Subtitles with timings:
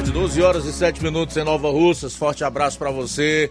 [0.00, 2.16] Tarde, 12 horas e 7 minutos em Nova Russas.
[2.16, 3.50] Forte abraço para você,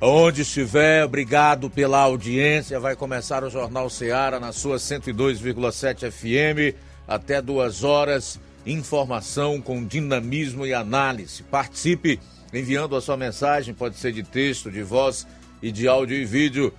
[0.00, 1.04] onde estiver.
[1.04, 2.80] Obrigado pela audiência.
[2.80, 6.74] Vai começar o Jornal Seara na sua 102,7 FM
[7.06, 8.40] até duas horas.
[8.64, 11.42] Informação com dinamismo e análise.
[11.42, 12.18] Participe
[12.50, 15.26] enviando a sua mensagem, pode ser de texto, de voz
[15.62, 16.72] e de áudio e vídeo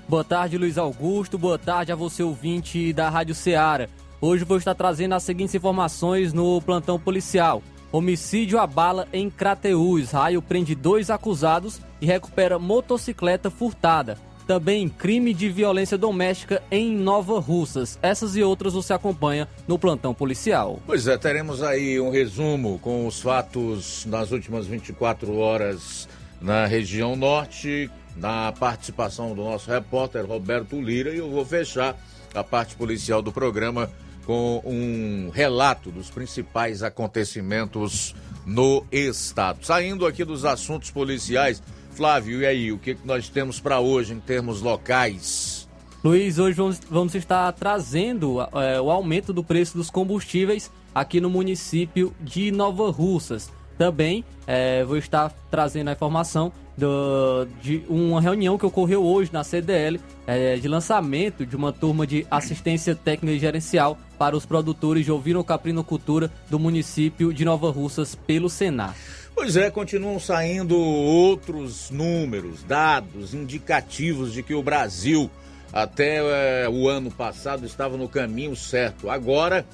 [0.08, 1.38] Boa tarde, Luiz Augusto.
[1.38, 3.88] Boa tarde a você, ouvinte da Rádio Ceará.
[4.24, 7.64] Hoje vou estar trazendo as seguintes informações no plantão policial.
[7.92, 10.12] Homicídio a bala em Crateús.
[10.12, 14.20] Raio prende dois acusados e recupera motocicleta furtada.
[14.46, 17.98] Também crime de violência doméstica em Nova Russas.
[18.00, 20.80] Essas e outras você acompanha no plantão policial.
[20.86, 26.08] Pois é, teremos aí um resumo com os fatos nas últimas 24 horas
[26.40, 31.98] na região norte, na participação do nosso repórter Roberto Lira, e eu vou fechar
[32.36, 33.90] a parte policial do programa
[34.26, 38.16] com um relato dos principais acontecimentos
[38.46, 39.66] no estado.
[39.66, 41.62] Saindo aqui dos assuntos policiais,
[41.92, 45.68] Flávio, e aí, o que nós temos para hoje em termos locais?
[46.04, 51.30] Luiz, hoje vamos, vamos estar trazendo é, o aumento do preço dos combustíveis aqui no
[51.30, 53.52] município de Nova Russas.
[53.78, 59.44] Também é, vou estar trazendo a informação do, de uma reunião que ocorreu hoje na
[59.44, 65.04] CDL é, de lançamento de uma turma de assistência técnica e gerencial para os produtores
[65.04, 68.96] de ovino-caprinocultura do município de Nova Russas pelo Senar.
[69.34, 75.28] Pois é, continuam saindo outros números, dados indicativos de que o Brasil
[75.74, 76.18] até
[76.66, 79.10] é, o ano passado estava no caminho certo.
[79.10, 79.66] Agora,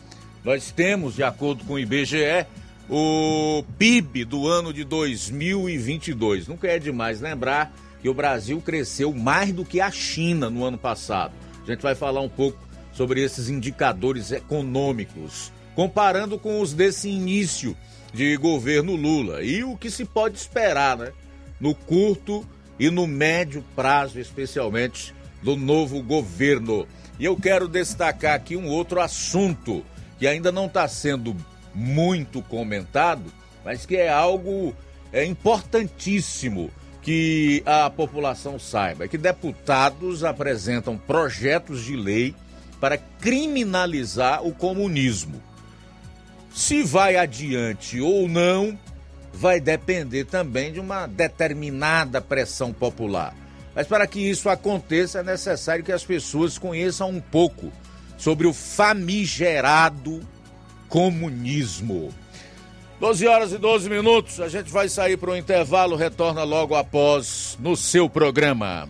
[0.46, 2.46] nós temos, de acordo com o IBGE,
[2.90, 6.48] o PIB do ano de 2022.
[6.48, 10.78] Nunca é demais lembrar que o Brasil cresceu mais do que a China no ano
[10.78, 11.34] passado.
[11.66, 12.67] A gente vai falar um pouco
[12.98, 17.78] sobre esses indicadores econômicos, comparando com os desse início
[18.12, 21.12] de governo Lula e o que se pode esperar, né?
[21.60, 22.44] No curto
[22.80, 25.14] e no médio prazo, especialmente
[25.44, 26.88] do novo governo.
[27.20, 29.86] E eu quero destacar aqui um outro assunto
[30.18, 31.36] que ainda não está sendo
[31.76, 33.32] muito comentado,
[33.64, 34.76] mas que é algo
[35.14, 36.72] é, importantíssimo
[37.04, 42.34] que a população saiba: é que deputados apresentam projetos de lei
[42.80, 45.42] para criminalizar o comunismo.
[46.54, 48.78] Se vai adiante ou não,
[49.34, 53.36] vai depender também de uma determinada pressão popular.
[53.76, 57.72] Mas para que isso aconteça, é necessário que as pessoas conheçam um pouco
[58.18, 60.22] sobre o famigerado
[60.90, 62.12] comunismo.
[63.00, 67.56] 12 horas e 12 minutos, a gente vai sair para o intervalo, retorna logo após
[67.62, 68.90] no seu programa.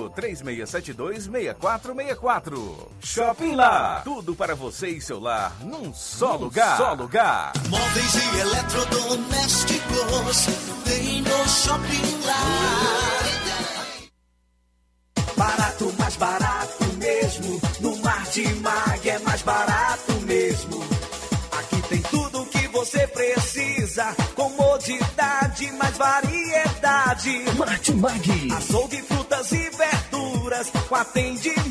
[0.09, 2.91] 3672 326464.
[3.01, 4.01] Shopping Lá.
[4.03, 6.77] Tudo para você e seu lar num só num lugar.
[6.77, 7.53] Só lugar.
[7.69, 10.45] Móveis e eletrodomésticos
[10.85, 12.41] tem no Shopping Lá.
[15.37, 17.61] Barato, mais barato mesmo.
[17.79, 20.83] No Martimag é mais barato mesmo.
[21.59, 24.15] Aqui tem tudo o que você precisa.
[24.35, 25.10] Comodidade,
[26.01, 27.45] variedade.
[27.57, 28.51] Martimag.
[28.57, 31.70] Açougue, frutas e verduras com atendimento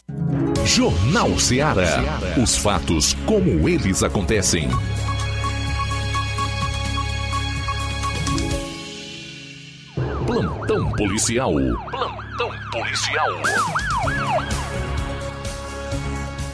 [0.65, 2.19] Jornal Ceará.
[2.41, 4.69] Os fatos como eles acontecem.
[10.25, 11.53] Plantão policial.
[11.89, 13.29] Plantão policial.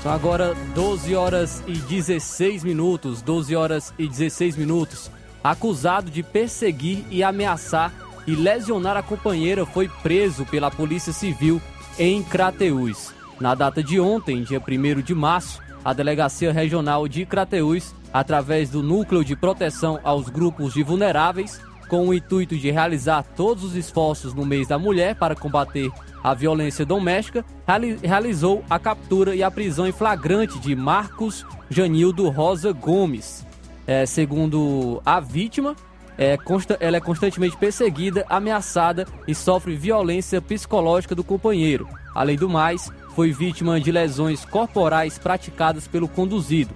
[0.02, 3.22] São agora 12 horas e 16 minutos.
[3.22, 5.12] 12 horas e 16 minutos.
[5.44, 7.94] Acusado de perseguir e ameaçar
[8.26, 11.62] e lesionar a companheira foi preso pela Polícia Civil
[12.00, 13.17] em Crateús.
[13.40, 18.82] Na data de ontem, dia 1 de março, a Delegacia Regional de Crateús, através do
[18.82, 24.34] Núcleo de Proteção aos Grupos de Vulneráveis, com o intuito de realizar todos os esforços
[24.34, 25.92] no mês da mulher para combater
[26.24, 32.28] a violência doméstica, reali realizou a captura e a prisão em flagrante de Marcos Janildo
[32.30, 33.46] Rosa Gomes.
[33.86, 35.76] É, segundo a vítima,
[36.18, 41.88] é, consta, ela é constantemente perseguida, ameaçada e sofre violência psicológica do companheiro.
[42.14, 46.72] Além do mais, foi vítima de lesões corporais praticadas pelo conduzido.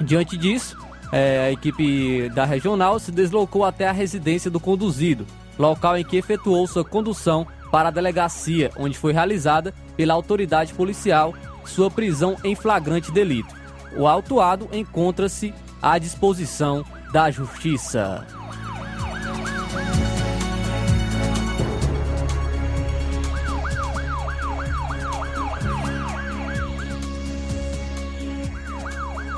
[0.00, 0.78] Diante disso,
[1.12, 5.26] é, a equipe da regional se deslocou até a residência do conduzido,
[5.58, 11.34] local em que efetuou sua condução para a delegacia, onde foi realizada pela autoridade policial
[11.66, 13.54] sua prisão em flagrante delito.
[13.94, 16.82] o autuado encontra-se à disposição
[17.12, 18.37] da Justiça.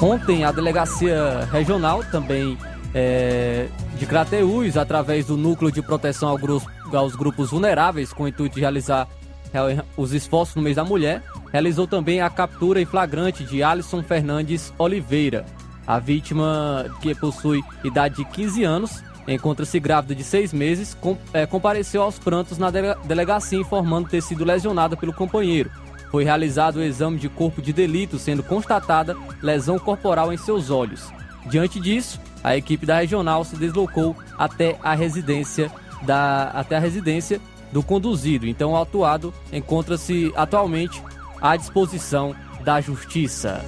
[0.01, 2.57] Ontem, a Delegacia Regional, também
[2.95, 6.39] é, de Crateús, através do Núcleo de Proteção ao
[6.97, 9.07] aos Grupos Vulneráveis, com o intuito de realizar
[9.97, 14.73] os esforços no mês da mulher, realizou também a captura em flagrante de Alisson Fernandes
[14.79, 15.45] Oliveira.
[15.87, 21.47] A vítima, que possui idade de 15 anos, encontra-se grávida de seis meses, com, é,
[21.47, 25.71] compareceu aos prantos na delegacia informando ter sido lesionada pelo companheiro.
[26.11, 31.09] Foi realizado o exame de corpo de delito, sendo constatada lesão corporal em seus olhos.
[31.47, 35.71] Diante disso, a equipe da regional se deslocou até a residência
[36.03, 37.41] da até a residência
[37.73, 38.47] do conduzido.
[38.47, 41.03] Então, o autuado encontra-se atualmente
[41.41, 43.65] à disposição da justiça.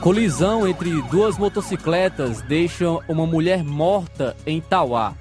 [0.00, 5.14] Colisão entre duas motocicletas deixa uma mulher morta em Tauá.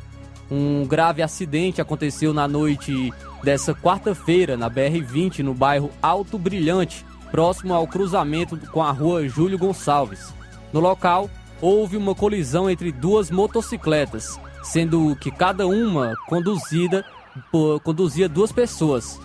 [0.56, 3.12] Um grave acidente aconteceu na noite
[3.44, 9.58] dessa quarta-feira na BR-20, no bairro Alto Brilhante, próximo ao cruzamento com a rua Júlio
[9.58, 10.32] Gonçalves.
[10.72, 11.28] No local,
[11.60, 17.04] houve uma colisão entre duas motocicletas, sendo que cada uma conduzida
[17.52, 19.20] por, conduzia duas pessoas.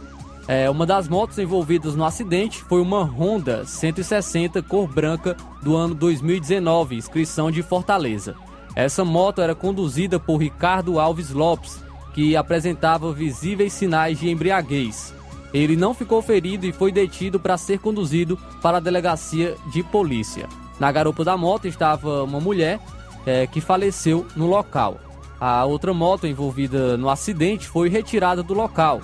[0.47, 5.94] É, uma das motos envolvidas no acidente foi uma Honda 160 cor branca do ano
[5.94, 8.35] 2019, inscrição de Fortaleza.
[8.78, 11.82] Essa moto era conduzida por Ricardo Alves Lopes,
[12.14, 15.12] que apresentava visíveis sinais de embriaguez.
[15.52, 20.49] Ele não ficou ferido e foi detido para ser conduzido para a delegacia de polícia.
[20.78, 22.78] Na garupa da moto estava uma mulher
[23.26, 25.00] é, que faleceu no local.
[25.40, 29.00] A outra moto envolvida no acidente foi retirada do local.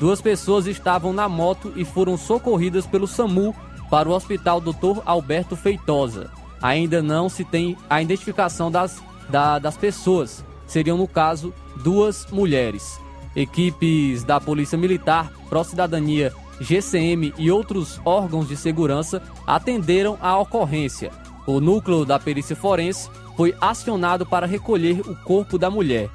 [0.00, 3.54] Duas pessoas estavam na moto e foram socorridas pelo SAMU
[3.90, 5.02] para o Hospital Dr.
[5.04, 6.30] Alberto Feitosa.
[6.62, 10.44] Ainda não se tem a identificação das da, das pessoas.
[10.66, 13.00] Seriam, no caso, duas mulheres.
[13.34, 21.10] Equipes da Polícia Militar, Pró Cidadania, GCM e outros órgãos de segurança atenderam a ocorrência.
[21.46, 26.10] O núcleo da perícia forense foi acionado para recolher o corpo da mulher.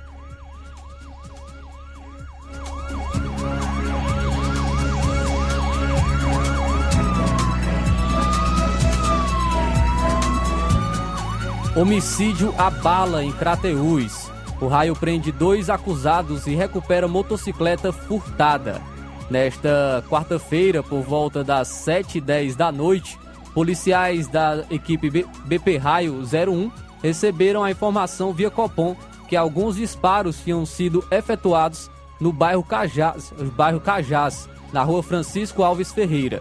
[11.76, 14.30] Homicídio abala em Crateús.
[14.62, 18.80] O raio prende dois acusados e recupera motocicleta furtada.
[19.28, 23.18] Nesta quarta-feira, por volta das 7h10 da noite,
[23.56, 28.96] policiais da equipe BP Raio 01 receberam a informação via Copom
[29.28, 31.90] que alguns disparos tinham sido efetuados
[32.20, 36.40] no bairro Cajás, bairro Cajás na rua Francisco Alves Ferreira.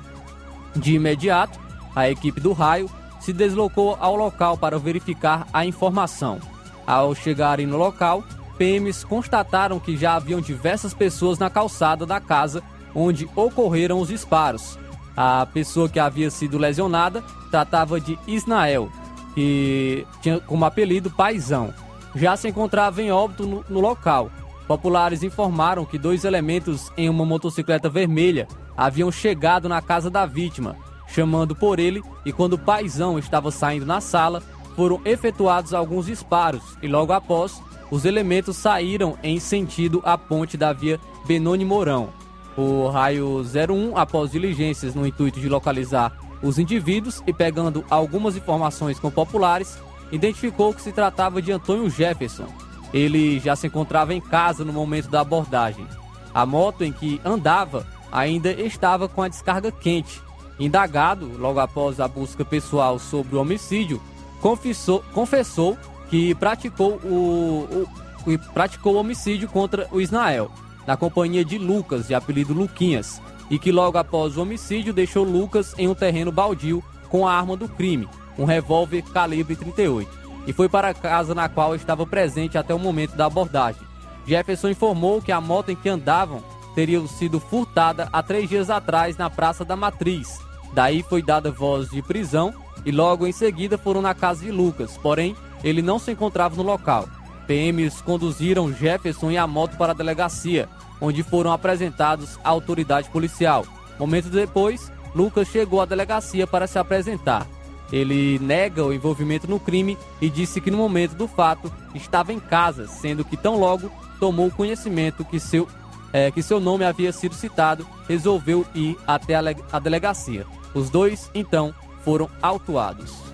[0.77, 1.59] De imediato,
[1.97, 2.91] a equipe do raio
[3.23, 6.41] se deslocou ao local para verificar a informação.
[6.85, 8.25] Ao chegarem no local,
[8.59, 12.63] PMs constataram que já haviam diversas pessoas na calçada da casa
[12.95, 14.77] onde ocorreram os disparos.
[15.17, 18.91] A pessoa que havia sido lesionada tratava de Isnael,
[19.35, 21.73] que tinha como apelido Paisão.
[22.15, 24.31] Já se encontrava em óbito no, no local.
[24.67, 30.77] Populares informaram que dois elementos em uma motocicleta vermelha haviam chegado na casa da vítima
[31.13, 34.43] chamando por ele, e quando o paizão estava saindo na sala,
[34.75, 40.73] foram efetuados alguns disparos e logo após, os elementos saíram em sentido à ponte da
[40.73, 42.09] via Benoni Mourão.
[42.57, 48.99] O raio 01, após diligências no intuito de localizar os indivíduos e pegando algumas informações
[48.99, 49.79] com populares,
[50.11, 52.47] identificou que se tratava de Antônio Jefferson.
[52.93, 55.87] Ele já se encontrava em casa no momento da abordagem.
[56.35, 60.21] A moto em que andava ainda estava com a descarga quente
[60.65, 64.01] Indagado, logo após a busca pessoal sobre o homicídio,
[64.41, 65.77] confessou, confessou
[66.09, 67.89] que praticou o,
[68.25, 70.53] o, praticou o homicídio contra o Isnael,
[70.87, 75.75] na companhia de Lucas, de apelido Luquinhas, e que logo após o homicídio deixou Lucas
[75.77, 80.09] em um terreno baldio com a arma do crime, um revólver calibre 38,
[80.47, 83.83] e foi para a casa na qual estava presente até o momento da abordagem.
[84.25, 86.41] Jefferson informou que a moto em que andavam
[86.73, 90.52] teria sido furtada há três dias atrás na Praça da Matriz.
[90.73, 94.99] Daí foi dada voz de prisão e logo em seguida foram na casa de Lucas,
[94.99, 97.09] porém ele não se encontrava no local.
[97.47, 100.69] PMs conduziram Jefferson e a moto para a delegacia,
[101.01, 103.67] onde foram apresentados à autoridade policial.
[103.99, 107.47] Momentos depois, Lucas chegou à delegacia para se apresentar.
[107.93, 112.41] Ele nega o envolvimento no crime e disse que no momento do fato estava em
[112.41, 115.69] casa, sendo que tão logo tomou conhecimento que seu
[116.13, 119.41] é, que seu nome havia sido citado, resolveu ir até a,
[119.73, 120.47] a delegacia.
[120.75, 121.75] Os dois, então,
[122.05, 123.33] foram autuados.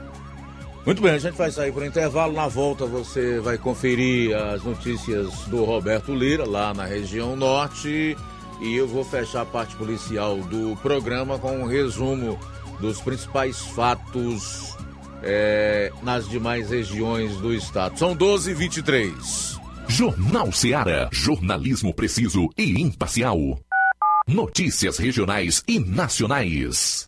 [0.85, 2.33] Muito bem, a gente vai sair por intervalo.
[2.33, 8.17] Na volta você vai conferir as notícias do Roberto Lira, lá na região norte.
[8.61, 12.39] E eu vou fechar a parte policial do programa com um resumo
[12.81, 14.75] dos principais fatos
[15.23, 17.99] é, nas demais regiões do estado.
[17.99, 19.59] São 12 e 23.
[19.89, 21.09] Jornal Seara.
[21.13, 23.59] Jornalismo preciso e imparcial.
[24.27, 27.08] Notícias regionais e nacionais.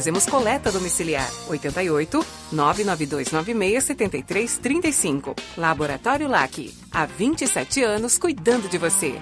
[0.01, 1.29] Fazemos coleta domiciliar.
[1.47, 5.35] 88 99296 7335.
[5.57, 6.73] Laboratório LAC.
[6.91, 9.21] Há 27 anos cuidando de você.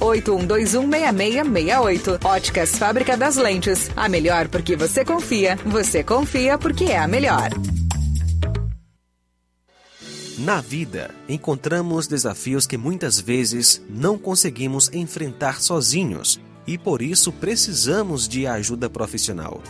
[0.01, 2.25] 81216668.
[2.25, 3.89] Óticas Fábrica das Lentes.
[3.95, 5.57] A melhor porque você confia.
[5.65, 7.51] Você confia porque é a melhor.
[10.37, 18.27] Na vida, encontramos desafios que muitas vezes não conseguimos enfrentar sozinhos e por isso precisamos
[18.27, 19.61] de ajuda profissional.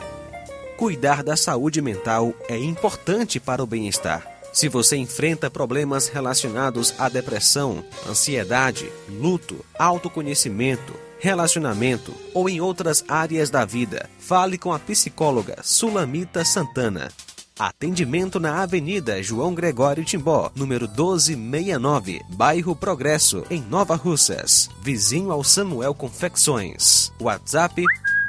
[0.78, 4.41] Cuidar da saúde mental é importante para o bem-estar.
[4.52, 13.50] Se você enfrenta problemas relacionados à depressão, ansiedade, luto, autoconhecimento, relacionamento ou em outras áreas
[13.50, 17.10] da vida, fale com a psicóloga Sulamita Santana.
[17.58, 25.44] Atendimento na Avenida João Gregório Timbó, número 1269, Bairro Progresso, em Nova Russas, vizinho ao
[25.44, 27.12] Samuel Confecções.
[27.22, 27.86] WhatsApp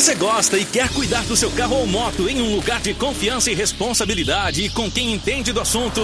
[0.00, 3.50] Você gosta e quer cuidar do seu carro ou moto em um lugar de confiança
[3.50, 6.00] e responsabilidade e com quem entende do assunto?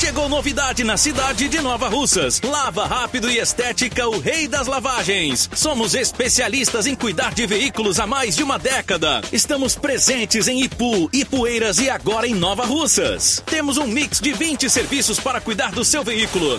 [0.00, 2.40] Chegou novidade na cidade de Nova Russas.
[2.40, 5.50] Lava Rápido e Estética, o rei das lavagens.
[5.54, 9.20] Somos especialistas em cuidar de veículos há mais de uma década.
[9.30, 13.42] Estamos presentes em Ipu, Ipueiras e agora em Nova Russas.
[13.44, 16.58] Temos um mix de 20 serviços para cuidar do seu veículo.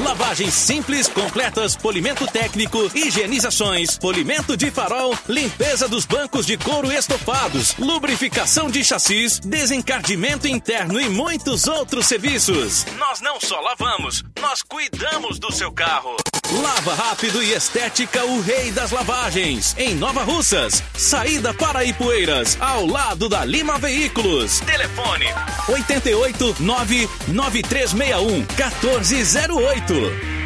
[0.00, 7.74] Lavagens simples, completas, polimento técnico, higienizações, polimento de farol, limpeza dos bancos de couro estofados,
[7.78, 12.86] lubrificação de chassis, desencardimento interno e muitos outros serviços.
[12.98, 16.16] Nós não só lavamos, nós cuidamos do seu carro.
[16.62, 19.74] Lava Rápido e Estética, o rei das lavagens.
[19.78, 24.60] Em Nova Russas, saída para Ipueiras, ao lado da Lima Veículos.
[24.60, 25.26] Telefone
[25.68, 30.43] 88 99361 1408.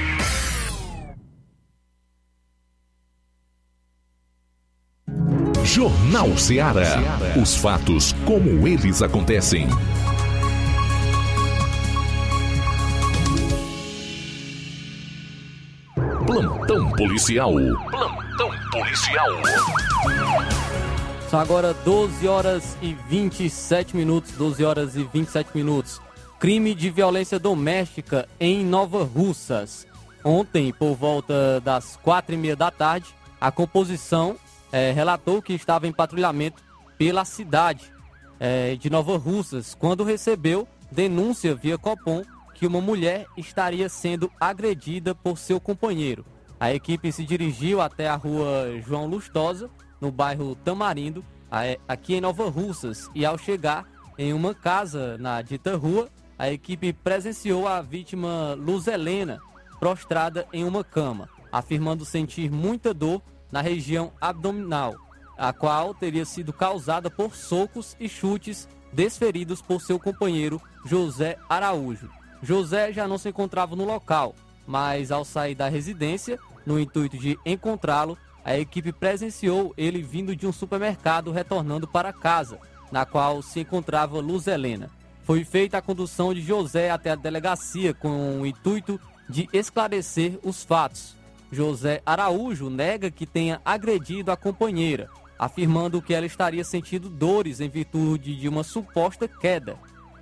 [5.68, 6.96] Jornal Ceará.
[7.40, 9.68] Os fatos como eles acontecem.
[16.26, 17.52] Plantão policial.
[17.90, 19.28] Plantão policial.
[21.30, 24.32] São agora 12 horas e 27 minutos.
[24.32, 26.00] 12 horas e 27 minutos.
[26.40, 29.86] Crime de violência doméstica em Nova Russas.
[30.24, 34.36] Ontem, por volta das quatro e meia da tarde, a composição
[34.72, 36.62] é, relatou que estava em patrulhamento
[36.96, 37.92] pela cidade
[38.40, 42.22] é, de Nova Russas quando recebeu denúncia via Copom
[42.54, 46.24] que uma mulher estaria sendo agredida por seu companheiro.
[46.58, 51.24] A equipe se dirigiu até a rua João Lustosa, no bairro Tamarindo,
[51.86, 53.86] aqui em Nova Russas, e ao chegar
[54.18, 59.40] em uma casa na dita rua, a equipe presenciou a vítima Luz Helena
[59.78, 64.94] prostrada em uma cama, afirmando sentir muita dor na região abdominal,
[65.36, 72.10] a qual teria sido causada por socos e chutes desferidos por seu companheiro José Araújo.
[72.42, 74.34] José já não se encontrava no local,
[74.66, 80.46] mas ao sair da residência, no intuito de encontrá-lo, a equipe presenciou ele vindo de
[80.46, 82.58] um supermercado retornando para casa,
[82.90, 84.90] na qual se encontrava Luz Helena.
[85.24, 90.62] Foi feita a condução de José até a delegacia com o intuito de esclarecer os
[90.62, 91.17] fatos.
[91.50, 95.08] José Araújo nega que tenha agredido a companheira,
[95.38, 99.78] afirmando que ela estaria sentindo dores em virtude de uma suposta queda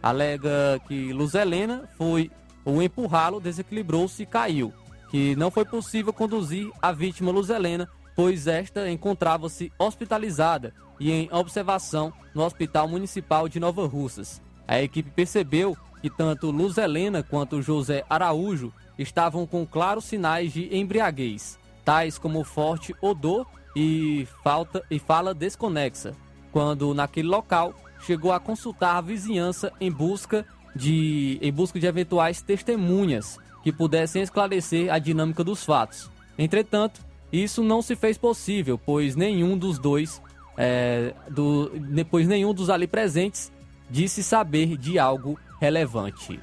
[0.07, 2.31] alega que Luz Helena foi
[2.65, 4.73] o empurrá-lo, desequilibrou-se e caiu,
[5.11, 11.29] que não foi possível conduzir a vítima Luz Helena, pois esta encontrava-se hospitalizada e em
[11.33, 14.41] observação no Hospital Municipal de Nova Russas.
[14.67, 20.75] A equipe percebeu que tanto Luz Helena quanto José Araújo estavam com claros sinais de
[20.77, 26.15] embriaguez, tais como forte odor e falta e fala desconexa,
[26.51, 32.41] quando naquele local chegou a consultar a vizinhança em busca de, em busca de eventuais
[32.41, 36.11] testemunhas que pudessem esclarecer a dinâmica dos fatos.
[36.39, 37.01] Entretanto,
[37.33, 40.23] isso não se fez possível, pois nenhum dos dois,
[40.57, 41.73] é, do,
[42.11, 43.51] pois nenhum dos ali presentes
[43.91, 46.41] disse saber de algo relevante.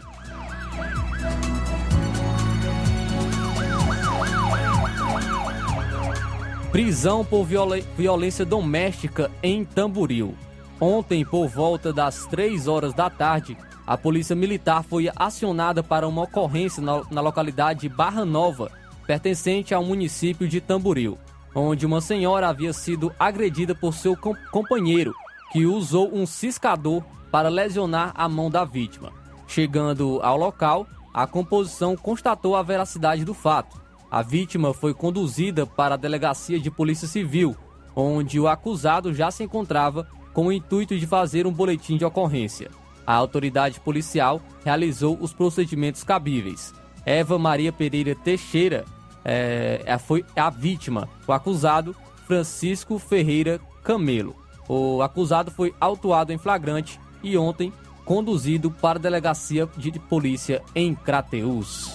[6.74, 10.34] Prisão por violência doméstica em Tamboril.
[10.82, 13.56] Ontem, por volta das 3 horas da tarde,
[13.86, 18.72] a Polícia Militar foi acionada para uma ocorrência na, localidade Barra Nova,
[19.06, 21.16] pertencente ao município de Tamboril,
[21.54, 25.14] onde uma senhora havia sido agredida por seu com companheiro,
[25.52, 29.14] que usou um ciscador para lesionar a mão da vítima.
[29.48, 33.83] Chegando ao local, a composição constatou a veracidade do fato.
[34.14, 37.58] A vítima foi conduzida para a delegacia de polícia civil,
[37.96, 42.70] onde o acusado já se encontrava com o intuito de fazer um boletim de ocorrência.
[43.08, 46.76] A autoridade policial realizou os procedimentos cabíveis.
[47.04, 48.86] Eva Maria Pereira Teixeira
[49.26, 51.10] é, foi a vítima.
[51.28, 51.96] O acusado,
[52.28, 54.36] Francisco Ferreira Camelo.
[54.70, 57.74] O acusado foi autuado em flagrante e ontem
[58.06, 61.92] conduzido para a delegacia de polícia em Crateús.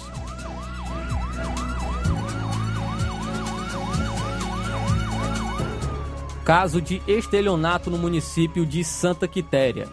[6.49, 9.87] Caso de estelionato no município de Santa Quitéria.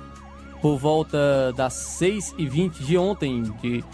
[0.63, 3.85] Por volta das 6h20 de ontem, de,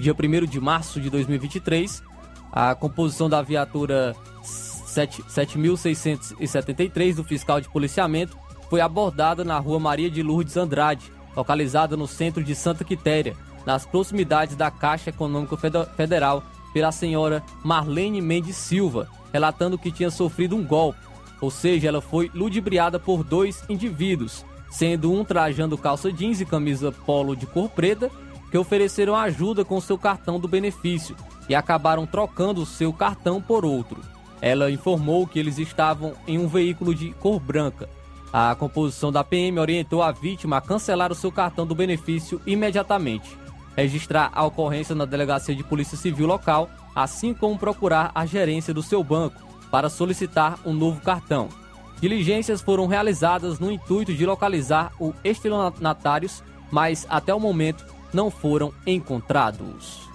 [0.00, 2.02] dia 1 de março de 2023,
[2.50, 8.34] a composição da viatura 7.673 do fiscal de policiamento
[8.70, 13.84] foi abordada na rua Maria de Lourdes Andrade, localizada no centro de Santa Quitéria, nas
[13.84, 15.58] proximidades da Caixa Econômica
[15.94, 21.04] Federal, pela senhora Marlene Mendes Silva, relatando que tinha sofrido um golpe
[21.40, 26.90] ou seja, ela foi ludibriada por dois indivíduos, sendo um trajando calça jeans e camisa
[26.90, 28.10] polo de cor preta,
[28.50, 31.16] que ofereceram ajuda com seu cartão do benefício
[31.48, 34.00] e acabaram trocando o seu cartão por outro.
[34.40, 37.88] Ela informou que eles estavam em um veículo de cor branca.
[38.32, 43.36] A composição da PM orientou a vítima a cancelar o seu cartão do benefício imediatamente,
[43.76, 48.82] registrar a ocorrência na delegacia de polícia civil local, assim como procurar a gerência do
[48.82, 51.48] seu banco para solicitar um novo cartão.
[52.00, 58.72] Diligências foram realizadas no intuito de localizar o estelionatários, mas até o momento não foram
[58.86, 60.06] encontrados.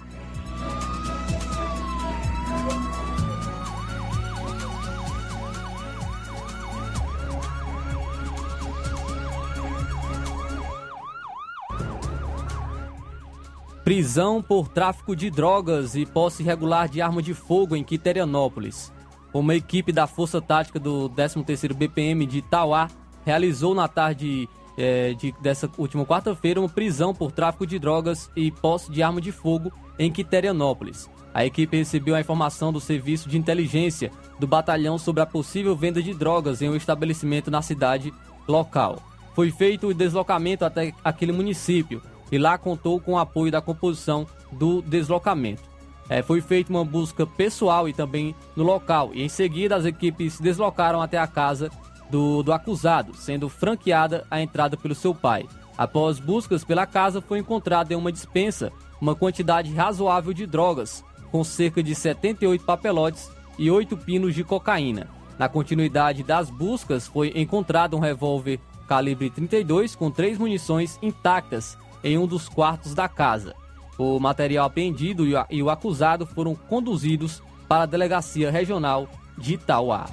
[13.82, 18.92] Prisão por tráfico de drogas e posse irregular de arma de fogo em Quiterianópolis
[19.32, 22.88] uma equipe da Força Tática do 13º BPM de Tauá
[23.24, 28.50] realizou na tarde é, de, dessa última quarta-feira uma prisão por tráfico de drogas e
[28.50, 31.08] posse de arma de fogo em Quiterianópolis.
[31.34, 36.02] A equipe recebeu a informação do Serviço de Inteligência do batalhão sobre a possível venda
[36.02, 38.12] de drogas em um estabelecimento na cidade
[38.46, 39.02] local.
[39.34, 44.26] Foi feito o deslocamento até aquele município e lá contou com o apoio da composição
[44.50, 45.71] do deslocamento.
[46.08, 49.10] É, foi feita uma busca pessoal e também no local.
[49.14, 51.70] E em seguida, as equipes se deslocaram até a casa
[52.10, 55.46] do, do acusado, sendo franqueada a entrada pelo seu pai.
[55.76, 61.42] Após buscas pela casa, foi encontrada em uma dispensa uma quantidade razoável de drogas, com
[61.42, 65.08] cerca de 78 papelotes e 8 pinos de cocaína.
[65.36, 72.16] Na continuidade das buscas, foi encontrado um revólver calibre 32 com três munições intactas em
[72.16, 73.56] um dos quartos da casa.
[73.98, 80.06] O material apreendido e o acusado foram conduzidos para a Delegacia Regional de Itauá.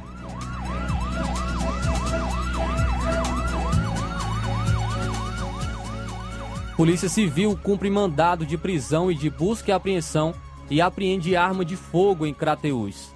[6.75, 10.33] Polícia Civil cumpre mandado de prisão e de busca e apreensão
[10.69, 13.13] e apreende arma de fogo em Crateús.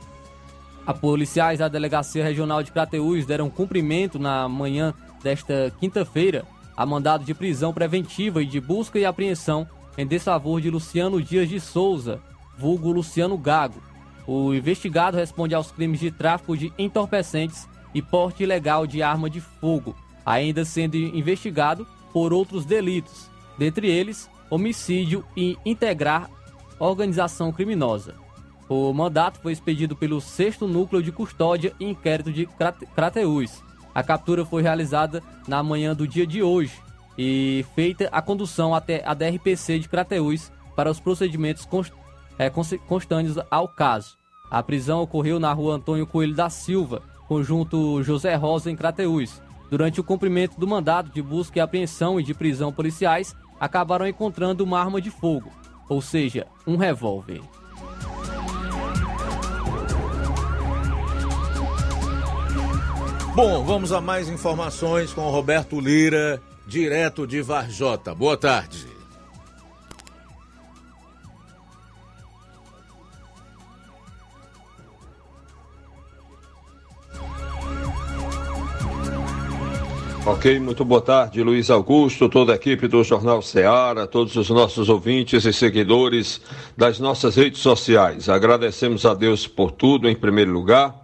[0.86, 6.44] A policiais da Delegacia Regional de Crateús deram cumprimento na manhã desta quinta-feira
[6.76, 9.66] a mandado de prisão preventiva e de busca e apreensão
[9.98, 12.20] em desfavor de Luciano Dias de Souza,
[12.58, 13.82] vulgo Luciano Gago.
[14.26, 19.42] O investigado responde aos crimes de tráfico de entorpecentes e porte ilegal de arma de
[19.42, 26.30] fogo, ainda sendo investigado por outros delitos, dentre eles homicídio e integrar
[26.80, 28.16] organização criminosa.
[28.70, 32.48] O mandato foi expedido pelo 6 Núcleo de Custódia e Inquérito de
[32.96, 33.62] Crateús.
[33.94, 36.83] A captura foi realizada na manhã do dia de hoje
[37.18, 41.94] e feita a condução até a DRPC de Crateús para os procedimentos const,
[42.38, 44.18] é, constantes ao caso.
[44.50, 49.42] A prisão ocorreu na rua Antônio Coelho da Silva, conjunto José Rosa, em Crateús.
[49.70, 54.64] Durante o cumprimento do mandato de busca e apreensão e de prisão policiais, acabaram encontrando
[54.64, 55.52] uma arma de fogo,
[55.90, 57.42] ou seja, um revólver.
[63.36, 68.14] Bom, vamos a mais informações com o Roberto Lira, direto de Varjota.
[68.16, 68.94] Boa tarde.
[80.26, 84.88] Ok, muito boa tarde, Luiz Augusto, toda a equipe do Jornal Ceará, todos os nossos
[84.88, 86.40] ouvintes e seguidores
[86.78, 88.30] das nossas redes sociais.
[88.30, 91.03] Agradecemos a Deus por tudo, em primeiro lugar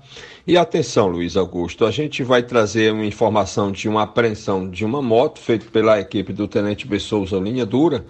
[0.50, 5.00] e atenção, Luiz Augusto, a gente vai trazer uma informação de uma apreensão de uma
[5.00, 6.98] moto feita pela equipe do Tenente B.
[6.98, 8.04] Souza Linha Dura,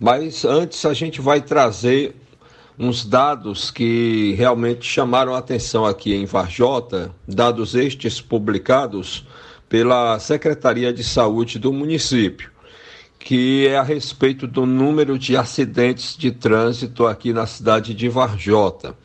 [0.00, 2.16] mas antes a gente vai trazer
[2.78, 9.26] uns dados que realmente chamaram a atenção aqui em Varjota, dados estes publicados
[9.68, 12.50] pela Secretaria de Saúde do município,
[13.18, 18.96] que é a respeito do número de acidentes de trânsito aqui na cidade de Varjota.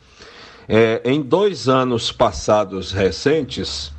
[0.68, 3.90] É, em dois anos passados recentes,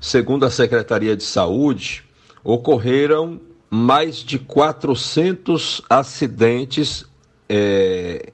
[0.00, 2.04] segundo a Secretaria de Saúde,
[2.42, 7.04] ocorreram mais de 400 acidentes
[7.48, 8.32] é,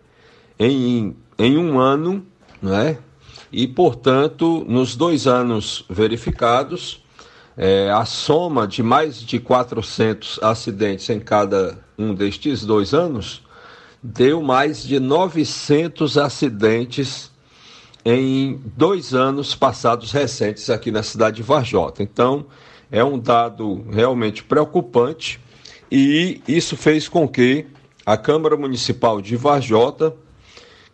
[0.59, 2.25] em, em um ano,
[2.63, 2.99] né?
[3.53, 7.03] e, portanto, nos dois anos verificados,
[7.57, 13.43] é, a soma de mais de 400 acidentes em cada um destes dois anos
[14.03, 17.33] deu mais de 900 acidentes
[18.09, 22.05] em dois anos passados recentes aqui na cidade de Varjota.
[22.05, 22.47] Então,
[22.89, 25.41] é um dado realmente preocupante
[25.91, 27.67] e isso fez com que
[28.07, 30.15] a Câmara Municipal de Varjota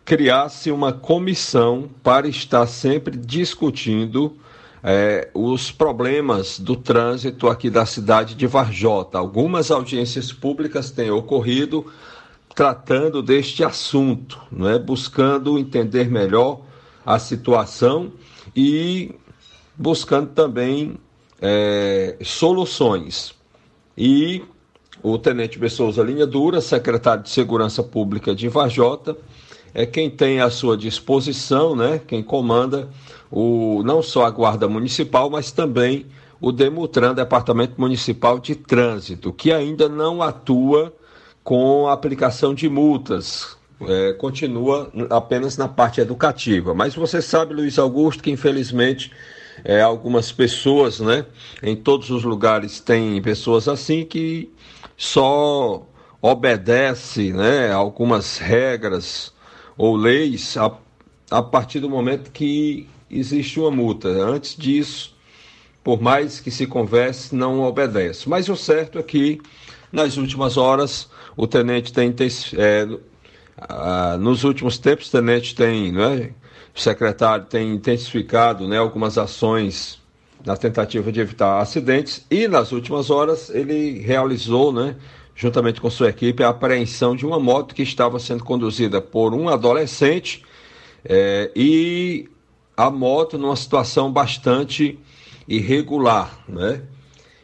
[0.03, 4.35] criasse uma comissão para estar sempre discutindo
[4.83, 9.19] é, os problemas do trânsito aqui da cidade de Varjota.
[9.19, 11.85] Algumas audiências públicas têm ocorrido
[12.55, 14.79] tratando deste assunto, não é?
[14.79, 16.72] buscando entender melhor
[17.05, 18.11] a situação
[18.55, 19.15] e
[19.75, 20.97] buscando também
[21.41, 23.33] é, soluções.
[23.97, 24.43] E
[25.01, 29.17] o Tenente Bessouza Linha Dura, secretário de Segurança Pública de Vajota,
[29.73, 32.89] é quem tem à sua disposição, né, quem comanda
[33.31, 36.05] o, não só a Guarda Municipal, mas também
[36.39, 40.93] o Demutran, Departamento Municipal de Trânsito, que ainda não atua
[41.43, 46.73] com aplicação de multas, é, continua apenas na parte educativa.
[46.73, 49.11] Mas você sabe, Luiz Augusto, que infelizmente
[49.63, 51.25] é, algumas pessoas, né,
[51.61, 54.51] em todos os lugares tem pessoas assim que
[54.97, 55.85] só
[56.21, 59.33] obedece, né, algumas regras
[59.77, 60.71] ou leis a,
[61.29, 64.07] a partir do momento que existe uma multa.
[64.07, 65.15] Antes disso,
[65.83, 68.29] por mais que se converse, não obedece.
[68.29, 69.41] Mas o certo é que
[69.91, 72.13] nas últimas horas o tenente tem
[72.57, 72.87] é,
[73.57, 76.31] ah, nos últimos tempos, o tenente tem, né,
[76.75, 80.01] o secretário tem intensificado né, algumas ações
[80.45, 84.95] na tentativa de evitar acidentes e nas últimas horas ele realizou, né,
[85.35, 89.49] juntamente com sua equipe, a apreensão de uma moto que estava sendo conduzida por um
[89.49, 90.43] adolescente
[91.05, 92.29] é, e
[92.75, 94.99] a moto numa situação bastante
[95.47, 96.81] irregular, né?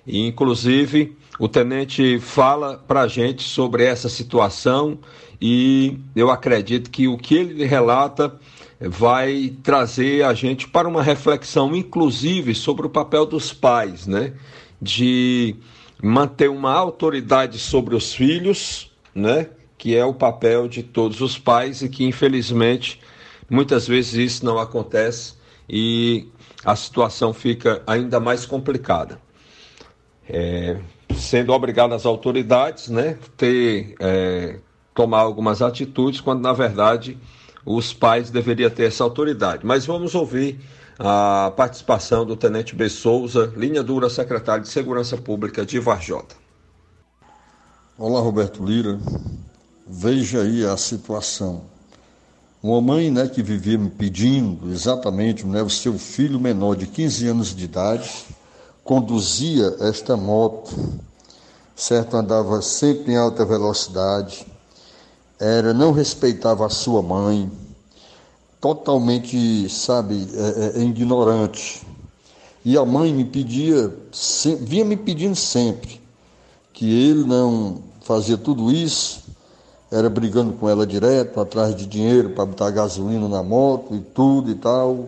[0.05, 4.99] E, inclusive, o tenente fala para a gente sobre essa situação
[5.41, 8.38] e eu acredito que o que ele relata
[8.82, 14.34] vai trazer a gente para uma reflexão, inclusive, sobre o papel dos pais, né?
[14.82, 15.56] De
[16.02, 19.47] manter uma autoridade sobre os filhos, né?
[19.78, 22.99] Que é o papel de todos os pais e que, infelizmente,
[23.49, 25.36] muitas vezes isso não acontece
[25.69, 26.28] e
[26.65, 29.21] a situação fica ainda mais complicada.
[30.28, 30.78] É,
[31.19, 34.60] sendo obrigado as autoridades, né, ter é,
[34.93, 37.17] tomar algumas atitudes quando na verdade
[37.65, 39.65] os pais deveriam ter essa autoridade.
[39.65, 40.60] Mas vamos ouvir
[40.97, 42.89] a participação do Tenente B.
[42.89, 46.36] Souza, linha dura, secretário de Segurança Pública de Varjota.
[47.97, 48.99] Olá, Roberto Lira.
[49.88, 51.63] Veja aí a situação.
[52.62, 57.27] Uma mãe né, que vivia me pedindo exatamente né, o seu filho menor de 15
[57.27, 58.25] anos de idade
[58.84, 60.99] conduzia esta moto,
[61.79, 62.17] certo?
[62.17, 64.45] Andava sempre em alta velocidade,
[65.39, 67.49] era não respeitava a sua mãe,
[68.59, 71.87] totalmente, sabe, é, é, é ignorante.
[72.65, 73.95] E a mãe me pedia,
[74.59, 76.01] vinha me pedindo sempre
[76.73, 79.23] que ele não fazia tudo isso,
[79.89, 84.51] era brigando com ela direto, atrás de dinheiro para botar gasolina na moto e tudo
[84.51, 85.07] e tal.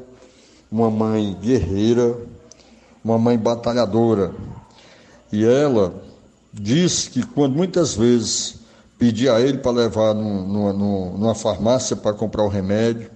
[0.71, 2.17] Uma mãe guerreira,
[3.03, 4.34] uma mãe batalhadora.
[5.31, 5.93] E ela
[6.53, 8.55] disse que quando muitas vezes
[8.97, 13.09] pedia a ele para levar num, numa, numa farmácia para comprar o remédio,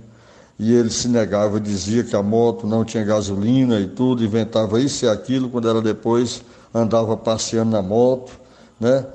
[0.57, 5.05] e ele se negava, dizia que a moto não tinha gasolina e tudo, inventava isso
[5.05, 6.41] e aquilo, quando ela depois
[6.73, 8.31] andava passeando na moto,
[8.79, 9.05] né?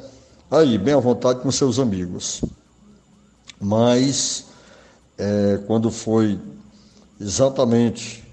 [0.51, 2.43] Aí, bem à vontade com seus amigos.
[3.59, 4.47] Mas,
[5.17, 6.39] é, quando foi
[7.21, 8.25] exatamente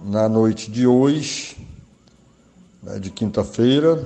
[0.00, 1.56] na noite de hoje,
[2.82, 4.02] né, de quinta-feira,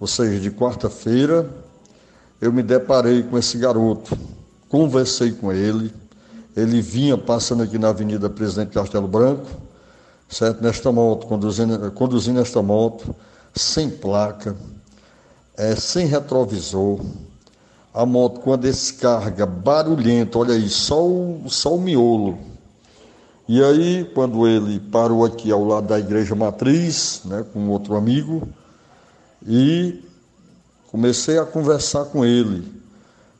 [0.00, 1.48] ou seja, de quarta-feira,
[2.40, 4.16] eu me deparei com esse garoto,
[4.68, 5.92] conversei com ele,
[6.56, 9.46] ele vinha passando aqui na Avenida Presidente Castelo Branco,
[10.28, 10.62] certo?
[10.62, 13.14] Nesta moto, conduzindo, conduzindo esta moto,
[13.54, 14.56] sem placa,
[15.56, 17.00] é, sem retrovisor,
[17.92, 22.38] a moto com a descarga barulhenta, olha aí, só o, só o miolo,
[23.48, 28.46] e aí, quando ele parou aqui ao lado da igreja matriz, né, com outro amigo,
[29.46, 30.02] e
[30.90, 32.78] comecei a conversar com ele.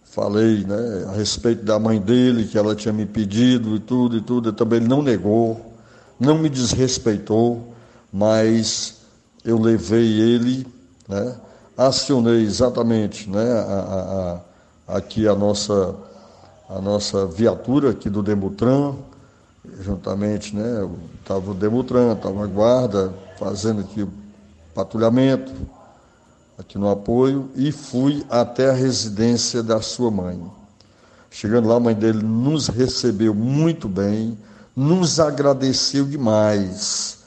[0.04, 4.20] Falei né, a respeito da mãe dele, que ela tinha me pedido e tudo e
[4.20, 4.52] tudo.
[4.52, 5.74] também ele não negou,
[6.18, 7.74] não me desrespeitou,
[8.12, 8.96] mas
[9.44, 10.66] eu levei ele,
[11.08, 11.36] né,
[11.76, 14.40] acionei exatamente né, a,
[14.88, 15.94] a, a, aqui a nossa,
[16.68, 18.94] a nossa viatura aqui do Demutran,
[19.80, 20.88] juntamente, né?
[21.20, 24.10] Estava o Demutran, estava a guarda fazendo aqui o
[24.74, 25.52] patrulhamento,
[26.58, 30.42] aqui no apoio, e fui até a residência da sua mãe.
[31.30, 34.36] Chegando lá, a mãe dele nos recebeu muito bem,
[34.74, 37.18] nos agradeceu demais.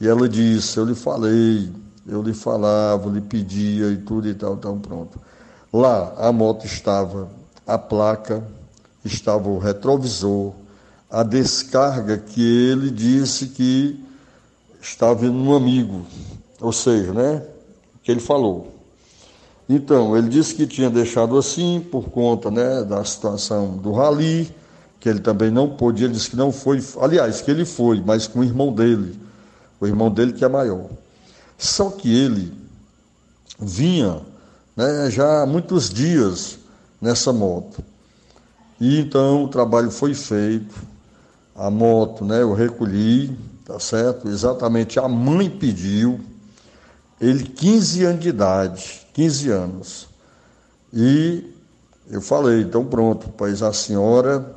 [0.00, 1.70] E ela disse: Eu lhe falei,
[2.06, 5.20] eu lhe falava, lhe pedia e tudo e tal, então pronto.
[5.72, 7.28] Lá a moto estava,
[7.66, 8.42] a placa,
[9.04, 10.52] estava o retrovisor,
[11.10, 14.02] a descarga que ele disse que
[14.80, 16.06] estava em um amigo,
[16.60, 17.42] ou seja, né,
[18.02, 18.72] que ele falou.
[19.68, 24.52] Então, ele disse que tinha deixado assim por conta né, da situação do rali,
[25.00, 28.26] que ele também não podia, ele disse que não foi, aliás, que ele foi, mas
[28.26, 29.18] com o irmão dele,
[29.80, 30.86] o irmão dele que é maior.
[31.56, 32.52] Só que ele
[33.58, 34.20] vinha
[34.76, 36.58] né, já há muitos dias
[37.00, 37.82] nessa moto.
[38.80, 40.74] E então o trabalho foi feito,
[41.54, 42.42] a moto, né?
[42.42, 44.28] Eu recolhi, tá certo?
[44.28, 46.20] Exatamente a mãe pediu,
[47.22, 50.08] ele 15 anos de idade, 15 anos.
[50.92, 51.54] E
[52.10, 54.54] eu falei, então pronto, pois a senhora,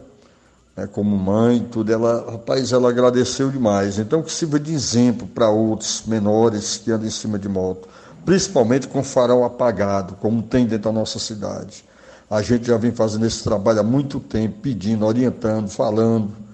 [0.76, 3.98] né, como mãe, tudo, ela, rapaz, ela agradeceu demais.
[4.00, 7.88] Então que sirva de exemplo para outros menores que andam em cima de moto,
[8.26, 11.86] principalmente com farol apagado, como tem dentro da nossa cidade.
[12.30, 16.46] A gente já vem fazendo esse trabalho há muito tempo, pedindo, orientando, falando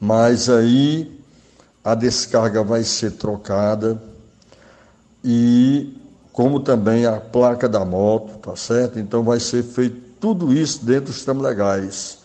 [0.00, 1.20] mas aí
[1.84, 4.02] a descarga vai ser trocada
[5.24, 5.96] e
[6.32, 8.98] como também a placa da moto, tá certo?
[8.98, 12.18] Então vai ser feito tudo isso dentro dos tramos legais.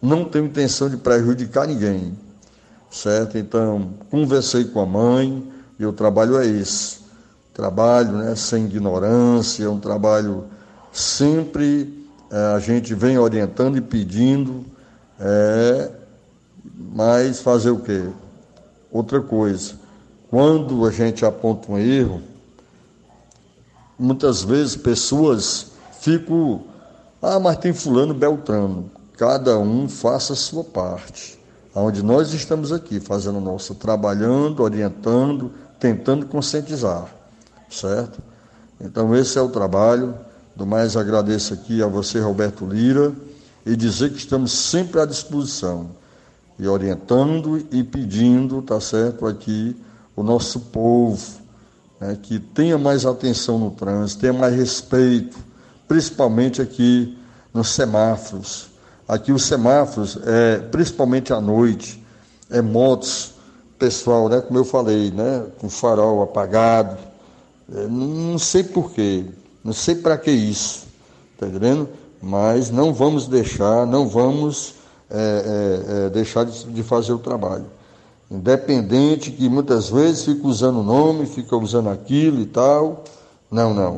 [0.00, 2.16] Não tenho intenção de prejudicar ninguém,
[2.90, 3.36] certo?
[3.36, 5.46] Então, conversei com a mãe
[5.78, 7.00] e o trabalho é esse.
[7.52, 10.44] trabalho né, sem ignorância, é um trabalho
[10.92, 12.00] sempre
[12.30, 14.64] é, a gente vem orientando e pedindo,
[15.18, 15.90] é,
[16.94, 18.08] mas fazer o quê?
[18.90, 19.74] Outra coisa,
[20.30, 22.22] quando a gente aponta um erro,
[24.00, 25.66] muitas vezes pessoas
[26.00, 26.64] ficam,
[27.20, 28.90] ah, mas tem fulano Beltrano.
[29.16, 31.38] Cada um faça a sua parte.
[31.74, 37.06] Onde nós estamos aqui, fazendo o nosso, trabalhando, orientando, tentando conscientizar,
[37.70, 38.20] certo?
[38.80, 40.14] Então esse é o trabalho.
[40.56, 43.12] Do mais agradeço aqui a você, Roberto Lira,
[43.64, 45.90] e dizer que estamos sempre à disposição,
[46.58, 49.76] e orientando e pedindo, tá certo, aqui
[50.16, 51.39] o nosso povo,
[52.00, 55.36] né, que tenha mais atenção no trânsito, tenha mais respeito,
[55.86, 57.18] principalmente aqui
[57.52, 58.70] nos semáforos.
[59.06, 62.02] Aqui os semáforos, é, principalmente à noite,
[62.48, 63.34] é motos,
[63.78, 66.96] pessoal, né, como eu falei, né, com farol apagado,
[67.74, 69.26] é, não sei porquê,
[69.62, 70.86] não sei para que isso,
[71.38, 71.88] tá entendendo?
[72.22, 74.74] Mas não vamos deixar, não vamos
[75.10, 77.66] é, é, é deixar de, de fazer o trabalho
[78.30, 83.02] independente que muitas vezes fica usando o nome, fica usando aquilo e tal.
[83.50, 83.96] Não, não.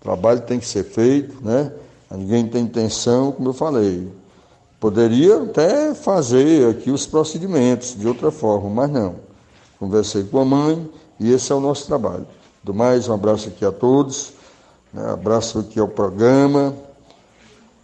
[0.00, 1.72] O trabalho tem que ser feito, né?
[2.10, 4.10] Ninguém tem intenção, como eu falei.
[4.80, 9.14] Poderia até fazer aqui os procedimentos de outra forma, mas não.
[9.78, 10.90] Conversei com a mãe
[11.20, 12.26] e esse é o nosso trabalho.
[12.64, 14.32] Do mais, um abraço aqui a todos,
[14.92, 15.12] né?
[15.12, 16.74] abraço aqui ao programa,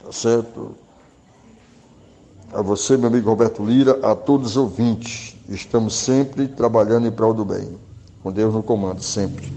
[0.04, 0.74] tá certo?
[2.52, 5.37] A você, meu amigo Roberto Lira, a todos os ouvintes.
[5.48, 7.78] Estamos sempre trabalhando em prol do bem.
[8.22, 9.50] Com Deus no comando, sempre.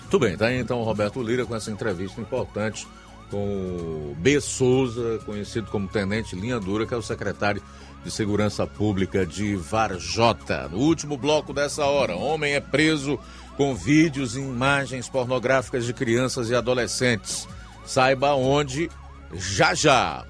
[0.00, 2.86] Muito bem, tá aí então o Roberto Lira com essa entrevista importante
[3.30, 4.40] com o B.
[4.40, 7.62] Souza, conhecido como Tenente Linha Dura, que é o secretário
[8.04, 10.68] de Segurança Pública de Varjota.
[10.68, 13.18] No último bloco dessa hora, homem é preso
[13.56, 17.46] com vídeos e imagens pornográficas de crianças e adolescentes.
[17.84, 18.90] Saiba onde
[19.34, 20.24] já já.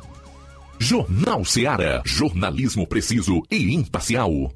[0.79, 2.03] Jornal Seara.
[2.05, 4.53] Jornalismo preciso e imparcial.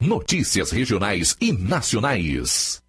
[0.00, 2.80] Notícias regionais e nacionais.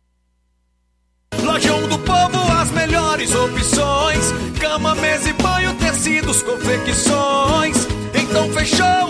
[1.43, 7.88] Lojão do Povo, as melhores opções: cama, mesa e banho, tecidos, confecções.
[8.13, 9.09] Então fechou,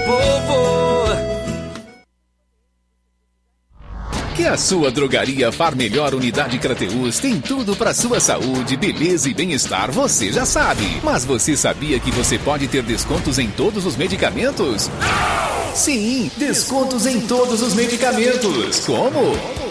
[4.35, 9.33] Que a sua drogaria Far Melhor Unidade Crateus tem tudo para sua saúde, beleza e
[9.33, 10.99] bem-estar, você já sabe.
[11.03, 14.89] Mas você sabia que você pode ter descontos em todos os medicamentos?
[15.75, 18.79] Sim, descontos em todos os medicamentos.
[18.79, 19.70] Como?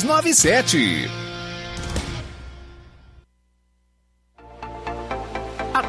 [0.03, 1.30] 6297.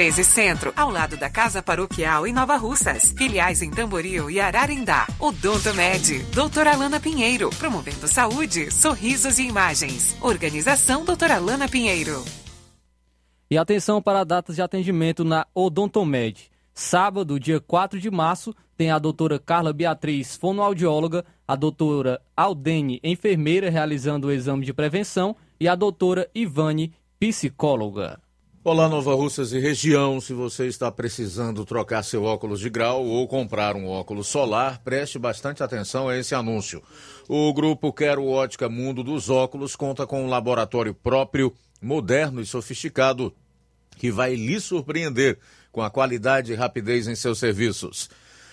[0.00, 3.12] 1213 Centro, ao lado da Casa Paroquial em Nova Russas.
[3.12, 5.06] Filiais em Tamboril e Ararindá.
[5.18, 10.16] Odonto Med, doutora Alana Pinheiro, promovendo saúde, sorrisos e imagens.
[10.22, 12.24] Organização doutora Alana Pinheiro.
[13.50, 16.50] E atenção para datas de atendimento na Odontomed.
[16.72, 23.68] Sábado, dia 4 de março, tem a doutora Carla Beatriz, fonoaudióloga, a doutora Aldene, enfermeira,
[23.68, 28.18] realizando o exame de prevenção, e a doutora Ivane, psicóloga.
[28.62, 30.20] Olá, Nova Russas e região.
[30.20, 35.18] Se você está precisando trocar seu óculos de grau ou comprar um óculos solar, preste
[35.18, 36.82] bastante atenção a esse anúncio.
[37.26, 43.34] O grupo Quero Ótica Mundo dos Óculos conta com um laboratório próprio, moderno e sofisticado,
[43.96, 45.38] que vai lhe surpreender
[45.72, 48.10] com a qualidade e rapidez em seus serviços.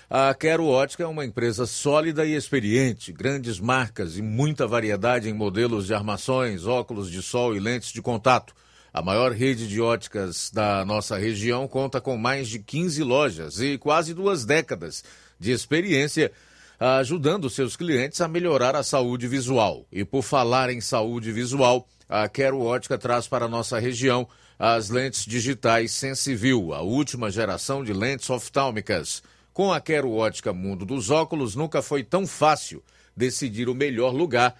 [0.10, 5.34] A Quero Ótica é uma empresa sólida e experiente, grandes marcas e muita variedade em
[5.34, 8.56] modelos de armações, óculos de sol e lentes de contato.
[8.98, 13.78] A maior rede de óticas da nossa região conta com mais de 15 lojas e
[13.78, 15.04] quase duas décadas
[15.40, 16.32] de experiência
[16.80, 19.86] ajudando seus clientes a melhorar a saúde visual.
[19.92, 24.28] E por falar em saúde visual, a Quero Ótica traz para a nossa região
[24.58, 29.22] as lentes digitais Sensivil, a última geração de lentes oftálmicas.
[29.54, 32.84] Com a Quero Ótica Mundo dos Óculos, nunca foi tão fácil
[33.16, 34.56] decidir o melhor lugar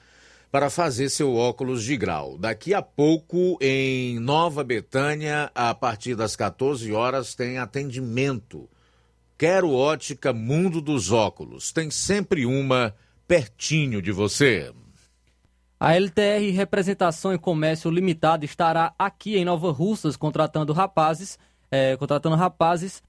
[0.52, 2.38] para fazer seu óculos de grau.
[2.38, 8.70] Daqui a pouco, em Nova Betânia, a partir das 14 horas, tem atendimento.
[9.38, 11.72] Quero ótica Mundo dos Óculos.
[11.72, 12.96] Tem sempre uma
[13.28, 14.74] pertinho de você.
[15.80, 21.38] A LTR Representação e Comércio Limitada estará aqui em Nova Russas contratando rapazes,
[21.70, 23.04] é, contratando rapazes,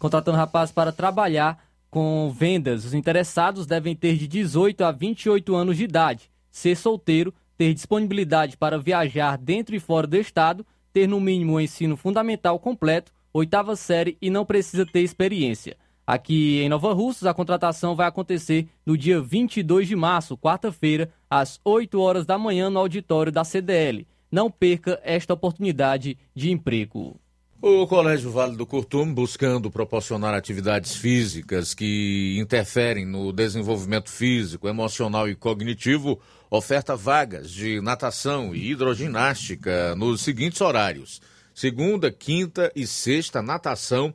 [0.00, 1.62] contratando rapazes para trabalhar
[1.92, 2.86] com vendas.
[2.86, 8.56] Os interessados devem ter de 18 a 28 anos de idade, ser solteiro, ter disponibilidade
[8.56, 13.76] para viajar dentro e fora do estado, ter no mínimo o ensino fundamental completo, oitava
[13.76, 15.76] série e não precisa ter experiência.
[16.06, 21.60] Aqui em Nova Russas, a contratação vai acontecer no dia 22 de março, quarta-feira, às
[21.62, 24.06] 8 horas da manhã, no auditório da CDL.
[24.30, 27.20] Não perca esta oportunidade de emprego.
[27.64, 35.28] O Colégio Vale do Curtume, buscando proporcionar atividades físicas que interferem no desenvolvimento físico, emocional
[35.28, 41.22] e cognitivo, oferta vagas de natação e hidroginástica nos seguintes horários:
[41.54, 44.12] segunda, quinta e sexta, natação,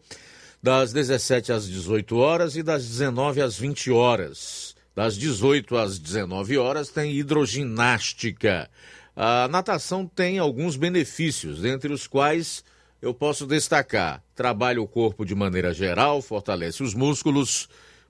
[0.61, 4.75] das 17 às 18 horas e das 19 às 20 horas.
[4.93, 8.69] Das 18 às 19 horas tem hidroginástica.
[9.15, 12.61] A natação tem alguns benefícios, dentre os quais
[13.01, 17.69] eu posso destacar: trabalha o corpo de maneira geral, fortalece os músculos,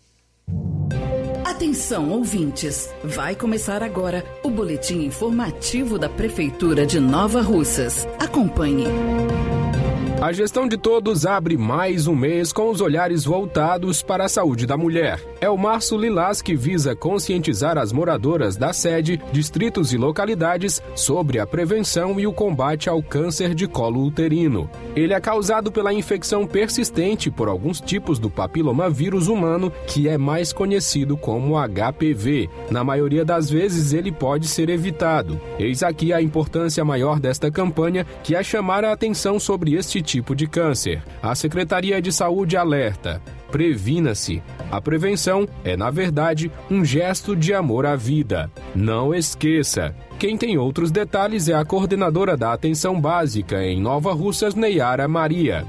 [1.65, 2.91] Atenção, ouvintes!
[3.03, 8.07] Vai começar agora o boletim informativo da Prefeitura de Nova Russas.
[8.21, 8.85] Acompanhe.
[10.23, 14.67] A gestão de todos abre mais um mês com os olhares voltados para a saúde
[14.67, 15.21] da mulher.
[15.39, 21.39] É o Março Lilás que visa conscientizar as moradoras da sede, distritos e localidades sobre
[21.39, 24.71] a prevenção e o combate ao câncer de colo uterino.
[24.97, 30.53] Ele é causado pela infecção persistente por alguns tipos do papilomavírus humano, que é mais
[30.53, 32.49] conhecido como HPV.
[32.71, 35.39] Na maioria das vezes, ele pode ser evitado.
[35.59, 40.37] Eis aqui a importância maior desta campanha, que é chamar a atenção sobre este tipo
[40.37, 41.03] de câncer.
[41.21, 44.41] A Secretaria de Saúde alerta: previna-se.
[44.71, 48.49] A prevenção é, na verdade, um gesto de amor à vida.
[48.75, 49.93] Não esqueça.
[50.19, 55.67] Quem tem outros detalhes é a coordenadora da Atenção Básica em Nova Russas, Neiara Maria.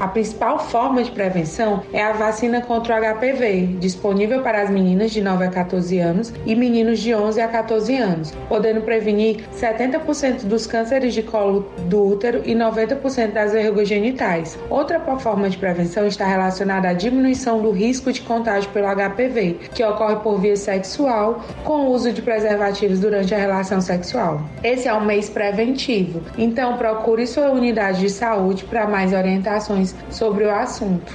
[0.00, 5.12] A principal forma de prevenção é a vacina contra o HPV, disponível para as meninas
[5.12, 10.46] de 9 a 14 anos e meninos de 11 a 14 anos, podendo prevenir 70%
[10.46, 14.58] dos cânceres de colo do útero e 90% das verrugas genitais.
[14.68, 19.84] Outra forma de prevenção está relacionada à diminuição do risco de contágio pelo HPV, que
[19.84, 24.40] ocorre por via sexual com o uso de preservativos durante a relação sexual.
[24.62, 30.44] Esse é um mês preventivo, então procure sua unidade de saúde para mais orientações sobre
[30.44, 31.12] o assunto.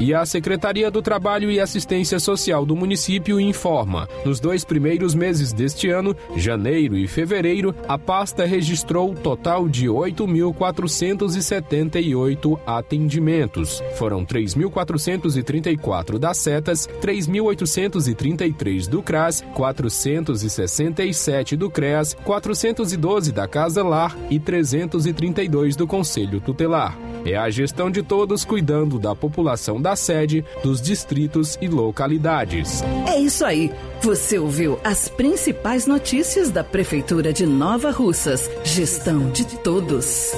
[0.00, 5.52] E a Secretaria do Trabalho e Assistência Social do município informa: nos dois primeiros meses
[5.52, 13.82] deste ano, janeiro e fevereiro, a pasta registrou total de 8.478 atendimentos.
[13.96, 24.40] Foram 3.434 das setas, 3.833 do CRAS, 467 do CREAS, 412 da Casa Lar e
[24.40, 26.96] 332 do Conselho Tutelar.
[27.22, 32.82] É a gestão de todos cuidando da população da sede, dos distritos e localidades.
[33.06, 33.72] É isso aí.
[34.02, 38.50] Você ouviu as principais notícias da Prefeitura de Nova Russas.
[38.64, 40.32] Gestão de todos.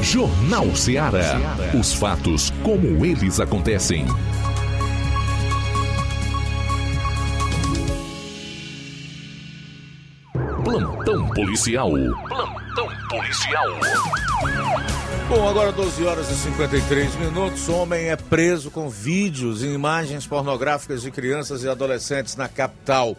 [0.00, 1.40] Jornal Ceará.
[1.78, 4.06] Os fatos como eles acontecem.
[10.62, 11.90] Plantão policial.
[11.90, 12.63] Plantão
[13.14, 13.68] policial.
[15.28, 17.68] Bom, agora 12 horas e 53 minutos.
[17.68, 23.16] Homem é preso com vídeos e imagens pornográficas de crianças e adolescentes na capital.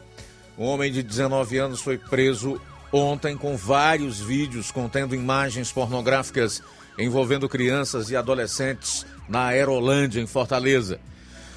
[0.57, 2.59] Um homem de 19 anos foi preso
[2.91, 6.61] ontem com vários vídeos contendo imagens pornográficas
[6.97, 10.99] envolvendo crianças e adolescentes na Aerolândia, em Fortaleza.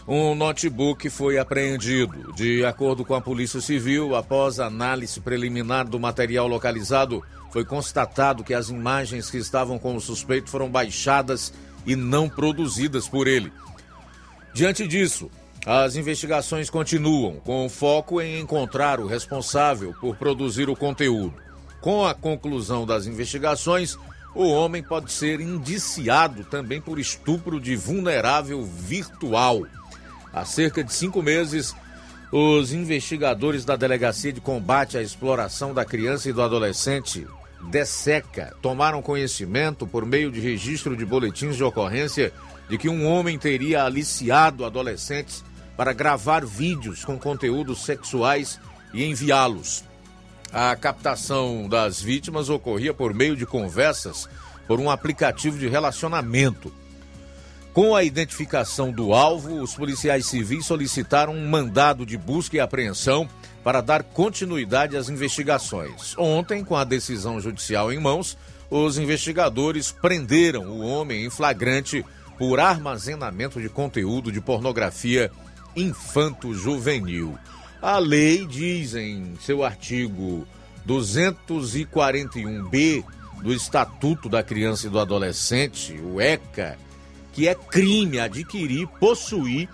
[0.07, 2.33] Um notebook foi apreendido.
[2.33, 8.55] De acordo com a Polícia Civil, após análise preliminar do material localizado, foi constatado que
[8.55, 11.53] as imagens que estavam com o suspeito foram baixadas
[11.87, 13.53] e não produzidas por ele.
[14.53, 15.31] Diante disso,
[15.65, 21.35] as investigações continuam, com foco em encontrar o responsável por produzir o conteúdo.
[21.81, 23.97] Com a conclusão das investigações,
[24.35, 29.63] o homem pode ser indiciado também por estupro de vulnerável virtual.
[30.33, 31.75] Há cerca de cinco meses,
[32.31, 37.27] os investigadores da Delegacia de Combate à Exploração da Criança e do Adolescente,
[37.61, 42.33] DESECA, tomaram conhecimento, por meio de registro de boletins de ocorrência,
[42.69, 45.45] de que um homem teria aliciado adolescentes
[45.77, 48.61] para gravar vídeos com conteúdos sexuais
[48.93, 49.85] e enviá-los.
[50.53, 54.29] A captação das vítimas ocorria por meio de conversas
[54.67, 56.73] por um aplicativo de relacionamento.
[57.73, 63.29] Com a identificação do alvo, os policiais civis solicitaram um mandado de busca e apreensão
[63.69, 66.17] para dar continuidade às investigações.
[66.17, 68.35] Ontem, com a decisão judicial em mãos,
[68.71, 72.03] os investigadores prenderam o homem em flagrante
[72.39, 75.31] por armazenamento de conteúdo de pornografia
[75.77, 77.39] infanto-juvenil.
[77.83, 80.49] A lei diz em seu artigo
[80.87, 83.05] 241b
[83.43, 86.79] do Estatuto da Criança e do Adolescente, o ECA,
[87.35, 89.69] que é crime adquirir, possuir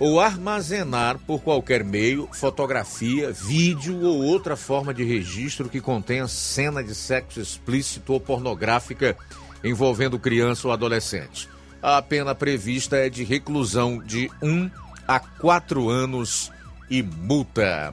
[0.00, 6.82] ou armazenar por qualquer meio fotografia, vídeo ou outra forma de registro que contenha cena
[6.82, 9.14] de sexo explícito ou pornográfica
[9.62, 11.50] envolvendo criança ou adolescente.
[11.82, 14.70] A pena prevista é de reclusão de 1 um
[15.06, 16.50] a 4 anos
[16.88, 17.92] e multa.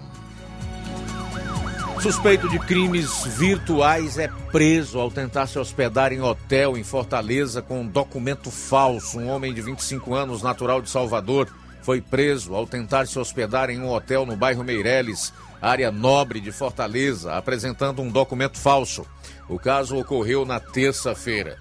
[2.01, 7.81] Suspeito de crimes virtuais é preso ao tentar se hospedar em hotel em Fortaleza com
[7.81, 9.19] um documento falso.
[9.19, 11.49] Um homem de 25 anos, natural de Salvador,
[11.87, 15.31] foi preso ao tentar se hospedar em um hotel no bairro Meireles,
[15.61, 19.05] área nobre de Fortaleza, apresentando um documento falso.
[19.47, 21.57] O caso ocorreu na terça-feira.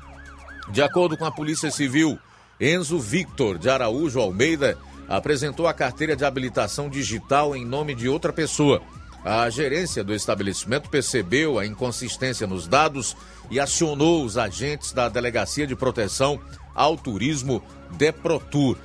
[0.72, 2.18] De acordo com a Polícia Civil,
[2.60, 4.76] Enzo Victor de Araújo Almeida
[5.08, 8.82] apresentou a carteira de habilitação digital em nome de outra pessoa
[9.26, 13.16] a gerência do estabelecimento percebeu a inconsistência nos dados
[13.50, 16.40] e acionou os agentes da Delegacia de Proteção
[16.72, 17.60] ao Turismo
[17.98, 18.78] Deprotur.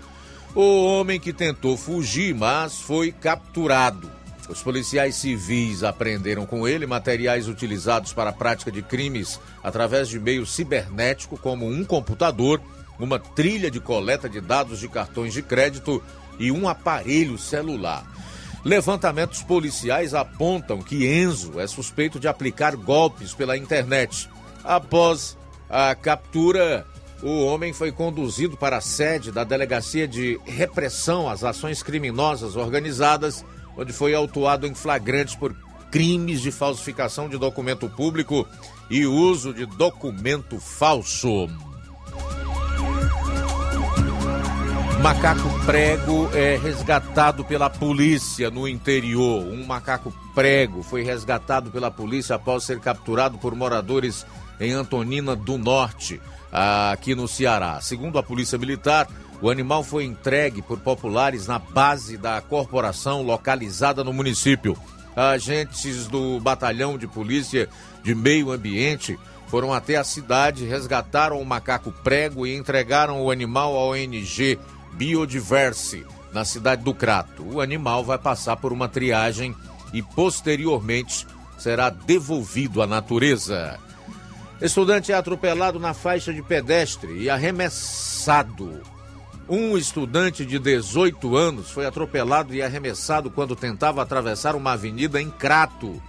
[0.53, 4.11] O homem que tentou fugir, mas foi capturado.
[4.49, 10.19] Os policiais civis apreenderam com ele materiais utilizados para a prática de crimes através de
[10.19, 12.59] meio cibernético, como um computador,
[12.99, 16.03] uma trilha de coleta de dados de cartões de crédito
[16.37, 18.05] e um aparelho celular.
[18.65, 24.29] Levantamentos policiais apontam que Enzo é suspeito de aplicar golpes pela internet.
[24.65, 25.37] Após
[25.69, 26.85] a captura,
[27.23, 33.45] o homem foi conduzido para a sede da Delegacia de Repressão às Ações Criminosas Organizadas,
[33.77, 35.55] onde foi autuado em flagrante por
[35.91, 38.47] crimes de falsificação de documento público
[38.89, 41.47] e uso de documento falso.
[45.01, 49.43] Macaco prego é resgatado pela polícia no interior.
[49.43, 54.25] Um macaco prego foi resgatado pela polícia após ser capturado por moradores
[54.59, 56.21] em Antonina do Norte,
[56.51, 57.79] aqui no Ceará.
[57.81, 59.07] Segundo a Polícia Militar,
[59.41, 64.77] o animal foi entregue por populares na base da corporação localizada no município.
[65.15, 67.67] Agentes do Batalhão de Polícia
[68.03, 73.75] de Meio Ambiente foram até a cidade, resgataram o macaco prego e entregaram o animal
[73.75, 74.57] à ONG
[74.93, 77.43] Biodiverse, na cidade do Crato.
[77.43, 79.53] O animal vai passar por uma triagem
[79.93, 81.27] e posteriormente
[81.57, 83.77] será devolvido à natureza.
[84.61, 88.81] Estudante é atropelado na faixa de pedestre e arremessado.
[89.49, 95.31] Um estudante de 18 anos foi atropelado e arremessado quando tentava atravessar uma avenida em
[95.31, 95.99] Crato.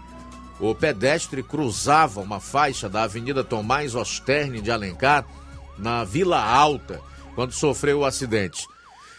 [0.61, 5.25] O pedestre cruzava uma faixa da Avenida Tomás Osterne de Alencar,
[5.79, 7.01] na Vila Alta,
[7.35, 8.67] quando sofreu o acidente.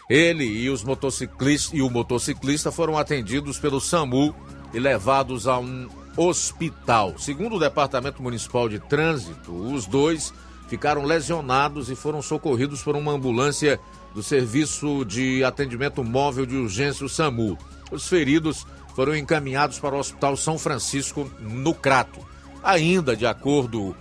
[0.08, 4.32] Ele e, os motociclistas, e o motociclista foram atendidos pelo SAMU
[4.72, 7.14] e levados a um hospital.
[7.18, 10.32] Segundo o Departamento Municipal de Trânsito, os dois
[10.68, 13.78] ficaram lesionados e foram socorridos por uma ambulância
[14.14, 17.58] do Serviço de Atendimento Móvel de Urgência, o SAMU.
[17.90, 22.20] Os feridos foram encaminhados para o Hospital São Francisco, no Crato.
[22.62, 23.94] Ainda de acordo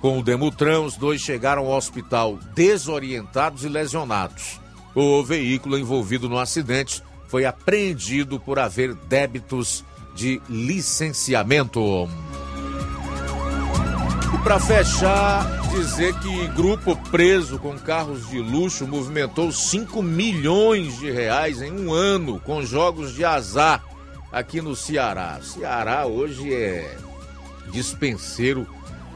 [0.00, 4.60] com o Demutran, os dois chegaram ao hospital desorientados e lesionados.
[4.94, 9.84] O veículo envolvido no acidente foi apreendido por haver débitos
[10.14, 12.08] de licenciamento.
[14.34, 21.10] E para fechar, dizer que grupo preso com carros de luxo movimentou 5 milhões de
[21.10, 23.82] reais em um ano com jogos de azar
[24.30, 25.38] aqui no Ceará.
[25.42, 26.96] Ceará hoje é
[27.70, 28.66] dispenseiro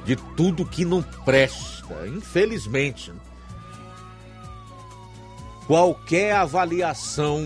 [0.04, 3.12] de tudo que não presta, infelizmente.
[5.66, 7.42] Qualquer avaliação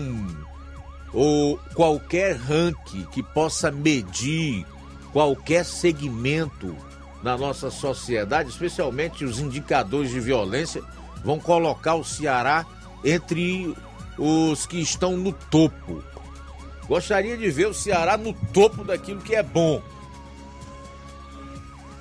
[1.13, 4.65] ou qualquer ranking que possa medir
[5.11, 6.75] qualquer segmento
[7.21, 10.81] na nossa sociedade, especialmente os indicadores de violência,
[11.23, 12.65] vão colocar o Ceará
[13.03, 13.75] entre
[14.17, 16.03] os que estão no topo.
[16.87, 19.81] Gostaria de ver o Ceará no topo daquilo que é bom.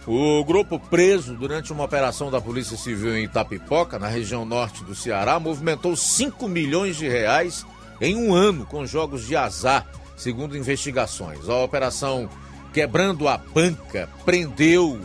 [0.07, 4.95] O grupo preso durante uma operação da Polícia Civil em Itapipoca, na região norte do
[4.95, 7.67] Ceará, movimentou 5 milhões de reais
[8.01, 9.87] em um ano com jogos de azar,
[10.17, 11.49] segundo investigações.
[11.49, 12.29] A operação
[12.73, 15.01] Quebrando a Banca prendeu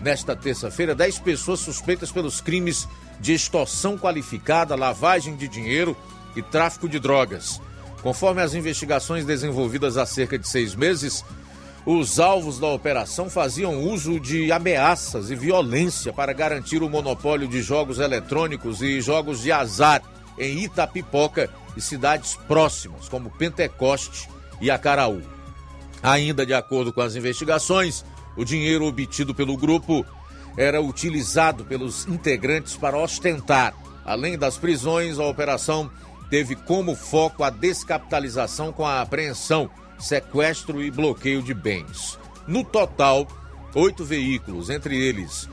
[0.00, 2.88] nesta terça-feira 10 pessoas suspeitas pelos crimes
[3.20, 5.96] de extorsão qualificada, lavagem de dinheiro
[6.34, 7.60] e tráfico de drogas.
[8.02, 11.24] Conforme as investigações desenvolvidas há cerca de seis meses,
[11.86, 17.62] os alvos da operação faziam uso de ameaças e violência para garantir o monopólio de
[17.62, 20.02] jogos eletrônicos e jogos de azar
[20.38, 24.28] em Itapipoca e cidades próximas, como Pentecoste
[24.60, 25.22] e Acaraú.
[26.02, 28.04] Ainda de acordo com as investigações,
[28.36, 30.04] o dinheiro obtido pelo grupo
[30.56, 33.74] era utilizado pelos integrantes para ostentar.
[34.04, 35.90] Além das prisões, a operação
[36.30, 42.18] teve como foco a descapitalização com a apreensão sequestro e bloqueio de bens.
[42.46, 43.26] No total,
[43.74, 45.48] oito veículos, entre eles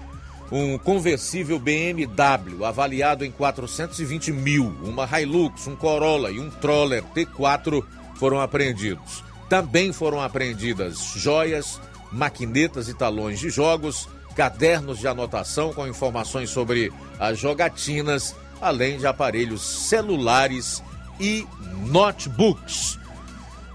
[0.51, 7.83] um conversível BMW avaliado em 420 mil, uma Hilux, um Corolla e um Troller T4
[8.15, 9.23] foram apreendidos.
[9.47, 11.79] Também foram apreendidas joias,
[12.11, 19.07] maquinetas e talões de jogos, cadernos de anotação com informações sobre as jogatinas, além de
[19.07, 20.83] aparelhos celulares
[21.19, 21.47] e
[21.87, 22.99] notebooks.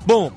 [0.04, 0.32] Bom,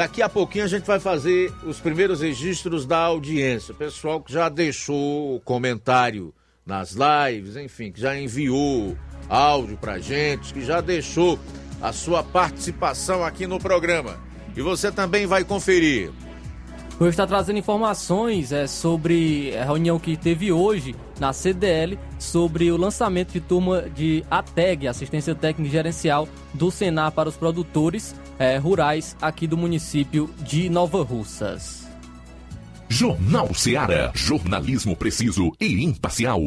[0.00, 3.74] Daqui a pouquinho a gente vai fazer os primeiros registros da audiência.
[3.74, 6.32] Pessoal que já deixou comentário
[6.64, 8.96] nas lives, enfim, que já enviou
[9.28, 11.38] áudio pra gente, que já deixou
[11.82, 14.18] a sua participação aqui no programa.
[14.56, 16.10] E você também vai conferir.
[16.98, 22.78] Vou estar trazendo informações é, sobre a reunião que teve hoje na CDL sobre o
[22.78, 28.56] lançamento de turma de ATEG, Assistência Técnica e Gerencial, do Senar para os produtores é,
[28.56, 31.86] rurais aqui do município de Nova Russas.
[32.88, 34.10] Jornal Seara.
[34.14, 36.40] Jornalismo preciso e imparcial.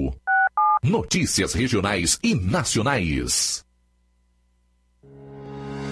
[0.83, 3.62] Notícias regionais e nacionais.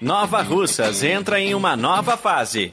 [0.00, 2.72] Nova Russas entra em uma nova fase.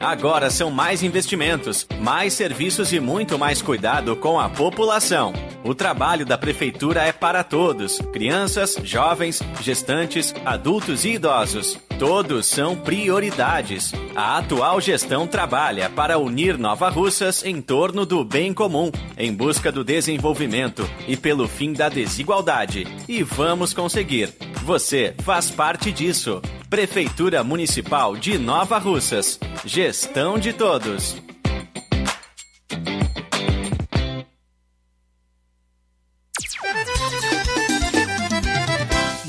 [0.00, 5.34] Agora são mais investimentos, mais serviços e muito mais cuidado com a população.
[5.62, 11.78] O trabalho da Prefeitura é para todos: crianças, jovens, gestantes, adultos e idosos.
[11.98, 13.92] Todos são prioridades.
[14.16, 19.70] A atual gestão trabalha para unir Nova Russas em torno do bem comum, em busca
[19.70, 22.86] do desenvolvimento e pelo fim da desigualdade.
[23.06, 24.32] E vamos conseguir.
[24.62, 26.40] Você faz parte disso.
[26.70, 29.38] Prefeitura Municipal de Nova Russas.
[30.38, 31.16] De todos.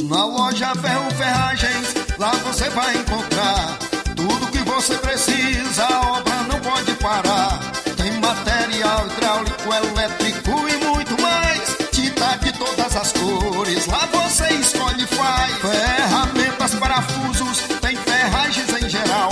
[0.04, 3.80] Na loja Ferro Ferragens, lá você vai encontrar
[4.16, 7.60] tudo que você precisa, a obra não pode parar.
[7.98, 11.76] Tem material hidráulico, elétrico e muito mais.
[11.92, 15.56] Tinta de todas as cores, lá você escolhe e faz.
[15.56, 19.32] Ferramentas, parafusos, tem ferragens em geral.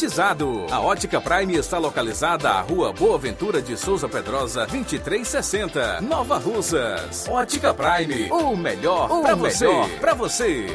[0.71, 7.27] A Ótica Prime está localizada à Rua Boa Ventura de Souza Pedrosa, 2360, Nova Russas.
[7.29, 9.67] Ótica Prime, o melhor para você.
[9.99, 10.65] Para você.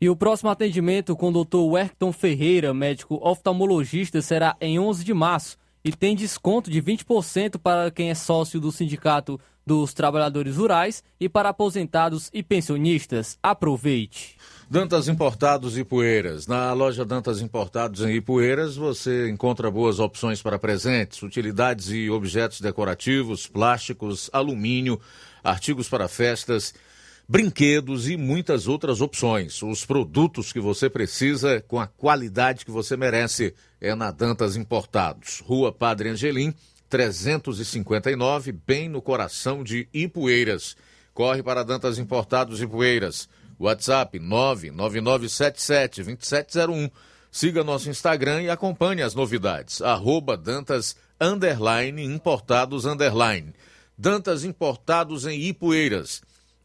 [0.00, 1.56] E o próximo atendimento com o Dr.
[1.56, 7.90] Werkton Ferreira, médico oftalmologista, será em 11 de março e tem desconto de 20% para
[7.90, 13.36] quem é sócio do Sindicato dos Trabalhadores Rurais e para aposentados e pensionistas.
[13.42, 14.36] Aproveite!
[14.72, 16.46] Dantas Importados e Poeiras.
[16.46, 22.58] Na loja Dantas Importados em Ipueiras você encontra boas opções para presentes, utilidades e objetos
[22.58, 24.98] decorativos, plásticos, alumínio,
[25.44, 26.72] artigos para festas,
[27.28, 29.62] brinquedos e muitas outras opções.
[29.62, 35.40] Os produtos que você precisa com a qualidade que você merece é na Dantas Importados.
[35.40, 36.54] Rua Padre Angelim,
[36.88, 40.78] 359, bem no coração de Ipueiras.
[41.12, 43.28] Corre para Dantas Importados e Poeiras.
[43.58, 46.90] WhatsApp 999772701.
[47.30, 49.80] Siga nosso Instagram e acompanhe as novidades.
[49.80, 53.54] Arroba Dantas underline, Importados underline.
[53.96, 56.20] Dantas Importados em Ipueiras,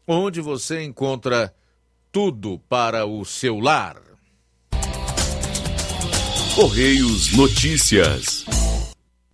[0.06, 1.54] onde você encontra
[2.10, 4.02] tudo para o seu lar.
[6.54, 8.44] Correios Notícias.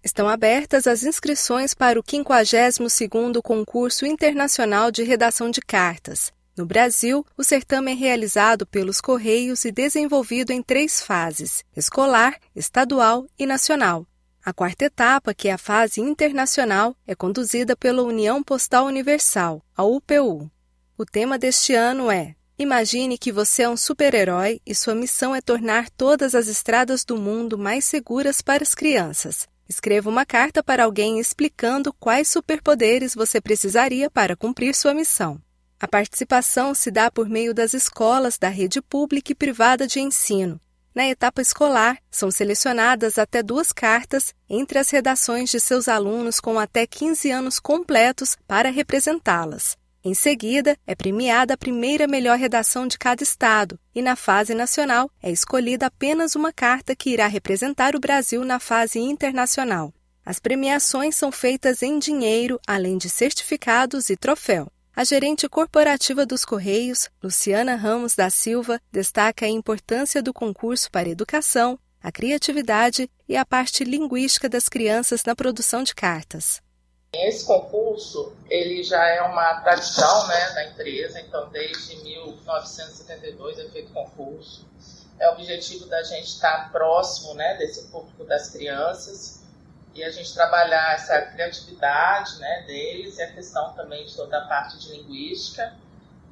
[0.05, 6.31] Estão abertas as inscrições para o 52º Concurso Internacional de Redação de Cartas.
[6.57, 13.27] No Brasil, o certame é realizado pelos Correios e desenvolvido em três fases: escolar, estadual
[13.37, 14.07] e nacional.
[14.45, 19.83] A quarta etapa, que é a fase internacional, é conduzida pela União Postal Universal, a
[19.83, 20.51] UPU.
[20.97, 25.41] O tema deste ano é Imagine que você é um super-herói e sua missão é
[25.41, 29.49] tornar todas as estradas do mundo mais seguras para as crianças.
[29.69, 35.41] Escreva uma carta para alguém explicando quais superpoderes você precisaria para cumprir sua missão.
[35.85, 40.59] A participação se dá por meio das escolas da rede pública e privada de ensino.
[40.95, 46.59] Na etapa escolar, são selecionadas até duas cartas entre as redações de seus alunos com
[46.59, 49.77] até 15 anos completos para representá-las.
[50.03, 55.11] Em seguida, é premiada a primeira melhor redação de cada estado, e na fase nacional
[55.23, 59.93] é escolhida apenas uma carta que irá representar o Brasil na fase internacional.
[60.25, 64.73] As premiações são feitas em dinheiro, além de certificados e troféu.
[64.97, 71.09] A gerente corporativa dos Correios, Luciana Ramos da Silva, destaca a importância do concurso para
[71.09, 76.63] a educação, a criatividade e a parte linguística das crianças na produção de cartas.
[77.13, 83.93] Esse concurso, ele já é uma tradição né, da empresa, então desde 1972 é feito
[83.93, 84.65] concurso.
[85.19, 89.44] É o objetivo da gente estar próximo né, desse público das crianças
[89.95, 94.47] e a gente trabalhar essa criatividade né, deles e a questão também de toda a
[94.47, 95.73] parte de linguística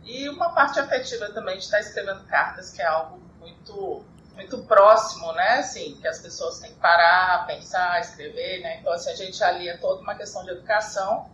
[0.04, 4.04] e uma parte afetiva também de estar escrevendo cartas, que é algo muito
[4.34, 5.58] muito próximo, né?
[5.58, 8.78] Assim, que as pessoas têm que parar, pensar, escrever, né?
[8.80, 11.30] Então, assim, a gente alia toda uma questão de educação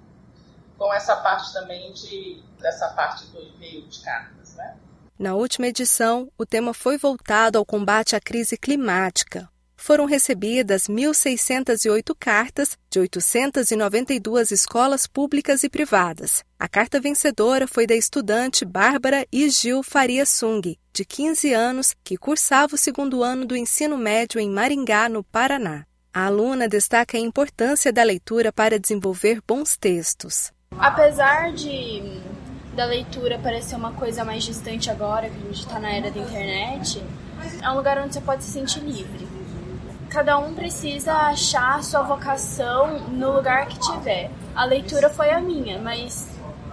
[0.76, 4.76] com essa parte também de dessa parte do envio de cartas, né?
[5.18, 9.48] Na última edição, o tema foi voltado ao combate à crise climática,
[9.78, 16.44] foram recebidas 1.608 cartas de 892 escolas públicas e privadas.
[16.58, 22.74] A carta vencedora foi da estudante Bárbara Igil Faria Sung, de 15 anos, que cursava
[22.74, 25.86] o segundo ano do ensino médio em Maringá, no Paraná.
[26.12, 30.52] A aluna destaca a importância da leitura para desenvolver bons textos.
[30.76, 32.20] Apesar de
[32.74, 36.20] da leitura parecer uma coisa mais distante agora, que a gente está na era da
[36.20, 37.02] internet,
[37.60, 39.37] é um lugar onde você pode se sentir livre
[40.08, 44.30] cada um precisa achar sua vocação no lugar que tiver.
[44.54, 46.26] A leitura foi a minha, mas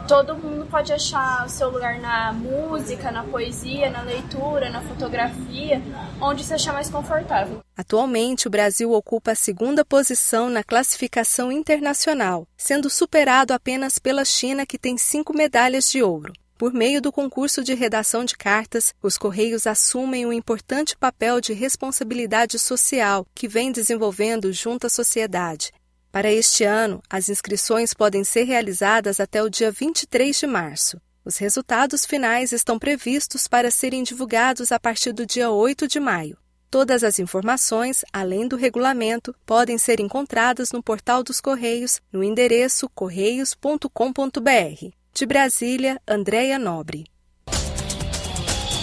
[0.08, 5.82] todo mundo pode achar o seu lugar na música, na poesia, na leitura, na fotografia,
[6.22, 7.62] onde se achar mais confortável.
[7.76, 14.66] Atualmente, o Brasil ocupa a segunda posição na classificação internacional, sendo superado apenas pela China,
[14.66, 16.34] que tem cinco medalhas de ouro.
[16.58, 21.52] Por meio do concurso de redação de cartas, os Correios assumem um importante papel de
[21.52, 25.74] responsabilidade social que vem desenvolvendo junto à sociedade.
[26.14, 30.98] Para este ano, as inscrições podem ser realizadas até o dia 23 de março.
[31.26, 36.38] Os resultados finais estão previstos para serem divulgados a partir do dia 8 de maio.
[36.72, 42.90] Todas as informações, além do regulamento, podem ser encontradas no portal dos Correios no endereço
[42.96, 45.05] correios.com.br.
[45.18, 47.06] De Brasília, Andréia Nobre.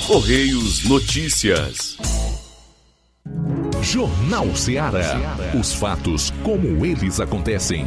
[0.07, 1.99] Correios Notícias.
[3.83, 5.37] Jornal Ceará.
[5.61, 7.85] Os fatos como eles acontecem.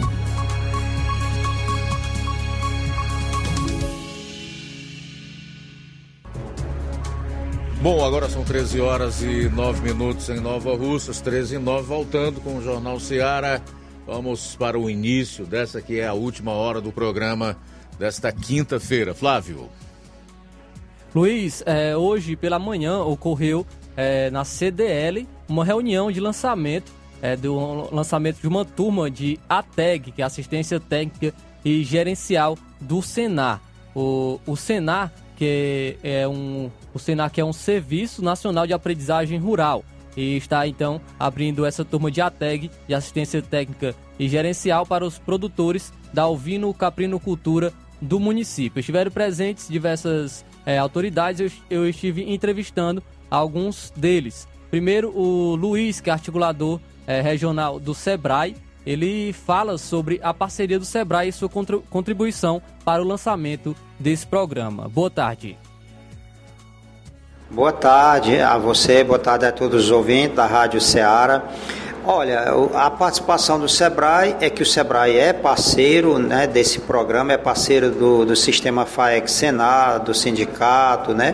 [7.81, 12.39] Bom, agora são 13 horas e 9 minutos em Nova Russas, 13 e 9, voltando
[12.41, 13.59] com o Jornal Ceará.
[14.05, 17.57] Vamos para o início dessa que é a última hora do programa
[17.97, 19.13] desta quinta-feira.
[19.13, 19.69] Flávio.
[21.13, 23.65] Luiz, é, hoje pela manhã ocorreu
[23.95, 26.91] é, na CDL uma reunião de lançamento
[27.21, 31.33] é, do lançamento de uma turma de ATEG, que é Assistência Técnica
[31.63, 33.61] e Gerencial do Senar.
[33.95, 39.39] O, o Senar, que é um o Senar que é um Serviço Nacional de Aprendizagem
[39.39, 39.83] Rural
[40.15, 45.17] e está então abrindo essa turma de ATEG, de Assistência Técnica e Gerencial para os
[45.17, 47.73] produtores da Alvino Caprino Cultura
[48.05, 48.79] do município.
[48.79, 51.39] Estiveram presentes diversas é, autoridades,
[51.69, 54.47] eu, eu estive entrevistando alguns deles.
[54.69, 60.77] Primeiro, o Luiz, que é articulador é, regional do SEBRAE, ele fala sobre a parceria
[60.77, 64.87] do SEBRAE e sua contribuição para o lançamento desse programa.
[64.87, 65.57] Boa tarde.
[67.49, 71.43] Boa tarde a você, boa tarde a todos os ouvintes da Rádio Ceará.
[72.07, 77.37] Olha, a participação do SEBRAE é que o SEBRAE é parceiro né, desse programa, é
[77.37, 81.33] parceiro do, do sistema FAEC Senar, do sindicato, né?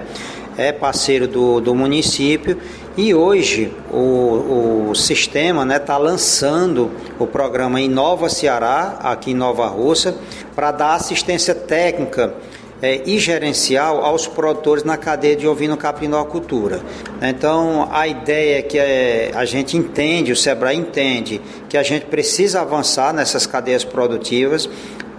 [0.58, 2.58] é parceiro do, do município
[2.96, 9.36] e hoje o, o sistema está né, tá lançando o programa Inova Ceará, aqui em
[9.36, 10.16] Nova Russa,
[10.56, 12.34] para dar assistência técnica
[12.82, 16.82] é, e gerencial aos produtores na cadeia de ovino-caprinocultura.
[17.22, 22.06] Então, a ideia é que é, a gente entende, o SEBRAE entende, que a gente
[22.06, 24.68] precisa avançar nessas cadeias produtivas,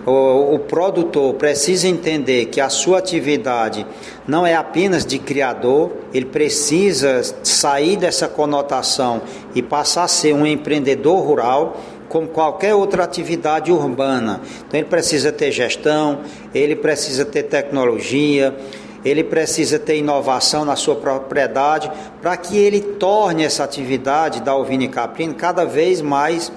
[0.04, 3.86] o, o, produtor precisa entender que a sua atividade
[4.26, 9.22] não é apenas de criador, ele precisa sair dessa conotação
[9.54, 11.80] e passar a ser um empreendedor rural
[12.12, 14.42] como qualquer outra atividade urbana.
[14.68, 16.20] Então ele precisa ter gestão,
[16.54, 18.54] ele precisa ter tecnologia,
[19.02, 21.90] ele precisa ter inovação na sua propriedade
[22.20, 26.52] para que ele torne essa atividade da ovina caprino cada vez mais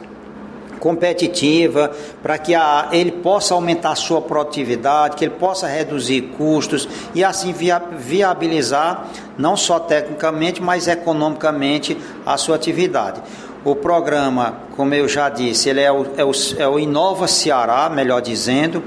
[0.85, 1.91] competitiva,
[2.21, 7.23] para que a, ele possa aumentar a sua produtividade, que ele possa reduzir custos e
[7.23, 13.21] assim via, viabilizar, não só tecnicamente, mas economicamente, a sua atividade.
[13.65, 17.89] O programa, como eu já disse, ele é o, é o, é o Inova Ceará,
[17.89, 18.81] melhor dizendo,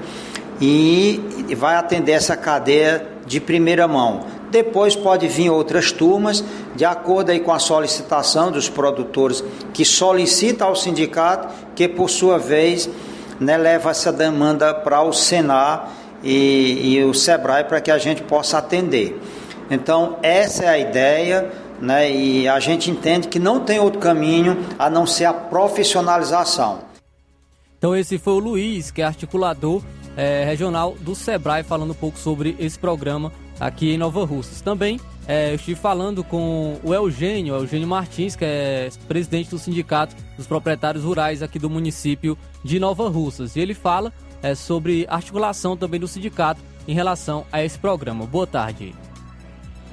[0.58, 1.20] e
[1.56, 6.42] vai atender essa cadeia de primeira mão depois pode vir outras turmas,
[6.74, 12.38] de acordo aí com a solicitação dos produtores que solicitam ao sindicato, que por sua
[12.38, 12.88] vez
[13.38, 15.90] né, leva essa demanda para o Senar
[16.22, 19.20] e, e o Sebrae para que a gente possa atender.
[19.70, 21.50] Então, essa é a ideia,
[21.80, 26.80] né, e a gente entende que não tem outro caminho a não ser a profissionalização.
[27.78, 29.82] Então, esse foi o Luiz, que é articulador
[30.16, 34.60] é, regional do Sebrae, falando um pouco sobre esse programa aqui em Nova Russas.
[34.60, 40.16] Também é, eu estive falando com o Eugênio, Eugênio Martins, que é presidente do Sindicato
[40.36, 43.54] dos Proprietários Rurais aqui do município de Nova Russas.
[43.54, 44.12] E ele fala
[44.42, 48.24] é, sobre articulação também do sindicato em relação a esse programa.
[48.26, 48.94] Boa tarde.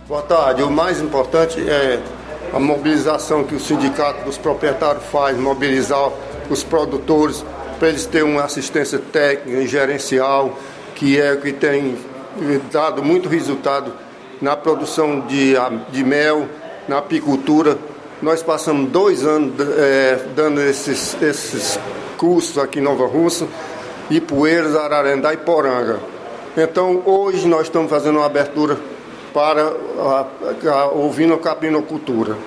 [0.08, 0.62] Boa tarde.
[0.62, 2.00] O mais importante é
[2.54, 6.12] a mobilização que o Sindicato dos Proprietários faz, mobilizar
[6.48, 7.44] os produtores
[7.80, 10.60] para eles terem uma assistência técnica e gerencial,
[10.94, 11.98] que é que tem
[12.72, 13.94] dado muito resultado
[14.40, 15.56] na produção de,
[15.90, 16.48] de mel,
[16.88, 17.76] na apicultura.
[18.22, 21.80] Nós passamos dois anos é, dando esses, esses
[22.16, 23.48] cursos aqui em Nova Russa,
[24.12, 26.00] Ipueiras, Ararendá e Poranga.
[26.56, 28.78] Então, hoje nós estamos fazendo uma abertura
[29.36, 29.68] para
[30.00, 30.28] a,
[30.72, 32.38] a ovino-caprinocultura,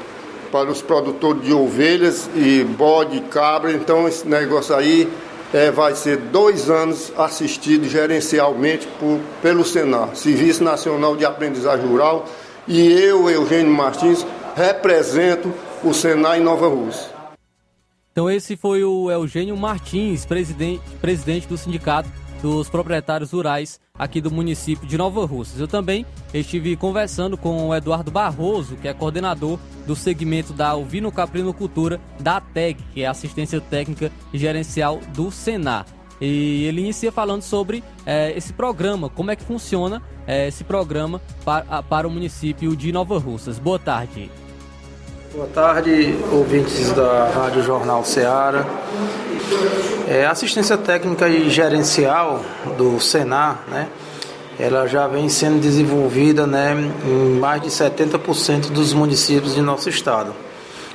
[0.50, 3.72] para os produtores de ovelhas e bode, cabra.
[3.72, 5.06] Então, esse negócio aí
[5.52, 12.24] é, vai ser dois anos assistido gerencialmente por, pelo Senar, Serviço Nacional de Aprendizagem Rural,
[12.66, 14.26] e eu, Eugênio Martins,
[14.56, 15.52] represento
[15.84, 17.10] o Senar em Nova Rússia.
[18.12, 22.08] Então esse foi o Eugênio Martins, presidente, presidente do Sindicato
[22.40, 25.60] dos Proprietários Rurais aqui do município de Nova Russas.
[25.60, 31.10] Eu também estive conversando com o Eduardo Barroso, que é coordenador do segmento da Ovino
[31.10, 35.86] Caprino Cultura da TEG, que é Assistência Técnica e Gerencial do Senar.
[36.20, 41.20] E ele inicia falando sobre é, esse programa, como é que funciona é, esse programa
[41.44, 43.58] para, para o município de Nova Russas.
[43.58, 44.30] Boa tarde.
[45.30, 48.64] Boa tarde, ouvintes da Rádio Jornal Ceará.
[50.08, 52.42] É, assistência técnica e gerencial
[52.78, 53.88] do Senar, né,
[54.58, 56.74] ela já vem sendo desenvolvida né,
[57.04, 60.34] em mais de 70% dos municípios de nosso estado.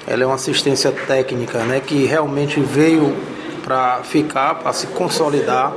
[0.08, 3.16] Ela é uma assistência técnica né, que realmente veio
[3.64, 5.74] para ficar, para se consolidar,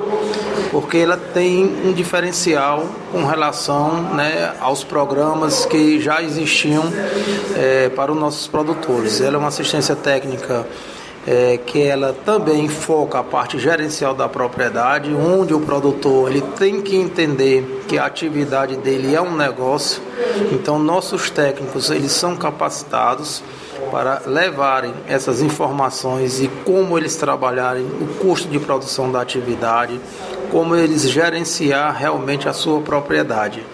[0.70, 6.84] porque ela tem um diferencial com relação né, aos programas que já existiam
[7.56, 9.20] é, para os nossos produtores.
[9.20, 10.66] Ela é uma assistência técnica
[11.26, 16.80] é, que ela também foca a parte gerencial da propriedade, onde o produtor ele tem
[16.80, 20.00] que entender que a atividade dele é um negócio.
[20.52, 23.42] Então nossos técnicos eles são capacitados
[23.90, 30.00] para levarem essas informações e como eles trabalharem o custo de produção da atividade,
[30.50, 33.64] como eles gerenciar realmente a sua propriedade.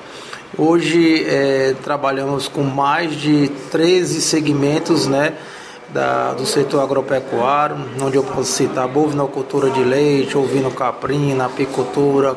[0.56, 5.34] Hoje é, trabalhamos com mais de 13 segmentos né,
[5.88, 12.36] da, do setor agropecuário, onde eu posso citar bovinocultura de leite, ovino caprina, apicultura,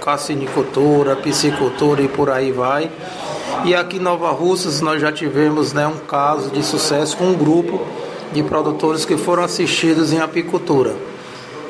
[0.00, 2.90] cassinicultura, piscicultura e por aí vai.
[3.62, 7.34] E aqui em Nova Russas nós já tivemos né, um caso de sucesso com um
[7.34, 7.80] grupo
[8.32, 10.94] de produtores que foram assistidos em apicultura.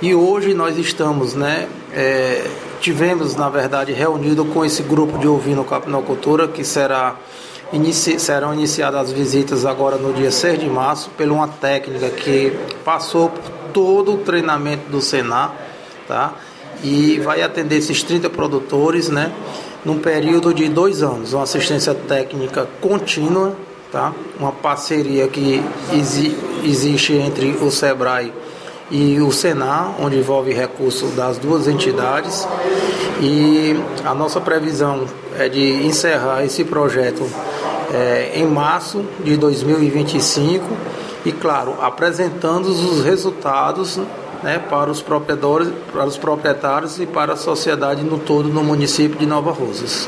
[0.03, 2.45] E hoje nós estamos, né, é,
[2.80, 7.16] tivemos na verdade reunido com esse grupo de ovino capinocultura que será
[7.72, 12.53] inici, serão iniciadas as visitas agora no dia 6 de março por uma técnica que
[12.85, 15.55] passou por todo o treinamento do Senar,
[16.07, 16.35] tá?
[16.82, 19.32] E vai atender esses 30 produtores, né?
[19.85, 23.55] Num período de dois anos, uma assistência técnica contínua,
[23.93, 24.12] tá?
[24.39, 25.62] uma parceria que
[25.93, 28.32] exi existe entre o SEBRAE
[28.91, 32.49] e o Senar, onde envolve recursos das duas entidades.
[33.20, 35.05] E a nossa previsão
[35.39, 37.28] é de encerrar esse projeto
[37.93, 40.64] é, em março de 2025
[41.25, 43.99] e, claro, apresentando os resultados
[44.45, 49.18] né, para, os proprietários, para os proprietários e para a sociedade no todo no município
[49.18, 50.07] de Nova Rosas.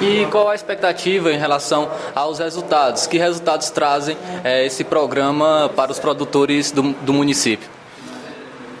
[0.00, 3.06] E qual a expectativa em relação aos resultados?
[3.06, 7.66] Que resultados trazem é, esse programa para os produtores do, do município?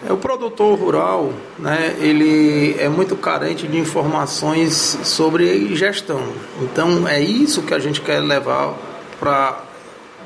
[0.06, 6.22] É, o produtor rural, né, ele é muito carente de informações sobre gestão.
[6.60, 8.74] Então é isso que a gente quer levar
[9.18, 9.58] para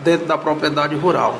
[0.03, 1.39] dentro da propriedade rural.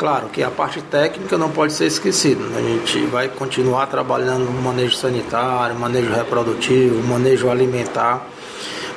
[0.00, 2.42] Claro que a parte técnica não pode ser esquecida.
[2.56, 8.26] A gente vai continuar trabalhando no manejo sanitário, manejo reprodutivo, manejo alimentar,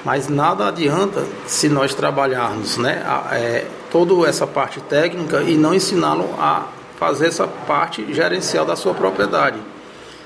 [0.06, 3.04] mas nada adianta se nós trabalharmos né,
[3.34, 6.68] é, toda essa parte técnica e não ensiná-lo a
[6.98, 9.60] fazer essa parte gerencial da sua propriedade.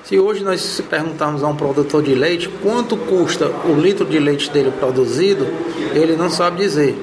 [0.03, 4.19] Se hoje nós se perguntarmos a um produtor de leite quanto custa o litro de
[4.19, 5.47] leite dele produzido,
[5.95, 6.95] ele não sabe dizer.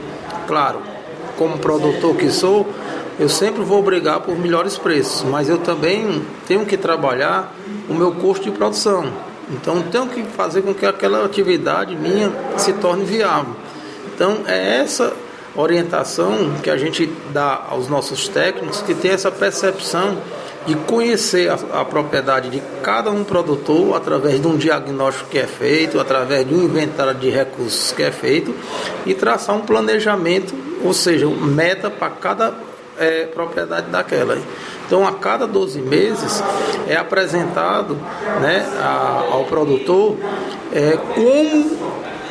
[0.46, 0.78] Claro,
[1.36, 2.68] como produtor que sou,
[3.18, 7.54] eu sempre vou brigar por melhores preços, mas eu também tenho que trabalhar
[7.88, 9.04] o meu custo de produção.
[9.50, 13.54] Então tenho que fazer com que aquela atividade minha se torne viável.
[14.14, 15.12] Então é essa
[15.56, 20.18] orientação que a gente dá aos nossos técnicos que tem essa percepção
[20.66, 25.46] de conhecer a, a, propriedade de cada um produtor através de um diagnóstico que é
[25.46, 28.54] feito, através de um inventário de recursos que é feito
[29.04, 32.54] e traçar um planejamento, ou seja, meta para cada
[32.98, 34.38] é, propriedade daquela.
[34.86, 36.42] Então, a cada 12 meses
[36.86, 37.94] é apresentado
[38.40, 40.16] né, a, ao produtor
[40.72, 41.78] é, como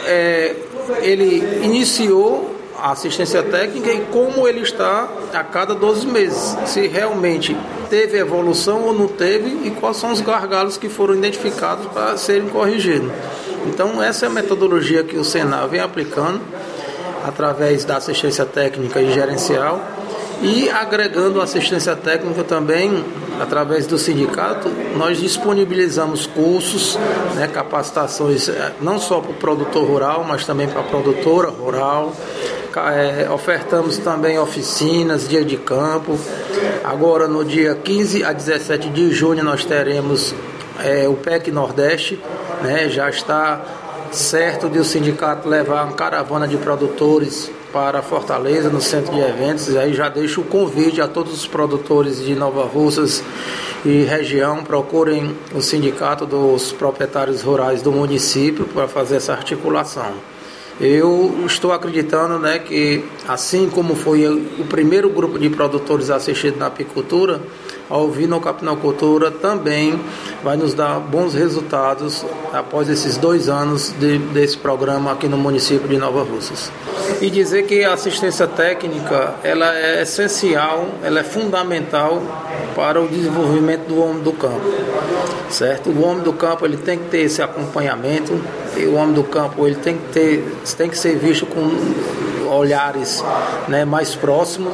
[0.05, 0.55] é,
[1.01, 6.57] ele iniciou a assistência técnica e como ele está a cada 12 meses.
[6.65, 7.55] Se realmente
[7.89, 12.49] teve evolução ou não teve e quais são os gargalos que foram identificados para serem
[12.49, 13.09] corrigidos.
[13.65, 16.41] Então, essa é a metodologia que o Senado vem aplicando
[17.25, 19.79] através da assistência técnica e gerencial
[20.43, 23.03] e agregando assistência técnica também,
[23.39, 26.99] através do sindicato, nós disponibilizamos cursos,
[27.35, 32.13] né, capacitações eh, não só para o produtor rural, mas também para a produtora rural.
[32.75, 36.19] É, ofertamos também oficinas, dia de campo.
[36.83, 40.33] Agora, no dia 15 a 17 de junho, nós teremos
[40.83, 42.19] é, o PEC Nordeste,
[42.61, 43.61] né, já está
[44.11, 49.67] certo de o sindicato levar uma caravana de produtores para Fortaleza, no centro de eventos.
[49.69, 53.23] E aí já deixo o convite a todos os produtores de Nova Russas
[53.83, 60.13] e região, procurem o sindicato dos proprietários rurais do município para fazer essa articulação.
[60.79, 66.67] Eu estou acreditando né, que, assim como foi o primeiro grupo de produtores assistido na
[66.67, 67.41] apicultura,
[67.93, 70.01] a ovino-capinocultura também
[70.43, 75.87] vai nos dar bons resultados após esses dois anos de, desse programa aqui no município
[75.87, 76.71] de Nova Russas.
[77.21, 82.19] E dizer que a assistência técnica ela é essencial, ela é fundamental
[82.75, 84.73] para o desenvolvimento do homem do campo,
[85.51, 85.91] certo?
[85.91, 88.33] O homem do campo ele tem que ter esse acompanhamento,
[88.75, 93.23] o homem do campo ele tem que ter, tem que ser visto com olhares
[93.67, 94.73] né, mais próximos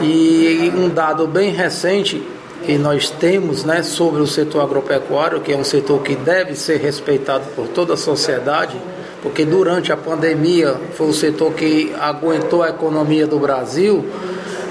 [0.00, 2.35] e um dado bem recente
[2.66, 6.80] que nós temos né, sobre o setor agropecuário, que é um setor que deve ser
[6.80, 8.76] respeitado por toda a sociedade,
[9.22, 14.04] porque durante a pandemia foi o setor que aguentou a economia do Brasil.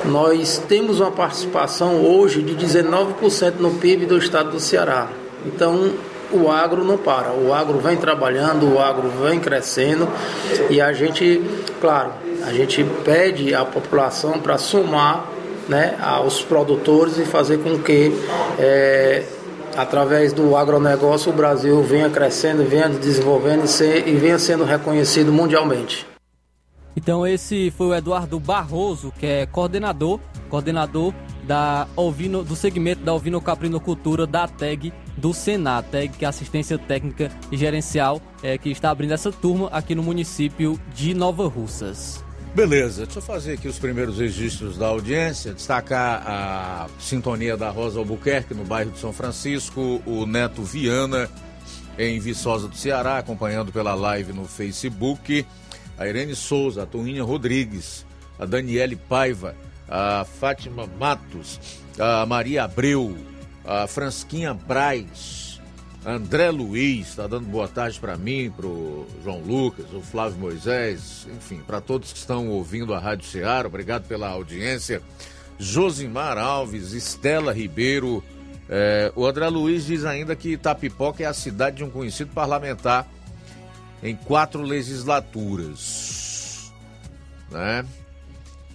[0.03, 5.07] Nós temos uma participação hoje de 19% no PIB do estado do Ceará.
[5.45, 5.93] Então,
[6.33, 10.05] o agro não para, o agro vem trabalhando, o agro vem crescendo
[10.69, 11.41] e a gente,
[11.79, 12.11] claro,
[12.45, 15.34] a gente pede à população para somar
[15.67, 18.11] né, aos produtores e fazer com que,
[18.59, 19.23] é,
[19.75, 25.31] através do agronegócio, o Brasil venha crescendo, venha desenvolvendo e, ser, e venha sendo reconhecido
[25.31, 26.05] mundialmente.
[26.95, 30.19] Então esse foi o Eduardo Barroso, que é coordenador,
[30.49, 31.13] coordenador
[31.43, 37.29] da ovino, do segmento da ovinocaprinocultura da TEG do Senat, TEG, que é assistência técnica
[37.51, 42.24] e gerencial, é, que está abrindo essa turma aqui no município de Nova Russas.
[42.55, 47.99] Beleza, deixa eu fazer aqui os primeiros registros da audiência, destacar a sintonia da Rosa
[47.99, 51.29] Albuquerque no bairro de São Francisco, o Neto Viana
[51.99, 55.45] em Viçosa do Ceará, acompanhando pela live no Facebook,
[55.97, 58.05] a Irene Souza, a Toninha Rodrigues,
[58.39, 59.53] a Daniele Paiva,
[59.89, 61.59] a Fátima Matos,
[61.99, 63.17] a Maria Abreu,
[63.65, 65.44] a Fransquinha Braz,
[66.05, 71.27] André Luiz está dando boa tarde para mim, para o João Lucas, o Flávio Moisés,
[71.35, 75.01] enfim, para todos que estão ouvindo a Rádio Ceará, obrigado pela audiência.
[75.57, 78.23] Josimar Alves, Estela Ribeiro.
[78.69, 83.07] É, o André Luiz diz ainda que Itapipoca é a cidade de um conhecido parlamentar
[84.03, 86.71] em quatro legislaturas.
[87.49, 87.83] Né?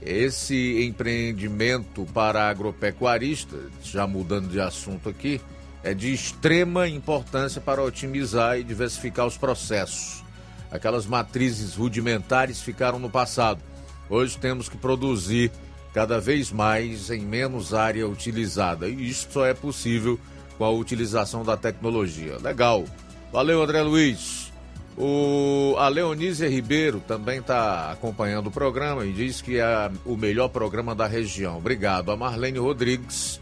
[0.03, 5.41] Esse empreendimento para agropecuarista, já mudando de assunto aqui,
[5.83, 10.23] é de extrema importância para otimizar e diversificar os processos.
[10.71, 13.61] Aquelas matrizes rudimentares ficaram no passado.
[14.09, 15.51] Hoje temos que produzir
[15.93, 18.89] cada vez mais em menos área utilizada.
[18.89, 20.19] E isso só é possível
[20.57, 22.37] com a utilização da tecnologia.
[22.39, 22.85] Legal.
[23.33, 24.53] Valeu, André Luiz.
[24.97, 30.49] O, a Leonísia Ribeiro também está acompanhando o programa e diz que é o melhor
[30.49, 31.57] programa da região.
[31.57, 32.11] Obrigado.
[32.11, 33.41] A Marlene Rodrigues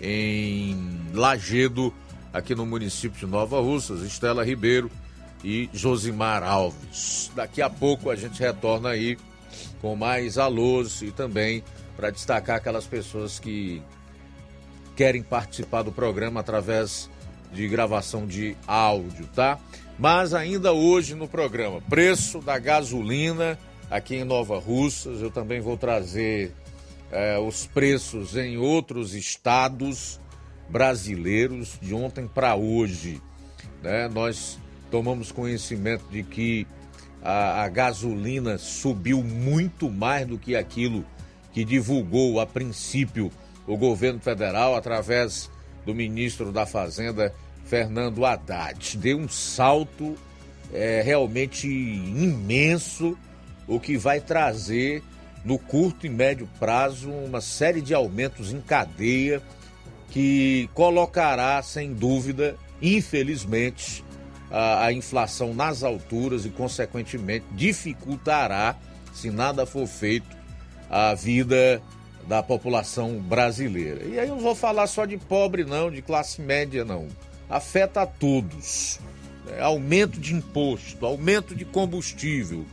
[0.00, 0.76] em
[1.12, 1.92] Lagedo,
[2.32, 4.90] aqui no município de Nova Russas, Estela Ribeiro
[5.44, 7.30] e Josimar Alves.
[7.34, 9.18] Daqui a pouco a gente retorna aí
[9.80, 11.62] com mais alôs e também
[11.96, 13.82] para destacar aquelas pessoas que
[14.96, 17.10] querem participar do programa através
[17.52, 19.58] de gravação de áudio, tá?
[19.98, 23.58] Mas ainda hoje no programa, preço da gasolina
[23.90, 26.54] aqui em Nova Russas, eu também vou trazer
[27.10, 30.20] eh, os preços em outros estados
[30.68, 33.20] brasileiros de ontem para hoje.
[33.82, 34.08] Né?
[34.08, 34.58] Nós
[34.90, 36.66] tomamos conhecimento de que
[37.22, 41.04] a, a, gasolina subiu muito mais do que aquilo
[41.52, 43.30] que divulgou a princípio
[43.66, 45.50] o governo federal através
[45.84, 47.34] do ministro da Fazenda,
[47.64, 48.96] Fernando Haddad.
[48.96, 50.16] Deu um salto
[50.72, 53.16] é, realmente imenso,
[53.66, 55.02] o que vai trazer
[55.44, 59.42] no curto e médio prazo, uma série de aumentos em cadeia
[60.10, 64.04] que colocará, sem dúvida, infelizmente,
[64.50, 68.76] a, a, inflação nas alturas e, consequentemente, dificultará,
[69.14, 70.36] se nada for feito,
[70.90, 71.80] a vida
[72.26, 74.04] da população brasileira.
[74.04, 77.06] E aí eu não vou falar só de pobre, não, de classe média, não.
[77.48, 78.98] Afeta a todos.
[79.48, 82.64] É, aumento de imposto, aumento de combustível,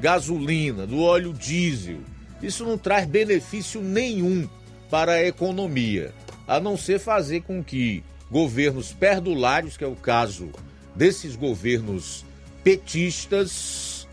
[0.00, 1.98] gasolina, do óleo diesel.
[2.42, 4.48] Isso não traz benefício nenhum
[4.90, 6.12] para a economia,
[6.46, 10.50] a não ser fazer com que governos perdulários, que é o caso
[10.94, 12.24] desses governos
[12.62, 14.06] petistas,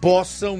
[0.00, 0.58] possam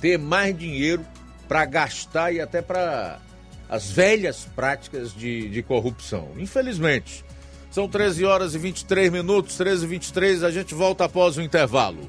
[0.00, 1.04] ter mais dinheiro
[1.48, 3.20] para gastar e até para
[3.68, 6.30] as velhas práticas de, de corrupção.
[6.38, 7.24] Infelizmente,
[7.70, 12.08] são 13 horas e 23 minutos, 13 e 23, a gente volta após o intervalo.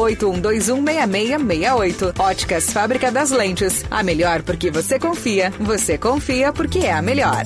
[0.01, 2.19] 81216668.
[2.19, 3.83] Óticas Fábrica das Lentes.
[3.89, 5.51] A melhor porque você confia.
[5.59, 7.43] Você confia porque é a melhor.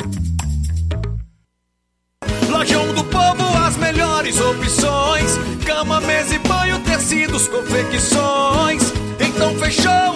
[2.50, 8.84] Lojão do Povo, as melhores opções: cama, mesa e banho, tecidos, confecções.
[9.20, 10.16] Então fechou,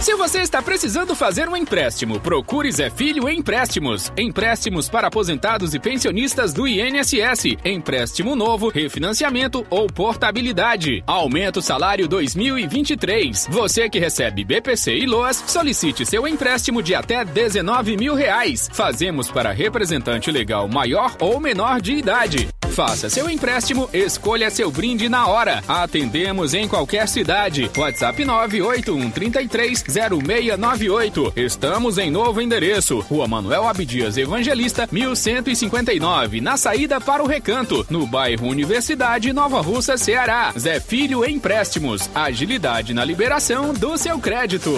[0.00, 2.18] Se você está precisando fazer um empréstimo?
[2.18, 4.10] Procure Zé Filho Empréstimos.
[4.16, 7.58] Empréstimos para aposentados e pensionistas do INSS.
[7.62, 11.04] Empréstimo novo, refinanciamento ou portabilidade.
[11.06, 13.46] Aumento salário 2023.
[13.50, 18.70] Você que recebe BPC e LOAS, solicite seu empréstimo de até 19 mil reais.
[18.72, 22.48] Fazemos para representante legal maior ou menor de idade.
[22.70, 25.62] Faça seu empréstimo, escolha seu brinde na hora.
[25.66, 27.70] Atendemos em qualquer cidade.
[27.76, 31.32] WhatsApp 98133 0698.
[31.36, 33.00] Estamos em novo endereço.
[33.00, 39.96] Rua Manuel Abdias Evangelista, 1159, na saída para o Recanto, no bairro Universidade, Nova Russa,
[39.96, 40.52] Ceará.
[40.56, 42.08] Zé Filho Empréstimos.
[42.14, 44.72] Agilidade na liberação do seu crédito.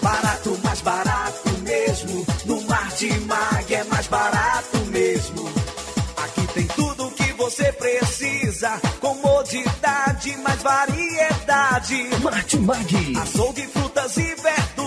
[0.00, 1.17] Barato, mais barato
[9.00, 12.08] Comodidade, mais variedade.
[12.20, 13.16] Martimag.
[13.16, 14.77] Açougue, frutas e verduras.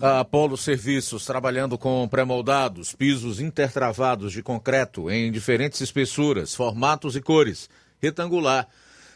[0.00, 7.20] A Apolo Serviços, trabalhando com pré-moldados, pisos intertravados de concreto em diferentes espessuras, formatos e
[7.20, 7.70] cores.
[8.02, 8.68] Retangular,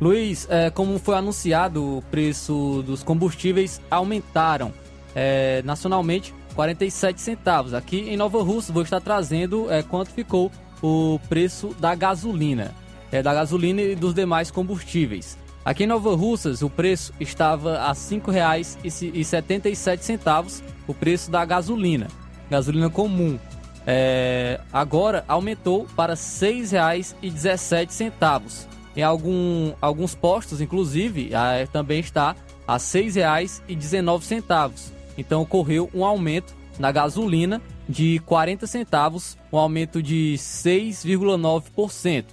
[0.00, 4.72] Luiz, é, como foi anunciado, o preço dos combustíveis aumentaram
[5.14, 7.74] é, nacionalmente 47 centavos.
[7.74, 10.50] Aqui em Nova Russa vou estar trazendo é, quanto ficou
[10.82, 12.74] o preço da gasolina,
[13.12, 15.36] é, da gasolina e dos demais combustíveis.
[15.62, 22.08] Aqui em Nova Russas o preço estava a R$ 5,77 o preço da gasolina,
[22.50, 23.38] gasolina comum.
[23.86, 32.36] É, agora aumentou para R$ 6,17 em algum, alguns postos, inclusive, a, também está
[32.66, 34.92] a R$ 6,19.
[35.16, 42.24] Então ocorreu um aumento na gasolina de 40 centavos, um aumento de 6,9%.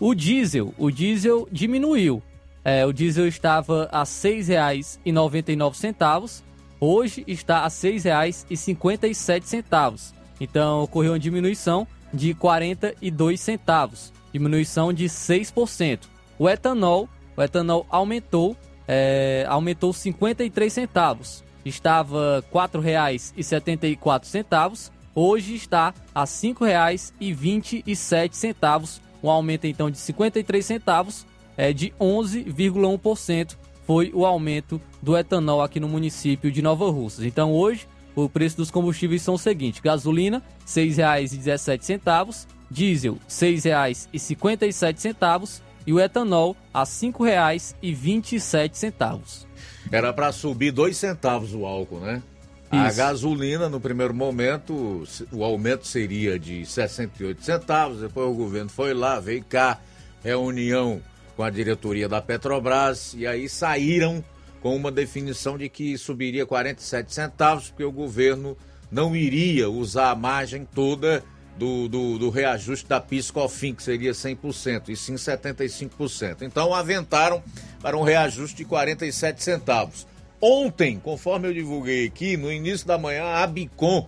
[0.00, 2.22] O diesel, o diesel diminuiu.
[2.64, 6.42] É, o diesel estava a R$ 6,99,
[6.78, 10.12] hoje está a R$ 6,57.
[10.40, 16.02] Então ocorreu uma diminuição de 42 centavos diminuição de 6%.
[16.38, 18.56] O etanol, o etanol aumentou,
[18.86, 21.42] é, aumentou 53 centavos.
[21.64, 31.72] Estava R$ 4,74, hoje está a R$ 5,27, um aumento então de 53 centavos, é,
[31.72, 37.24] de 11,1% foi o aumento do etanol aqui no município de Nova Russas.
[37.24, 45.60] Então hoje o preço dos combustíveis são o seguinte: gasolina R$ 6,17, diesel R$ 6,57
[45.86, 49.46] e o etanol a R$ 5,27.
[49.90, 52.22] Era para subir dois centavos o álcool, né?
[52.70, 52.76] Isso.
[52.76, 58.00] A gasolina, no primeiro momento, o aumento seria de 68 centavos.
[58.00, 59.80] Depois o governo foi lá, veio cá,
[60.22, 61.00] reunião
[61.34, 64.22] com a diretoria da Petrobras, e aí saíram
[64.60, 68.58] com uma definição de que subiria 47 centavos, porque o governo
[68.90, 71.22] não iria usar a margem toda
[71.58, 76.42] do, do, do reajuste da PIS-COFIN, que seria 100%, e sim 75%.
[76.42, 77.42] Então aventaram
[77.82, 80.06] para um reajuste de 47 centavos.
[80.40, 84.06] Ontem, conforme eu divulguei aqui, no início da manhã, a Bicom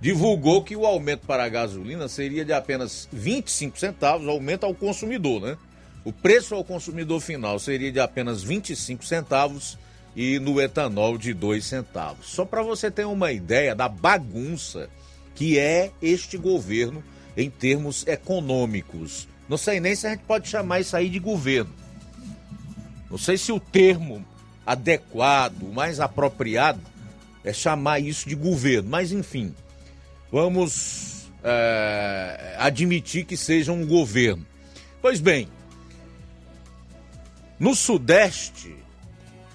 [0.00, 5.42] divulgou que o aumento para a gasolina seria de apenas 25 centavos, aumento ao consumidor,
[5.42, 5.58] né?
[6.02, 9.76] O preço ao consumidor final seria de apenas 25 centavos
[10.14, 12.26] e no etanol de 2 centavos.
[12.28, 14.88] Só para você ter uma ideia da bagunça
[15.36, 17.04] que é este governo
[17.36, 19.28] em termos econômicos.
[19.48, 21.72] Não sei nem se a gente pode chamar isso aí de governo.
[23.08, 24.24] Não sei se o termo
[24.64, 26.80] adequado, mais apropriado,
[27.44, 29.54] é chamar isso de governo, mas enfim,
[30.32, 34.44] vamos é, admitir que seja um governo.
[35.00, 35.48] Pois bem,
[37.60, 38.74] no Sudeste,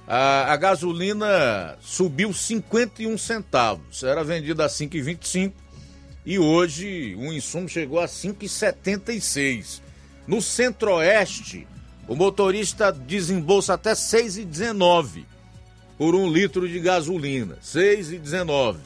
[0.07, 5.51] a, a, gasolina subiu 51 centavos, era vendida a 5,25
[6.25, 9.81] e hoje o insumo chegou a 5,76.
[10.27, 11.67] No Centro-Oeste,
[12.07, 15.25] o motorista desembolsa até 6,19
[15.97, 17.57] por um litro de gasolina.
[17.63, 18.77] 6,19.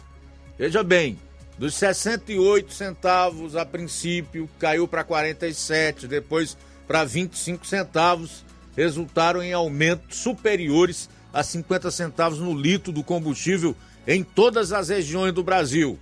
[0.57, 1.20] Veja bem,
[1.57, 6.57] dos 68 centavos a princípio, caiu para 47, depois
[6.88, 8.45] para 25 centavos,
[8.76, 13.76] resultaram em aumentos superiores a 50 centavos no litro do combustível
[14.07, 15.99] em todas as regiões do Brasil.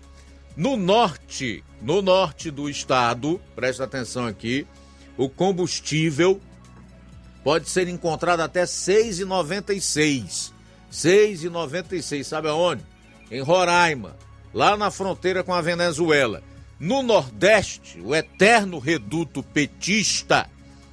[0.55, 4.67] No norte, no norte do estado, presta atenção aqui,
[5.17, 6.39] o combustível
[7.43, 10.51] pode ser encontrado até 6,96.
[10.91, 12.83] 6,96, sabe aonde?
[13.31, 14.15] Em Roraima,
[14.53, 16.43] lá na fronteira com a Venezuela.
[16.79, 20.47] No Nordeste, o eterno reduto petista,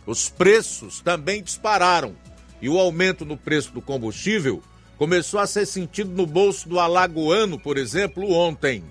[0.06, 2.16] os preços também dispararam.
[2.62, 4.62] E o aumento no preço do combustível
[4.96, 8.82] começou a ser sentido no bolso do alagoano, por exemplo, ontem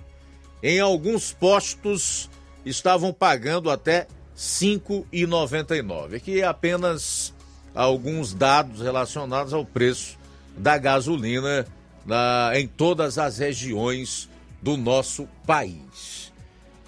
[0.62, 2.28] em alguns postos
[2.64, 6.16] estavam pagando até R$ 5,99.
[6.16, 7.32] Aqui apenas
[7.74, 10.18] alguns dados relacionados ao preço
[10.56, 11.66] da gasolina
[12.04, 14.28] na, em todas as regiões
[14.60, 16.32] do nosso país.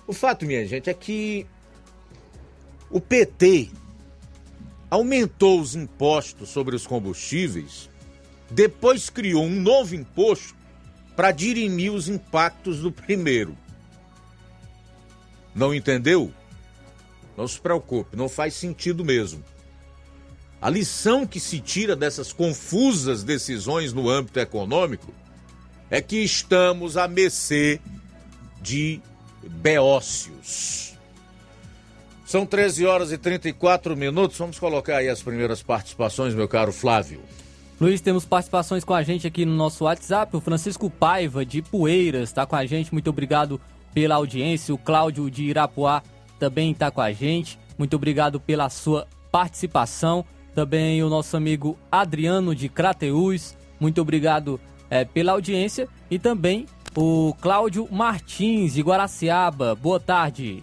[0.07, 1.47] O fato, minha gente, é que
[2.90, 3.70] o PT
[4.90, 7.89] aumentou os impostos sobre os combustíveis,
[8.51, 10.55] depois criou um novo imposto
[11.16, 13.57] para dirimir os impactos do primeiro.
[15.55, 16.33] Não entendeu?
[17.37, 19.43] Não se preocupe, não faz sentido mesmo.
[20.61, 25.12] A lição que se tira dessas confusas decisões no âmbito econômico
[25.91, 27.81] é que estamos à mercê
[28.61, 29.01] de
[29.43, 30.95] beócios.
[32.24, 34.39] São 13 horas e 34 minutos.
[34.39, 37.20] Vamos colocar aí as primeiras participações, meu caro Flávio.
[37.79, 40.37] Luiz, temos participações com a gente aqui no nosso WhatsApp.
[40.37, 42.93] O Francisco Paiva, de Poeiras, está com a gente.
[42.93, 43.61] Muito obrigado
[43.94, 44.74] pela audiência.
[44.74, 46.02] O Cláudio de Irapuá
[46.39, 47.59] também está com a gente.
[47.78, 50.24] Muito obrigado pela sua participação.
[50.55, 53.56] Também o nosso amigo Adriano de Crateús.
[53.81, 54.60] Muito obrigado
[54.90, 55.89] é, pela audiência.
[56.10, 59.74] E também o Cláudio Martins de Guaraciaba.
[59.74, 60.62] Boa tarde.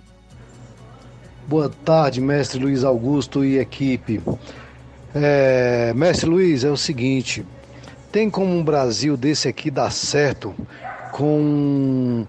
[1.48, 4.22] Boa tarde, mestre Luiz Augusto e equipe.
[5.16, 7.44] É, mestre Luiz, é o seguinte:
[8.12, 10.54] tem como um Brasil desse aqui dar certo
[11.12, 12.28] com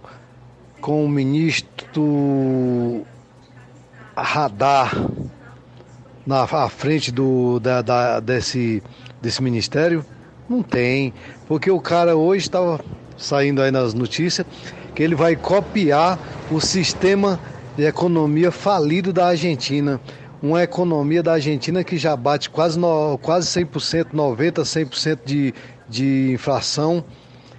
[0.80, 3.04] com o ministro
[4.16, 4.92] Radar
[6.26, 8.82] na à frente do, da, da, desse,
[9.20, 10.04] desse ministério?
[10.48, 11.14] Não tem,
[11.46, 12.80] porque o cara hoje estava
[13.16, 14.46] saindo aí nas notícias
[14.94, 16.18] que ele vai copiar
[16.50, 17.38] o sistema
[17.76, 20.00] de economia falido da Argentina.
[20.42, 24.52] Uma economia da Argentina que já bate quase, no, quase 100%, 90%,
[24.88, 25.54] 100% de,
[25.88, 27.04] de inflação.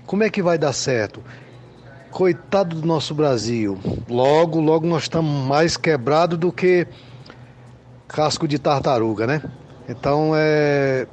[0.05, 1.21] Como é que vai dar certo?
[2.11, 3.79] Coitado do nosso Brasil.
[4.09, 6.85] Logo, logo nós estamos mais quebrados do que
[8.07, 9.41] casco de tartaruga, né?
[9.87, 11.07] Então é.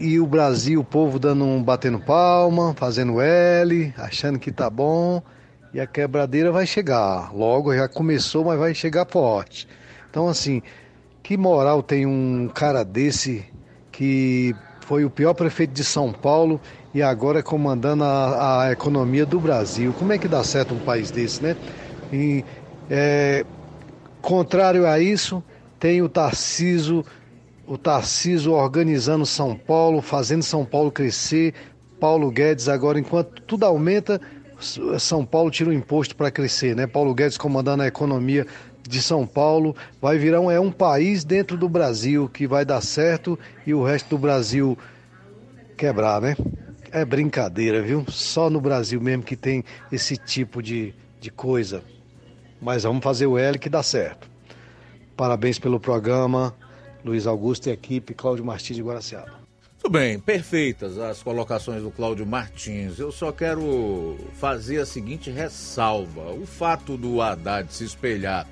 [0.00, 5.22] E o Brasil, o povo dando um batendo palma, fazendo L, achando que tá bom.
[5.74, 7.34] E a quebradeira vai chegar.
[7.34, 9.68] Logo já começou, mas vai chegar forte.
[10.08, 10.62] Então, assim,
[11.22, 13.44] que moral tem um cara desse
[13.92, 16.58] que foi o pior prefeito de São Paulo
[16.94, 19.92] e agora é comandando a, a, economia do Brasil.
[19.98, 21.56] Como é que dá certo um país desse, né?
[22.12, 22.44] E,
[22.90, 23.44] é,
[24.22, 25.42] contrário a isso,
[25.78, 27.04] tem o Tarciso,
[27.66, 31.54] o Tarciso organizando São Paulo, fazendo São Paulo crescer.
[32.00, 34.20] Paulo Guedes agora, enquanto tudo aumenta,
[34.98, 36.86] São Paulo tira o imposto para crescer, né?
[36.86, 38.46] Paulo Guedes comandando a economia
[38.88, 42.80] de São Paulo, vai virar um, é um país dentro do Brasil que vai dar
[42.80, 44.78] certo e o resto do Brasil
[45.76, 46.34] quebrar, né?
[46.92, 48.04] É brincadeira, viu?
[48.08, 51.82] Só no Brasil mesmo que tem esse tipo de, de coisa.
[52.60, 54.28] Mas vamos fazer o L que dá certo.
[55.16, 56.54] Parabéns pelo programa,
[57.04, 59.38] Luiz Augusto e equipe, Cláudio Martins de Guaraciaba.
[59.72, 62.98] Muito bem, perfeitas as colocações do Cláudio Martins.
[62.98, 68.46] Eu só quero fazer a seguinte ressalva: o fato do Haddad se espelhar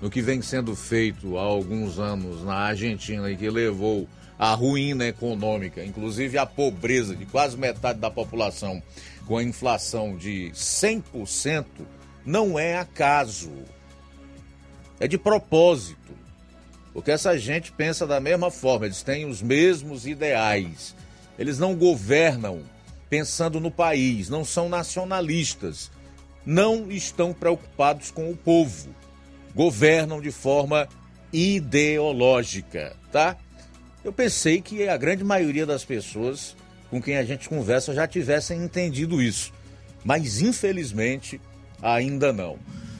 [0.00, 4.08] no que vem sendo feito há alguns anos na Argentina e que levou
[4.42, 8.82] à ruína econômica, inclusive a pobreza de quase metade da população,
[9.24, 11.64] com a inflação de 100%,
[12.26, 13.52] não é acaso.
[14.98, 16.12] É de propósito.
[16.92, 20.92] Porque essa gente pensa da mesma forma, eles têm os mesmos ideais.
[21.38, 22.62] Eles não governam
[23.08, 25.88] pensando no país, não são nacionalistas,
[26.44, 28.92] não estão preocupados com o povo.
[29.54, 30.88] Governam de forma
[31.32, 33.36] ideológica, tá?
[34.04, 36.56] Eu pensei que a grande maioria das pessoas
[36.90, 39.50] com quem a gente conversa já tivessem entendido isso,
[40.04, 41.40] mas infelizmente
[41.80, 42.58] ainda não.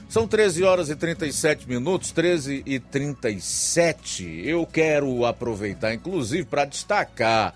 [0.09, 4.43] São 13 horas e 37 minutos, 13 e 37.
[4.45, 7.55] Eu quero aproveitar, inclusive, para destacar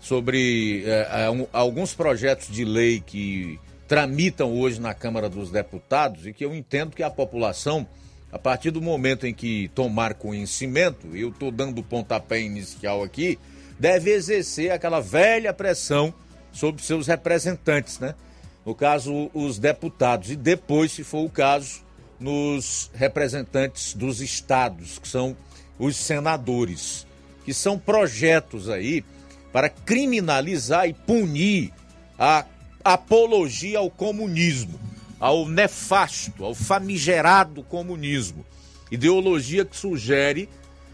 [0.00, 6.32] sobre é, um, alguns projetos de lei que tramitam hoje na Câmara dos Deputados e
[6.32, 7.86] que eu entendo que a população,
[8.32, 13.38] a partir do momento em que tomar conhecimento, eu estou dando o pontapé inicial aqui,
[13.78, 16.14] deve exercer aquela velha pressão
[16.50, 18.14] sobre seus representantes, né?
[18.64, 21.82] No caso, os deputados, e depois, se for o caso,
[22.18, 25.36] nos representantes dos estados, que são
[25.78, 27.06] os senadores,
[27.44, 29.04] que são projetos aí
[29.52, 31.72] para criminalizar e punir
[32.18, 32.46] a
[32.84, 34.78] apologia ao comunismo,
[35.22, 38.44] ao nefasto, ao famigerado comunismo.
[38.90, 40.48] Ideologia que sugere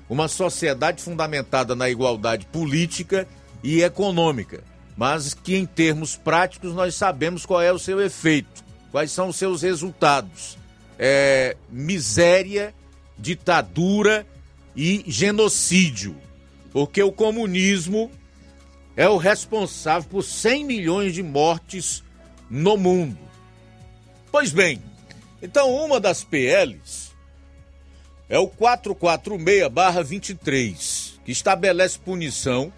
[0.06, 3.26] uma sociedade fundamentada na igualdade política
[3.64, 4.62] e econômica,
[4.94, 9.36] mas que em termos práticos nós sabemos qual é o seu efeito, quais são os
[9.36, 10.58] seus resultados
[10.98, 12.74] é, miséria,
[13.18, 14.26] ditadura
[14.76, 16.14] e genocídio.
[16.70, 18.10] Porque o comunismo
[18.94, 22.04] é o responsável por 100 milhões de mortes
[22.50, 23.27] no mundo.
[24.30, 24.82] Pois bem,
[25.42, 27.08] então uma das PLs
[28.28, 32.70] é o 446-23, que estabelece punição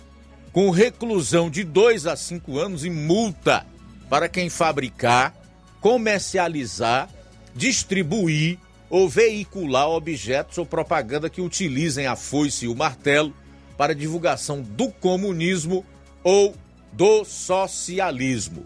[0.53, 3.67] com reclusão de 2 a 5 anos e multa
[4.09, 5.35] para quem fabricar,
[5.81, 7.11] comercializar
[7.55, 8.59] distribuir
[8.89, 13.35] ou veicular objetos ou propaganda que utilizem a foice e o martelo
[13.77, 15.85] para divulgação do comunismo
[16.23, 16.55] ou
[16.93, 18.65] do socialismo.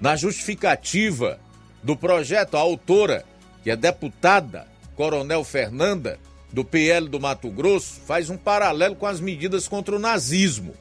[0.00, 1.40] Na justificativa
[1.84, 3.24] do projeto, a autora,
[3.62, 4.66] que é deputada
[4.96, 6.18] Coronel Fernanda,
[6.50, 10.74] do PL do Mato Grosso, faz um paralelo com as medidas contra o nazismo.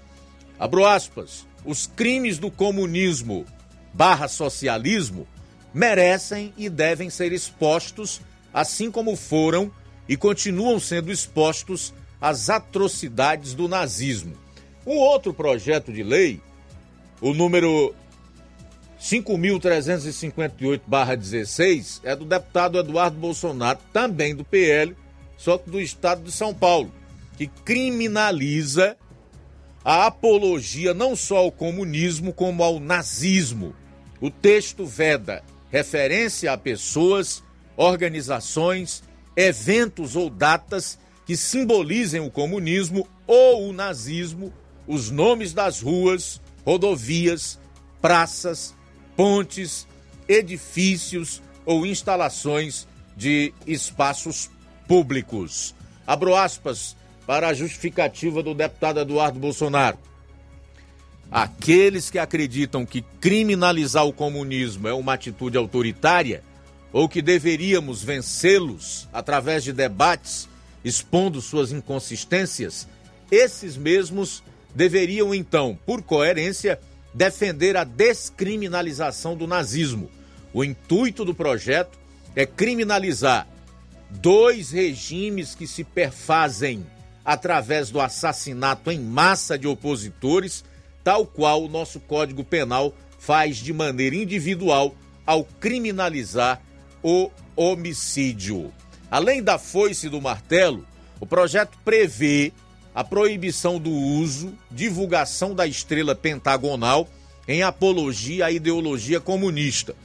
[0.57, 3.45] Abro aspas, os crimes do comunismo
[3.93, 5.27] barra socialismo
[5.73, 8.21] merecem e devem ser expostos,
[8.53, 9.69] assim como foram
[10.07, 14.37] e continuam sendo expostos às atrocidades do nazismo.
[14.85, 16.39] Um outro projeto de lei,
[17.19, 17.93] o número
[19.03, 24.95] 5.358-16, é do deputado Eduardo Bolsonaro, também do PL,
[25.35, 26.89] só que do estado de São Paulo,
[27.37, 28.95] que criminaliza
[29.83, 33.75] a apologia não só ao comunismo, como ao nazismo.
[34.21, 37.43] O texto veda referência a pessoas,
[37.75, 39.03] organizações,
[39.35, 44.53] eventos ou datas que simbolizem o comunismo ou o nazismo,
[44.87, 47.59] os nomes das ruas, rodovias,
[48.01, 48.73] praças,
[49.15, 49.87] pontes,
[50.27, 54.49] edifícios ou instalações de espaços
[54.87, 55.75] públicos.
[56.05, 56.95] Abro aspas
[57.25, 59.97] para a justificativa do deputado Eduardo Bolsonaro.
[61.31, 66.43] Aqueles que acreditam que criminalizar o comunismo é uma atitude autoritária
[66.91, 70.47] ou que deveríamos vencê-los através de debates
[70.83, 72.87] expondo suas inconsistências,
[73.31, 74.43] esses mesmos
[74.75, 76.79] deveriam então, por coerência,
[77.13, 80.09] defender a descriminalização do nazismo.
[80.53, 81.97] O intuito do projeto
[82.35, 83.47] é criminalizar
[84.09, 86.85] dois regimes que se perfazem
[87.25, 90.63] através do assassinato em massa de opositores
[91.03, 94.95] tal qual o nosso Código Penal faz de maneira individual
[95.25, 96.61] ao criminalizar
[97.01, 98.73] o homicídio.
[99.11, 100.85] Além da foice e do martelo,
[101.19, 102.51] o projeto prevê
[102.93, 107.07] a proibição do uso, divulgação da estrela pentagonal
[107.47, 109.95] em apologia à ideologia comunista.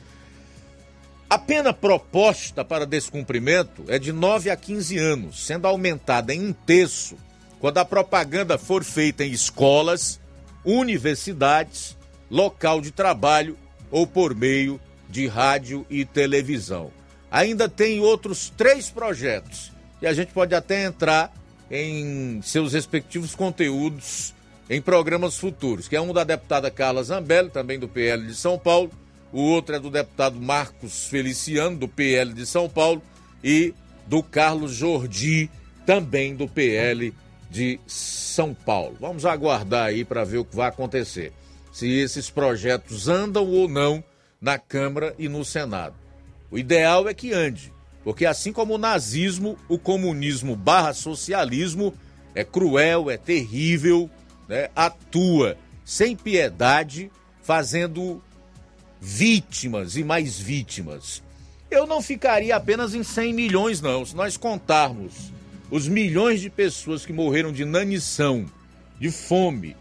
[1.28, 6.52] A pena proposta para descumprimento é de 9 a 15 anos, sendo aumentada em um
[6.52, 7.16] terço
[7.60, 10.18] quando a propaganda for feita em escolas,
[10.64, 11.96] universidades,
[12.30, 13.58] local de trabalho
[13.90, 16.90] ou por meio de rádio e televisão.
[17.30, 19.70] Ainda tem outros três projetos
[20.00, 21.32] e a gente pode até entrar
[21.70, 24.34] em seus respectivos conteúdos
[24.70, 28.58] em programas futuros, que é um da deputada Carla Zambelli, também do PL de São
[28.58, 28.90] Paulo,
[29.32, 33.02] o outro é do deputado Marcos Feliciano, do PL de São Paulo,
[33.42, 33.74] e
[34.06, 35.50] do Carlos Jordi,
[35.84, 37.14] também do PL
[37.50, 38.96] de São Paulo.
[39.00, 41.32] Vamos aguardar aí para ver o que vai acontecer.
[41.72, 44.02] Se esses projetos andam ou não
[44.40, 45.94] na Câmara e no Senado.
[46.50, 47.72] O ideal é que ande,
[48.08, 51.92] porque assim como o nazismo, o comunismo barra socialismo
[52.34, 54.08] é cruel, é terrível,
[54.48, 54.70] né?
[54.74, 57.12] atua sem piedade,
[57.42, 58.22] fazendo
[58.98, 61.22] vítimas e mais vítimas.
[61.70, 64.06] Eu não ficaria apenas em 100 milhões, não.
[64.06, 65.30] Se nós contarmos
[65.70, 68.46] os milhões de pessoas que morreram de nanição,
[68.98, 69.76] de fome,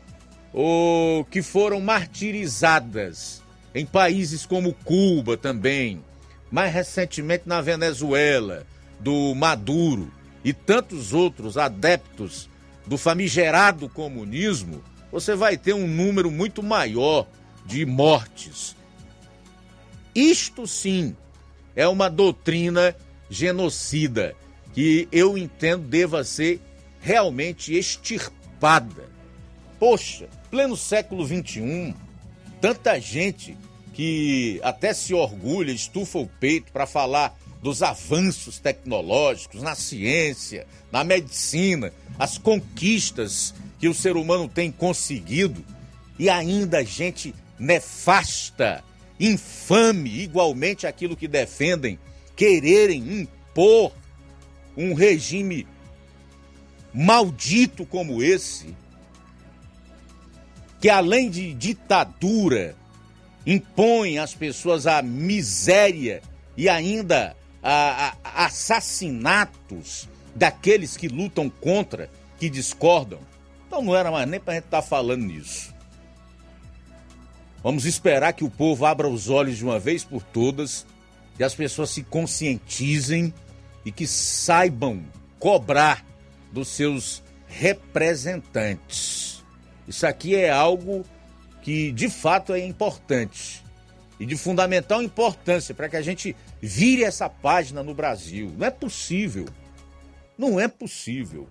[0.51, 3.41] ou que foram martirizadas
[3.73, 6.03] em países como Cuba também,
[6.51, 8.65] mais recentemente na Venezuela,
[8.99, 10.11] do Maduro
[10.43, 12.49] e tantos outros adeptos
[12.85, 17.27] do famigerado comunismo, você vai ter um número muito maior
[17.65, 18.75] de mortes.
[20.15, 21.15] Isto sim
[21.75, 22.95] é uma doutrina
[23.29, 24.35] genocida
[24.73, 26.61] que eu entendo deva ser
[26.99, 29.05] realmente extirpada.
[29.79, 31.93] Poxa, pleno século XXI,
[32.59, 33.57] tanta gente
[33.97, 41.03] que até se orgulha, estufa o peito para falar dos avanços tecnológicos na ciência, na
[41.03, 45.65] medicina, as conquistas que o ser humano tem conseguido
[46.19, 48.83] e ainda gente nefasta,
[49.19, 51.97] infame, igualmente aquilo que defendem,
[52.35, 53.91] quererem impor
[54.77, 55.67] um regime
[56.93, 58.75] maldito como esse,
[60.79, 62.75] que além de ditadura,
[63.47, 66.21] impõe às pessoas a miséria
[66.57, 67.33] e ainda
[67.63, 73.19] a, a, assassinatos daqueles que lutam contra, que discordam.
[73.65, 75.73] Então não era mais nem para a gente estar tá falando nisso.
[77.63, 80.85] Vamos esperar que o povo abra os olhos de uma vez por todas,
[81.37, 83.33] que as pessoas se conscientizem
[83.85, 85.05] e que saibam
[85.39, 86.05] cobrar
[86.51, 89.43] dos seus representantes.
[89.87, 91.05] Isso aqui é algo
[91.67, 93.61] que de fato é importante
[94.17, 98.53] e de fundamental importância para que a gente vire essa página no Brasil.
[98.57, 99.45] Não é possível.
[100.37, 101.45] Não é possível.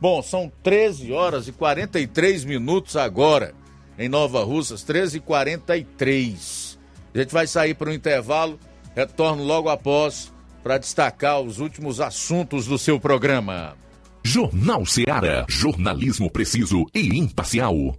[0.00, 3.54] Bom, são 13 horas e 43 minutos agora
[3.98, 6.78] em Nova Russas, 13 e 43
[7.14, 8.58] A gente vai sair para o intervalo,
[8.96, 13.76] retorno logo após para destacar os últimos assuntos do seu programa.
[14.24, 15.44] Jornal Seara.
[15.46, 17.98] Jornalismo preciso e imparcial.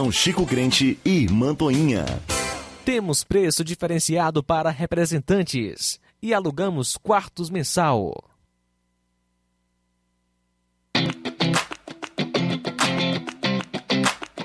[0.09, 2.05] Chico Crente e Mantoinha.
[2.85, 8.13] Temos preço diferenciado para representantes e alugamos quartos mensal.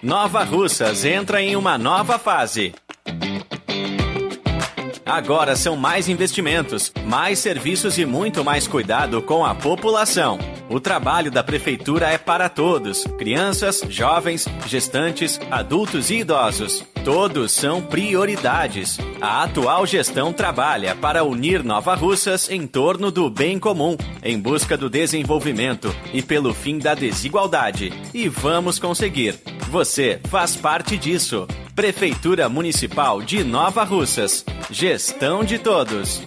[0.03, 2.75] Nova Russas entra em uma nova fase.
[5.05, 10.37] Agora são mais investimentos, mais serviços e muito mais cuidado com a população.
[10.69, 16.85] O trabalho da Prefeitura é para todos: crianças, jovens, gestantes, adultos e idosos.
[17.05, 18.99] Todos são prioridades.
[19.21, 24.77] A atual gestão trabalha para unir Nova Russas em torno do bem comum, em busca
[24.77, 27.93] do desenvolvimento e pelo fim da desigualdade.
[28.13, 29.39] E vamos conseguir.
[29.71, 31.47] Você faz parte disso.
[31.77, 34.45] Prefeitura Municipal de Nova Russas.
[34.71, 36.27] Gestão de todos.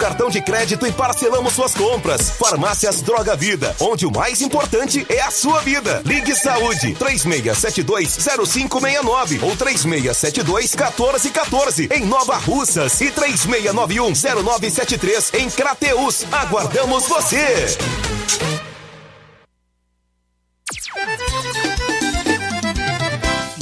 [0.00, 2.30] cartão de crédito e parcelamos suas compras.
[2.30, 6.00] Farmácias Droga Vida, onde o mais importante é a sua vida.
[6.06, 16.24] Ligue Saúde 36720569 ou 36721414 em Nova Russas e 36910973 em Crateus.
[16.32, 17.76] Aguardamos você.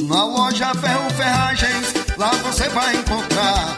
[0.03, 3.78] Na loja Ferro Ferragens, lá você vai encontrar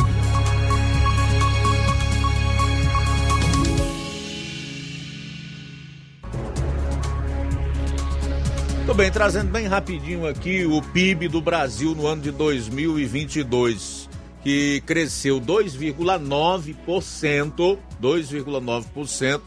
[8.86, 14.08] Tô bem, trazendo bem rapidinho aqui o PIB do Brasil no ano de 2022,
[14.44, 19.42] que cresceu 2,9%, 2,9%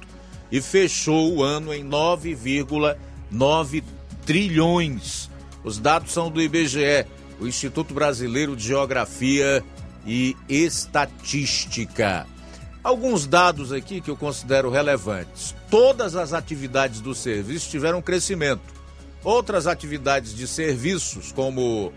[0.51, 3.85] e fechou o ano em 9,9
[4.27, 5.31] trilhões.
[5.63, 7.07] Os dados são do IBGE,
[7.39, 9.63] o Instituto Brasileiro de Geografia
[10.05, 12.27] e Estatística.
[12.83, 15.55] Alguns dados aqui que eu considero relevantes.
[15.71, 18.78] Todas as atividades do serviço tiveram crescimento.
[19.25, 21.93] Outras atividades de serviços, como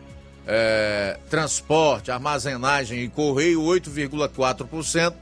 [0.47, 5.13] é, transporte, armazenagem e correio, 8,4%,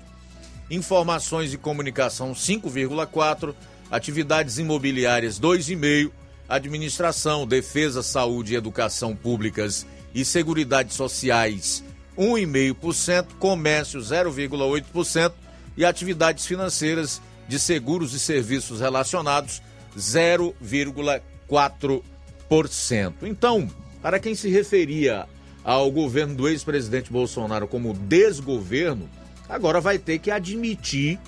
[0.72, 3.54] informações e comunicação, 5,4%,
[3.92, 6.12] atividades imobiliárias, 2,5%,
[6.48, 9.86] administração, defesa, saúde e educação públicas
[10.16, 11.84] e seguridade sociais,
[12.18, 15.32] 1,5%, comércio, 0,8%
[15.78, 19.62] e atividades financeiras de seguros e serviços relacionados,
[19.98, 21.22] 0,4%.
[21.50, 23.14] 4%.
[23.24, 23.70] Então,
[24.02, 25.26] para quem se referia
[25.64, 29.10] ao governo do ex-presidente Bolsonaro como desgoverno,
[29.48, 31.20] agora vai ter que admitir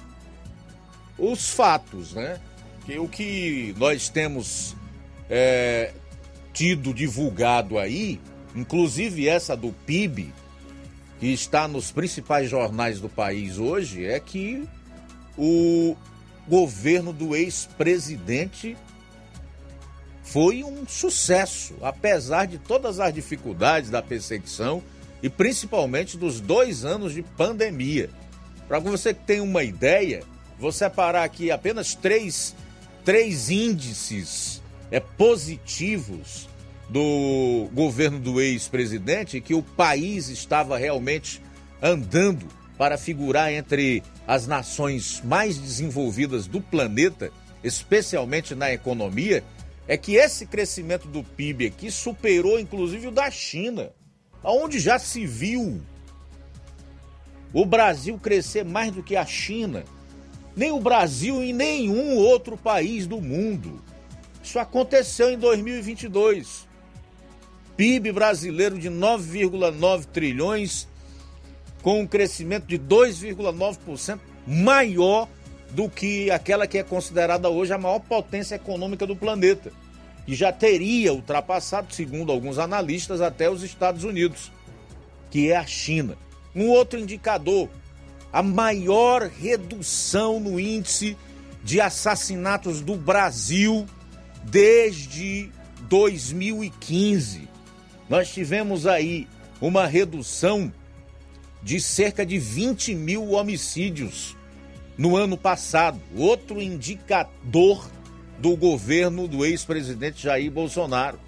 [1.17, 2.39] os fatos, né?
[2.85, 4.75] Que o que nós temos
[5.29, 5.93] é,
[6.53, 8.19] tido divulgado aí,
[8.55, 10.33] inclusive essa do PIB,
[11.19, 14.67] que está nos principais jornais do país hoje, é que
[15.37, 15.95] o
[16.47, 18.75] governo do ex-presidente
[20.31, 24.81] foi um sucesso, apesar de todas as dificuldades da perseguição
[25.21, 28.09] e principalmente dos dois anos de pandemia.
[28.65, 30.23] Para você que tem uma ideia,
[30.57, 32.55] vou separar aqui apenas três,
[33.03, 36.47] três índices é, positivos
[36.87, 41.41] do governo do ex-presidente que o país estava realmente
[41.81, 42.47] andando
[42.77, 47.31] para figurar entre as nações mais desenvolvidas do planeta,
[47.61, 49.43] especialmente na economia,
[49.87, 53.91] é que esse crescimento do PIB aqui superou inclusive o da China,
[54.43, 55.81] aonde já se viu
[57.53, 59.83] o Brasil crescer mais do que a China,
[60.55, 63.81] nem o Brasil e nenhum outro país do mundo.
[64.43, 66.67] Isso aconteceu em 2022.
[67.75, 70.87] PIB brasileiro de 9,9 trilhões,
[71.81, 75.27] com um crescimento de 2,9% maior
[75.73, 79.71] do que aquela que é considerada hoje a maior potência econômica do planeta,
[80.25, 84.51] que já teria ultrapassado, segundo alguns analistas, até os Estados Unidos,
[85.29, 86.17] que é a China.
[86.53, 87.69] Um outro indicador,
[88.31, 91.17] a maior redução no índice
[91.63, 93.85] de assassinatos do Brasil
[94.43, 95.49] desde
[95.83, 97.47] 2015.
[98.09, 99.27] Nós tivemos aí
[99.61, 100.71] uma redução
[101.63, 104.35] de cerca de 20 mil homicídios
[104.97, 105.99] no ano passado.
[106.15, 107.89] Outro indicador
[108.39, 111.19] do governo do ex-presidente Jair Bolsonaro.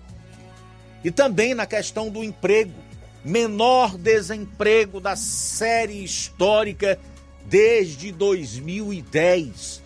[1.04, 2.74] E também na questão do emprego.
[3.24, 7.00] Menor desemprego da série histórica
[7.46, 9.82] desde 2010.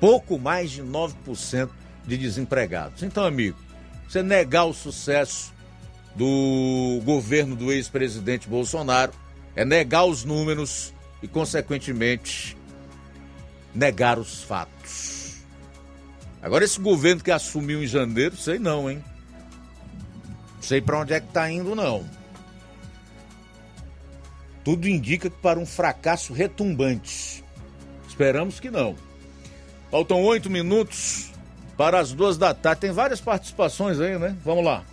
[0.00, 1.68] Pouco mais de 9%
[2.06, 3.02] de desempregados.
[3.02, 3.56] Então, amigo,
[4.08, 5.52] você negar o sucesso
[6.16, 9.12] do governo do ex-presidente Bolsonaro
[9.54, 10.92] é negar os números
[11.22, 12.56] e, consequentemente,
[13.74, 15.36] negar os fatos.
[16.42, 19.04] Agora, esse governo que assumiu em janeiro, sei não, hein?
[20.60, 22.04] Sei para onde é que tá indo, não.
[24.64, 27.44] Tudo indica que para um fracasso retumbante.
[28.08, 28.94] Esperamos que não.
[29.90, 31.30] Faltam oito minutos
[31.76, 32.82] para as duas da tarde.
[32.82, 34.36] Tem várias participações aí, né?
[34.44, 34.84] Vamos lá.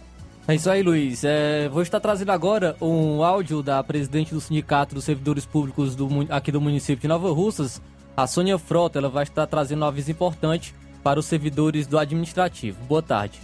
[0.47, 1.25] É isso aí, Luiz.
[1.25, 6.07] É, vou estar trazendo agora um áudio da presidente do Sindicato dos Servidores Públicos do,
[6.29, 7.81] aqui do município de Nova Russas,
[8.17, 8.97] a Sônia Frota.
[8.97, 10.73] Ela vai estar trazendo um aviso importante
[11.03, 12.83] para os servidores do administrativo.
[12.85, 13.39] Boa tarde.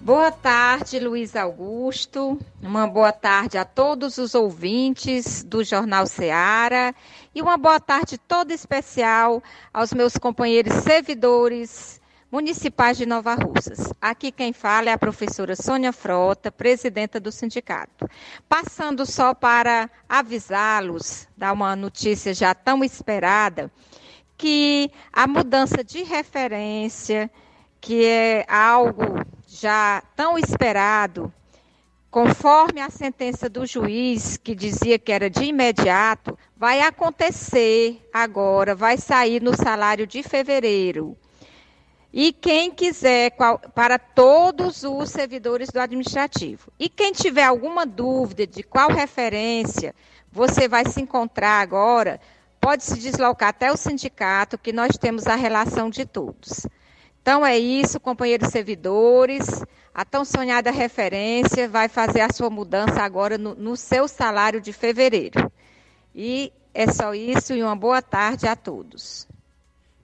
[0.00, 2.38] Boa tarde, Luiz Augusto.
[2.62, 6.94] Uma boa tarde a todos os ouvintes do Jornal Seara
[7.34, 9.42] e uma boa tarde toda especial
[9.74, 11.99] aos meus companheiros servidores
[12.30, 13.92] municipais de Nova Russas.
[14.00, 18.08] Aqui quem fala é a professora Sônia Frota, presidenta do sindicato.
[18.48, 23.70] Passando só para avisá-los, dar uma notícia já tão esperada,
[24.38, 27.30] que a mudança de referência,
[27.80, 31.32] que é algo já tão esperado,
[32.10, 38.96] conforme a sentença do juiz, que dizia que era de imediato, vai acontecer agora, vai
[38.96, 41.16] sair no salário de fevereiro.
[42.12, 43.32] E quem quiser,
[43.74, 46.72] para todos os servidores do administrativo.
[46.78, 49.94] E quem tiver alguma dúvida de qual referência
[50.32, 52.20] você vai se encontrar agora,
[52.60, 56.66] pode se deslocar até o sindicato, que nós temos a relação de todos.
[57.22, 59.64] Então é isso, companheiros servidores.
[59.94, 64.72] A tão sonhada referência vai fazer a sua mudança agora no, no seu salário de
[64.72, 65.50] fevereiro.
[66.14, 69.29] E é só isso e uma boa tarde a todos.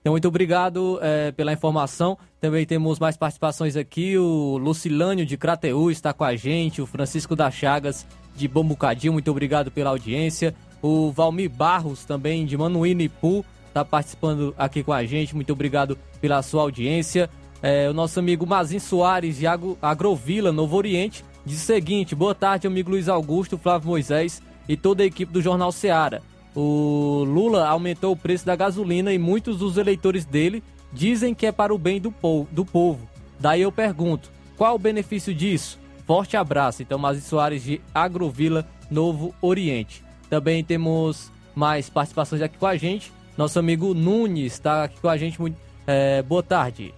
[0.07, 2.17] Então, muito obrigado é, pela informação.
[2.41, 4.17] Também temos mais participações aqui.
[4.17, 6.81] O Lucilânio de Crateú está com a gente.
[6.81, 8.07] O Francisco da Chagas
[8.37, 10.55] de Bombucadinho, muito obrigado pela audiência.
[10.81, 15.35] O Valmir Barros, também de Manuíno Ipu, está participando aqui com a gente.
[15.35, 17.29] Muito obrigado pela sua audiência.
[17.61, 19.47] É, o nosso amigo Mazin Soares de
[19.83, 25.03] Agrovila, Novo Oriente, diz o seguinte: boa tarde, amigo Luiz Augusto, Flávio Moisés e toda
[25.03, 26.23] a equipe do Jornal Seara
[26.57, 31.53] o Lula aumentou o preço da gasolina e muitos dos eleitores dele dizem que é
[31.53, 32.49] para o bem do povo.
[32.51, 33.07] Do povo.
[33.39, 35.79] Daí eu pergunto, qual o benefício disso?
[36.07, 36.83] Forte abraço.
[36.83, 40.03] Então, Mazi Soares de Agrovila, Novo Oriente.
[40.31, 43.13] Também temos mais participações aqui com a gente.
[43.37, 45.39] Nosso amigo Nunes está aqui com a gente.
[45.87, 46.95] É, boa tarde.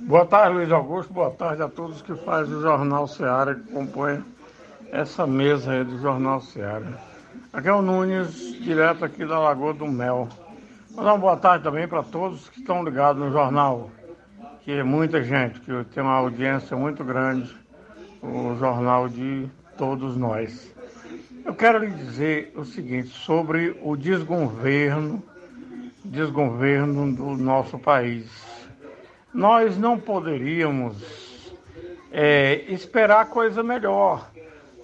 [0.00, 1.12] Boa tarde, Luiz Augusto.
[1.12, 4.24] Boa tarde a todos que fazem o Jornal Seara, que compõem
[4.90, 7.09] essa mesa aí do Jornal Seara.
[7.52, 10.28] Aqui é o Nunes, direto aqui da Lagoa do Mel.
[10.92, 13.90] Vou dar uma boa tarde também para todos que estão ligados no jornal,
[14.60, 17.52] que é muita gente, que tem uma audiência muito grande,
[18.22, 20.72] o jornal de todos nós.
[21.44, 25.20] Eu quero lhe dizer o seguinte sobre o desgoverno,
[26.04, 28.30] desgoverno do nosso país.
[29.34, 31.52] Nós não poderíamos
[32.12, 34.30] é, esperar coisa melhor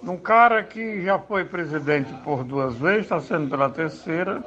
[0.03, 4.43] um cara que já foi presidente por duas vezes, está sendo pela terceira,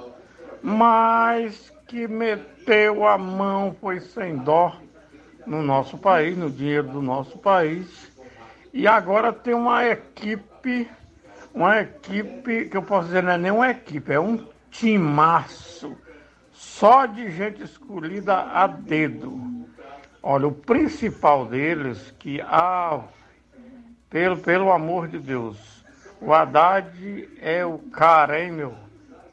[0.63, 4.77] mas que meteu a mão, foi sem dó
[5.47, 8.11] no nosso país, no dinheiro do nosso país,
[8.73, 10.89] e agora tem uma equipe,
[11.53, 15.97] uma equipe que eu posso dizer não é nem uma equipe, é um timaço,
[16.53, 19.67] só de gente escolhida a dedo.
[20.23, 23.01] Olha, o principal deles, que ah,
[24.11, 25.57] pelo, pelo amor de Deus,
[26.21, 28.75] O Haddad é o cara, hein, meu?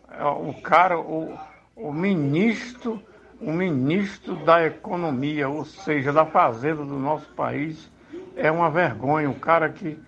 [0.10, 1.38] É o cara, o,
[1.76, 3.02] o ministro,
[3.41, 7.91] o ministro da economia, ou seja, da fazenda do nosso país,
[8.36, 9.30] é uma vergonha.
[9.30, 9.99] Um cara que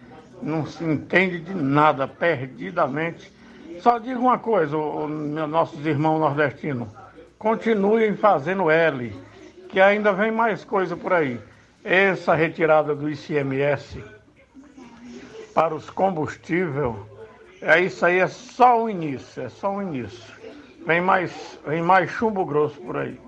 [0.42, 3.34] não se entende de nada, perdidamente.
[3.80, 6.88] Só digo uma coisa, o, o, nossos irmãos nordestinos,
[7.38, 9.14] continuem fazendo L,
[9.68, 11.40] que ainda vem mais coisa por aí.
[11.84, 14.19] Essa retirada do ICMS
[15.60, 16.96] para os combustíveis,
[17.62, 20.24] é isso aí é só o início, é só o início.
[20.88, 21.34] Vem mais,
[21.68, 23.20] vem mais chumbo grosso por aí.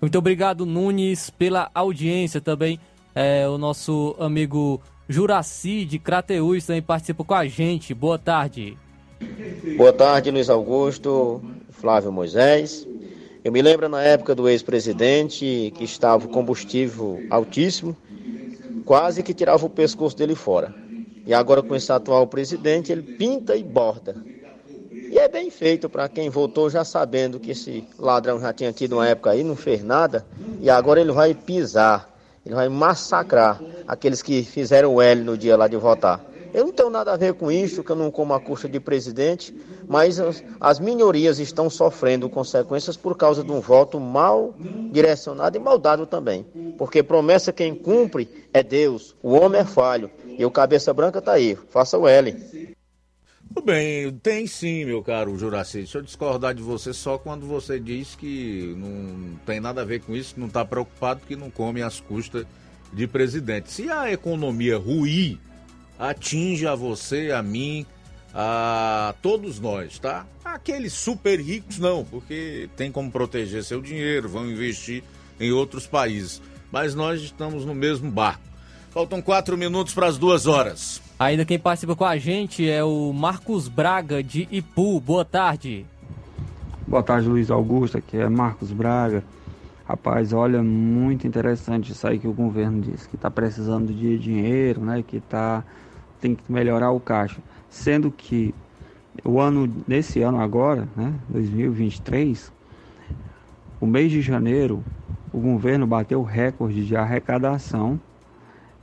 [0.00, 2.80] Muito obrigado, Nunes, pela audiência também.
[3.14, 7.92] É, o nosso amigo Juraci de Crateús também participa com a gente.
[7.92, 8.78] Boa tarde.
[9.76, 12.88] Boa tarde, Luiz Augusto, Flávio Moisés.
[13.44, 17.94] Eu me lembro na época do ex-presidente que estava o combustível altíssimo,
[18.86, 20.83] quase que tirava o pescoço dele fora.
[21.26, 24.14] E agora com esse atual presidente, ele pinta e borda.
[24.90, 28.94] E é bem feito para quem votou já sabendo que esse ladrão já tinha tido
[28.94, 30.26] uma época aí, não fez nada,
[30.60, 32.10] e agora ele vai pisar,
[32.44, 36.20] ele vai massacrar aqueles que fizeram o L no dia lá de votar.
[36.54, 38.78] Eu não tenho nada a ver com isso, que eu não como a custa de
[38.78, 39.52] presidente,
[39.88, 44.54] mas as, as minorias estão sofrendo consequências por causa de um voto mal
[44.92, 46.46] direcionado e mal dado também.
[46.78, 50.08] Porque promessa quem cumpre é Deus, o homem é falho,
[50.38, 52.32] e o cabeça branca está aí, faça o L.
[53.48, 55.78] Tudo bem, tem sim, meu caro Juraci.
[55.78, 60.02] Deixa eu discordar de você só quando você diz que não tem nada a ver
[60.02, 62.46] com isso, não está preocupado que não come as custas
[62.92, 63.72] de presidente.
[63.72, 65.38] Se a economia ruir,
[65.98, 67.86] atinge a você, a mim,
[68.34, 70.26] a todos nós, tá?
[70.44, 75.02] Aqueles super ricos não, porque tem como proteger seu dinheiro, vão investir
[75.38, 76.40] em outros países.
[76.70, 78.42] Mas nós estamos no mesmo barco.
[78.90, 81.02] Faltam quatro minutos para as duas horas.
[81.18, 85.00] Ainda quem participa com a gente é o Marcos Braga de Ipu.
[85.00, 85.86] Boa tarde.
[86.86, 87.98] Boa tarde, Luiz Augusto.
[87.98, 89.24] Aqui é Marcos Braga.
[89.86, 94.80] Rapaz, olha, muito interessante isso aí que o governo disse, que está precisando de dinheiro,
[94.80, 95.04] né?
[95.06, 95.62] Que tá,
[96.24, 97.42] tem que melhorar o caixa.
[97.68, 98.54] Sendo que
[99.22, 101.12] o ano, nesse ano agora, né?
[101.28, 102.50] 2023,
[103.78, 104.82] o mês de janeiro,
[105.30, 108.00] o governo bateu recorde de arrecadação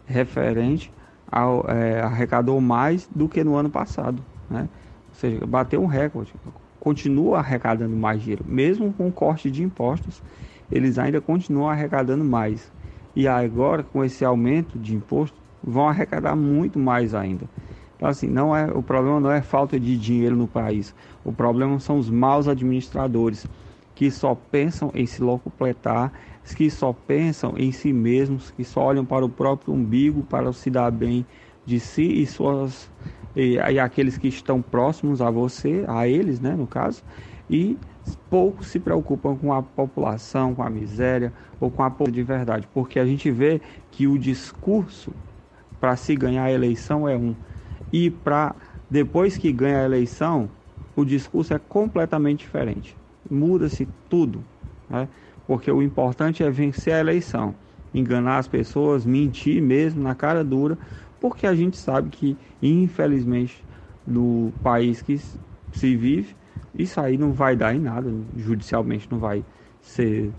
[0.06, 0.94] referente
[1.32, 4.70] ao é, arrecadou mais do que no ano passado, né?
[5.10, 6.32] Ou seja, bateu um recorde,
[6.80, 10.22] continua arrecadando mais dinheiro, mesmo com corte de impostos
[10.72, 12.72] eles ainda continuam arrecadando mais.
[13.14, 17.50] E agora, com esse aumento de imposto, vão arrecadar muito mais ainda.
[17.96, 20.96] Então, assim, não é, o problema não é falta de dinheiro no país.
[21.24, 23.48] O problema são os maus administradores
[23.94, 26.12] que só pensam em se locupletar,
[26.56, 30.70] que só pensam em si mesmos, que só olham para o próprio umbigo, para se
[30.72, 31.28] dar bem
[31.66, 32.92] de si e suas
[33.36, 37.04] e, e aqueles que estão próximos a você, a eles, né, no caso,
[37.50, 37.80] e
[38.30, 42.68] poucos se preocupam com a população, com a miséria ou com a pobreza de verdade,
[42.74, 45.16] porque a gente vê que o discurso
[45.82, 47.36] para se ganhar a eleição é um
[47.92, 48.56] e para
[48.90, 50.50] depois que ganha a eleição
[50.96, 52.98] o discurso é completamente diferente.
[53.30, 54.46] Muda-se tudo,
[54.90, 55.10] né?
[55.48, 57.56] porque o importante é vencer a eleição,
[57.94, 60.78] enganar as pessoas, mentir mesmo na cara dura,
[61.20, 63.66] porque a gente sabe que infelizmente
[64.06, 65.18] no país que
[65.72, 66.36] se vive
[66.74, 69.44] isso aí não vai dar em nada, judicialmente não vai
[69.82, 70.34] ser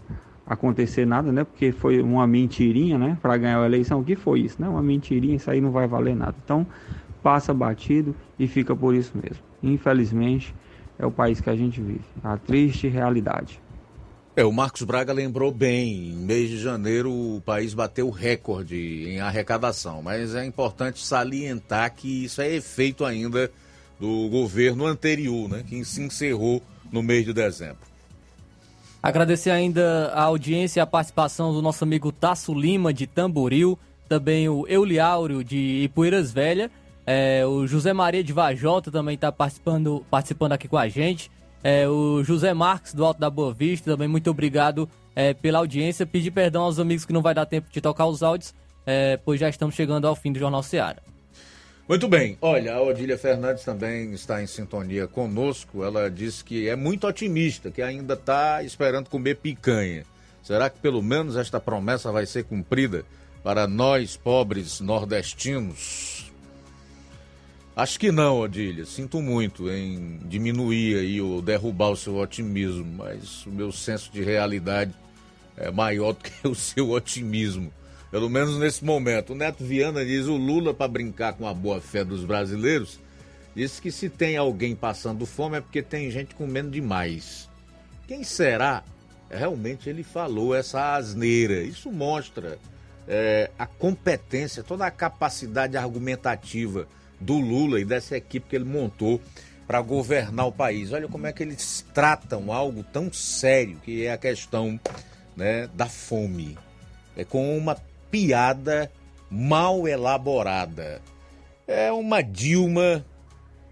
[0.53, 1.45] acontecer nada, né?
[1.45, 3.19] Porque foi uma mentirinha, né?
[3.21, 4.69] Para ganhar a eleição, o que foi isso, né?
[4.69, 6.35] Uma mentirinha, isso aí não vai valer nada.
[6.45, 6.67] Então,
[7.23, 9.43] passa batido e fica por isso mesmo.
[9.63, 10.55] Infelizmente,
[10.99, 13.61] é o país que a gente vive, a triste realidade.
[14.35, 19.21] É, o Marcos Braga lembrou bem, em mês de janeiro o país bateu recorde em
[19.21, 23.53] arrecadação, mas é importante salientar que isso é efeito ainda
[24.01, 27.92] do governo anterior, né, que se encerrou no mês de dezembro.
[29.03, 33.77] Agradecer ainda a audiência e a participação do nosso amigo Tasso Lima, de Tamboril,
[34.09, 36.71] também o Euliáureo, de Ipueiras Velha,
[37.05, 41.31] é, o José Maria de Vajota também está participando, participando aqui com a gente,
[41.65, 46.07] é, o José Marques, do Alto da Boa Vista, também muito obrigado é, pela audiência.
[46.07, 48.55] Pedir perdão aos amigos que não vai dar tempo de tocar os áudios,
[48.87, 51.03] é, pois já estamos chegando ao fim do Jornal Seara.
[51.89, 52.39] Muito bem.
[52.41, 55.83] Olha, a Odília Fernandes também está em sintonia conosco.
[55.83, 60.05] Ela disse que é muito otimista, que ainda está esperando comer picanha.
[60.43, 63.05] Será que pelo menos esta promessa vai ser cumprida
[63.43, 66.33] para nós, pobres nordestinos?
[67.75, 68.85] Acho que não, Odília.
[68.85, 74.23] Sinto muito em diminuir aí ou derrubar o seu otimismo, mas o meu senso de
[74.23, 74.95] realidade
[75.57, 77.73] é maior do que o seu otimismo
[78.13, 79.33] pelo menos nesse momento.
[79.33, 83.01] O Neto Viana diz o Lula, para brincar com a boa fé dos brasileiros,
[83.55, 87.49] Diz que se tem alguém passando fome é porque tem gente comendo demais.
[88.07, 88.83] Quem será?
[89.31, 91.63] Realmente ele falou essa asneira.
[91.63, 92.59] Isso mostra
[93.07, 96.89] é, a competência, toda a capacidade argumentativa
[97.21, 99.21] do Lula e dessa equipe que ele montou
[99.67, 100.93] para governar o país.
[100.93, 104.81] Olha como é que eles tratam algo tão sério que é a questão
[105.37, 106.57] né, da fome.
[107.15, 107.77] É com uma
[108.13, 108.93] piada
[109.31, 111.01] mal elaborada.
[111.67, 113.05] É uma Dilma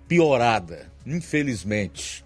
[0.08, 2.24] piorada, infelizmente.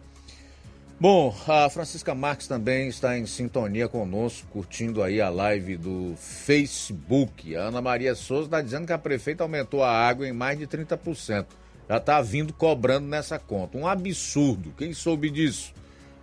[1.01, 7.57] Bom, a Francisca Marques também está em sintonia conosco, curtindo aí a live do Facebook.
[7.57, 10.69] A Ana Maria Souza está dizendo que a prefeita aumentou a água em mais de
[10.69, 11.47] 30%.
[11.89, 13.77] Já está vindo cobrando nessa conta.
[13.77, 14.73] Um absurdo.
[14.79, 15.75] Quem soube disso?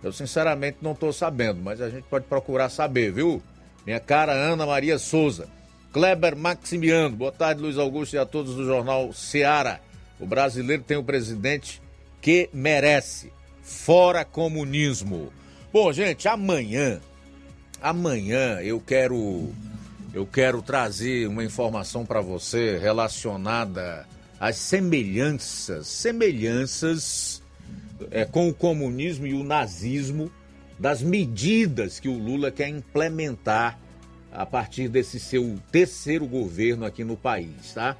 [0.02, 3.42] Eu sinceramente não estou sabendo, mas a gente pode procurar saber, viu?
[3.84, 5.48] Minha cara Ana Maria Souza.
[5.92, 7.14] Kleber Maximiano.
[7.14, 9.78] Boa tarde, Luiz Augusto e a todos do jornal Seara.
[10.18, 11.82] O brasileiro tem o presidente
[12.20, 13.30] que merece.
[13.62, 15.30] Fora comunismo.
[15.70, 16.98] Bom, gente, amanhã,
[17.80, 19.50] amanhã eu quero
[20.14, 24.06] eu quero trazer uma informação para você relacionada
[24.40, 27.42] às semelhanças, semelhanças
[28.10, 30.30] é, com o comunismo e o nazismo,
[30.78, 33.78] das medidas que o Lula quer implementar
[34.32, 37.96] a partir desse seu terceiro governo aqui no país, tá?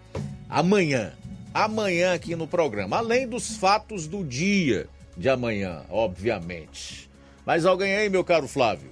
[0.48, 1.12] Amanhã,
[1.52, 7.10] amanhã aqui no programa, além dos fatos do dia de amanhã, obviamente.
[7.44, 8.90] Mas alguém aí, meu caro Flávio?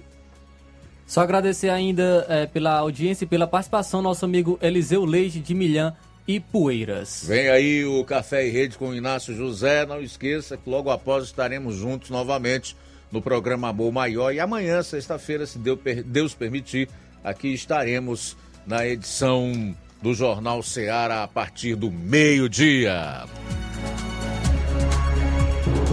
[1.07, 5.93] Só agradecer ainda é, pela audiência e pela participação nosso amigo Eliseu Leite de Milhã
[6.27, 7.23] e Poeiras.
[7.27, 9.85] Vem aí o Café e Rede com o Inácio José.
[9.85, 12.77] Não esqueça que logo após estaremos juntos novamente
[13.11, 14.33] no programa Amor Maior.
[14.33, 15.59] E amanhã, sexta-feira, se
[16.05, 16.87] Deus permitir,
[17.23, 18.35] aqui estaremos
[18.65, 23.25] na edição do Jornal Seara a partir do meio-dia.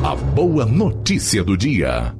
[0.02, 2.14] A boa notícia do dia.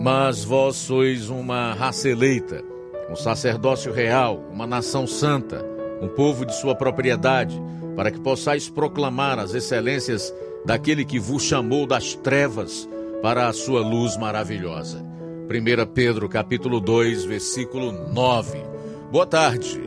[0.00, 2.62] Mas vós sois uma raça eleita,
[3.10, 5.64] um sacerdócio real, uma nação santa,
[6.00, 7.60] um povo de sua propriedade,
[7.96, 10.32] para que possais proclamar as excelências
[10.64, 12.88] daquele que vos chamou das trevas
[13.20, 15.07] para a sua luz maravilhosa.
[15.50, 18.62] 1 Pedro capítulo 2, versículo 9.
[19.10, 19.80] Boa tarde.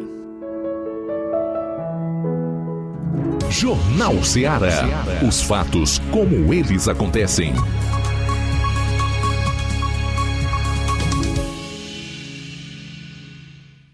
[3.52, 4.72] Jornal Ceará.
[5.24, 7.54] Os fatos como eles acontecem.